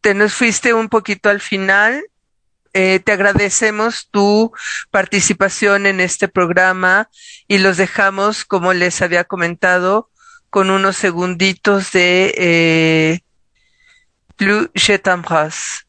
Te 0.00 0.14
nos 0.14 0.34
fuiste 0.34 0.74
un 0.74 0.88
poquito 0.88 1.28
al 1.28 1.40
final. 1.40 2.02
Eh, 2.74 3.00
te 3.00 3.12
agradecemos 3.12 4.08
tu 4.10 4.52
participación 4.90 5.86
en 5.86 6.00
este 6.00 6.28
programa 6.28 7.08
y 7.46 7.58
los 7.58 7.76
dejamos, 7.76 8.44
como 8.44 8.72
les 8.72 9.02
había 9.02 9.24
comentado, 9.24 10.10
con 10.50 10.70
unos 10.70 10.96
segunditos 10.96 11.92
de 11.92 12.34
eh, 12.36 13.20
plus 14.38 14.68
je 14.74 14.96
t'embrasse. 14.96 15.84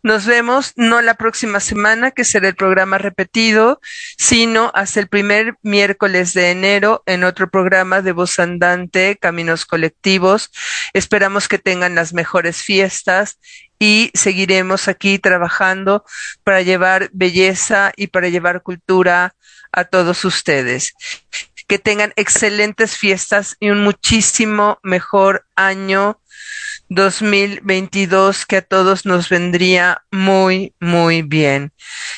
Nos 0.00 0.26
vemos 0.26 0.74
no 0.76 1.02
la 1.02 1.14
próxima 1.14 1.58
semana, 1.58 2.12
que 2.12 2.24
será 2.24 2.48
el 2.48 2.54
programa 2.54 2.98
repetido, 2.98 3.80
sino 4.16 4.70
hasta 4.74 5.00
el 5.00 5.08
primer 5.08 5.56
miércoles 5.62 6.34
de 6.34 6.52
enero 6.52 7.02
en 7.04 7.24
otro 7.24 7.50
programa 7.50 8.00
de 8.00 8.12
Voz 8.12 8.38
Andante, 8.38 9.18
Caminos 9.20 9.66
Colectivos. 9.66 10.52
Esperamos 10.92 11.48
que 11.48 11.58
tengan 11.58 11.96
las 11.96 12.14
mejores 12.14 12.62
fiestas 12.62 13.38
y 13.80 14.12
seguiremos 14.14 14.86
aquí 14.86 15.18
trabajando 15.18 16.04
para 16.44 16.62
llevar 16.62 17.10
belleza 17.12 17.92
y 17.96 18.06
para 18.06 18.28
llevar 18.28 18.62
cultura 18.62 19.34
a 19.72 19.84
todos 19.84 20.24
ustedes. 20.24 20.94
Que 21.68 21.78
tengan 21.78 22.12
excelentes 22.16 22.96
fiestas 22.96 23.56
y 23.60 23.70
un 23.70 23.84
muchísimo 23.84 24.80
mejor 24.82 25.46
año 25.54 26.18
2022 26.88 28.46
que 28.46 28.56
a 28.56 28.62
todos 28.62 29.04
nos 29.04 29.28
vendría 29.28 30.02
muy, 30.10 30.74
muy 30.80 31.22
bien. 31.22 31.72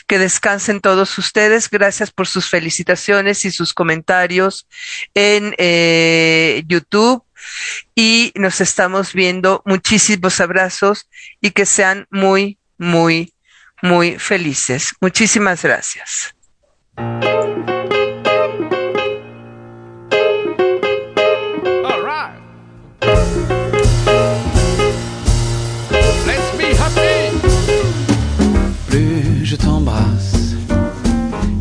Que 0.07 0.19
descansen 0.19 0.81
todos 0.81 1.19
ustedes. 1.19 1.69
Gracias 1.69 2.11
por 2.11 2.27
sus 2.27 2.49
felicitaciones 2.49 3.45
y 3.45 3.51
sus 3.51 3.75
comentarios 3.75 4.67
en 5.15 5.55
eh, 5.59 6.63
YouTube. 6.67 7.25
Y 7.95 8.33
nos 8.37 8.61
estamos 8.61 9.13
viendo. 9.13 9.63
Muchísimos 9.67 10.41
abrazos 10.41 11.09
y 11.41 11.51
que 11.51 11.67
sean 11.67 12.07
muy, 12.11 12.59
muy, 12.79 13.35
muy 13.83 14.19
felices. 14.19 14.95
Muchísimas 15.01 15.63
gracias. 15.63 16.35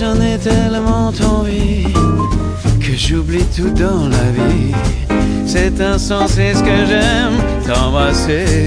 J'en 0.00 0.18
ai 0.18 0.38
tellement 0.38 1.08
envie 1.08 1.92
que 2.80 2.96
j'oublie 2.96 3.44
tout 3.54 3.68
dans 3.68 4.08
la 4.08 4.30
vie. 4.32 4.72
C'est 5.44 5.78
insensé 5.78 6.54
ce 6.54 6.62
que 6.62 6.86
j'aime 6.86 7.36
t'embrasser. 7.66 8.66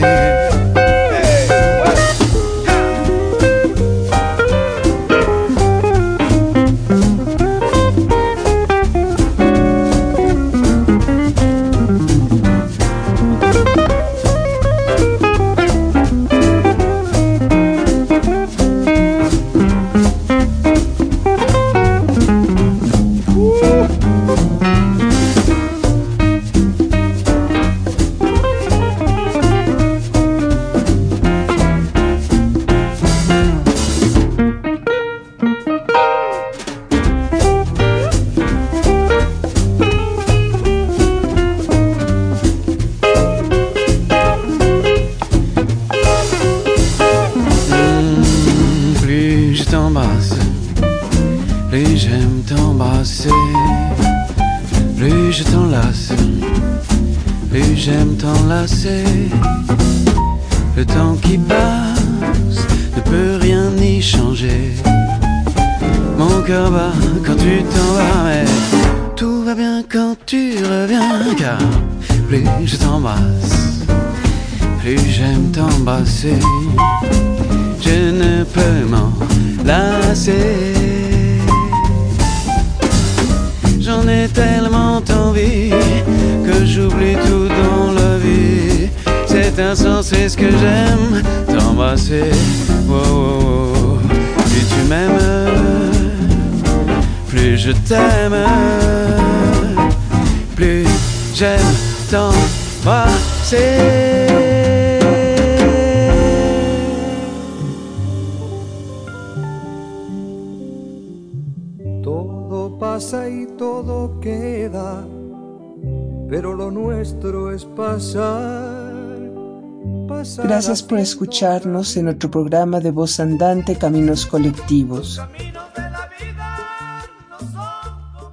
Gracias 120.73 120.89
por 120.89 120.97
escucharnos 120.97 121.97
en 121.97 122.07
otro 122.07 122.31
programa 122.31 122.79
de 122.79 122.89
Voz 122.89 123.19
Andante 123.19 123.77
Caminos 123.77 124.25
Colectivos. 124.25 125.21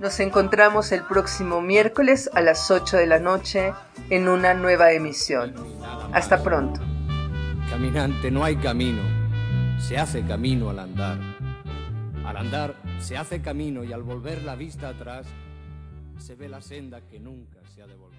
Nos 0.00 0.20
encontramos 0.20 0.90
el 0.92 1.02
próximo 1.02 1.60
miércoles 1.60 2.30
a 2.32 2.40
las 2.40 2.70
8 2.70 2.96
de 2.96 3.06
la 3.06 3.18
noche 3.18 3.74
en 4.08 4.26
una 4.26 4.54
nueva 4.54 4.92
emisión. 4.92 5.52
Hasta 6.14 6.42
pronto. 6.42 6.80
Caminante, 7.68 8.30
no 8.30 8.42
hay 8.42 8.56
camino, 8.56 9.02
se 9.78 9.98
hace 9.98 10.22
camino 10.22 10.70
al 10.70 10.78
andar. 10.78 11.18
Al 12.24 12.38
andar 12.38 12.74
se 13.00 13.18
hace 13.18 13.42
camino 13.42 13.84
y 13.84 13.92
al 13.92 14.02
volver 14.02 14.44
la 14.44 14.56
vista 14.56 14.88
atrás 14.88 15.26
se 16.16 16.36
ve 16.36 16.48
la 16.48 16.62
senda 16.62 17.02
que 17.02 17.20
nunca 17.20 17.58
se 17.74 17.82
ha 17.82 17.86
de 17.86 17.96
volver. 17.96 18.09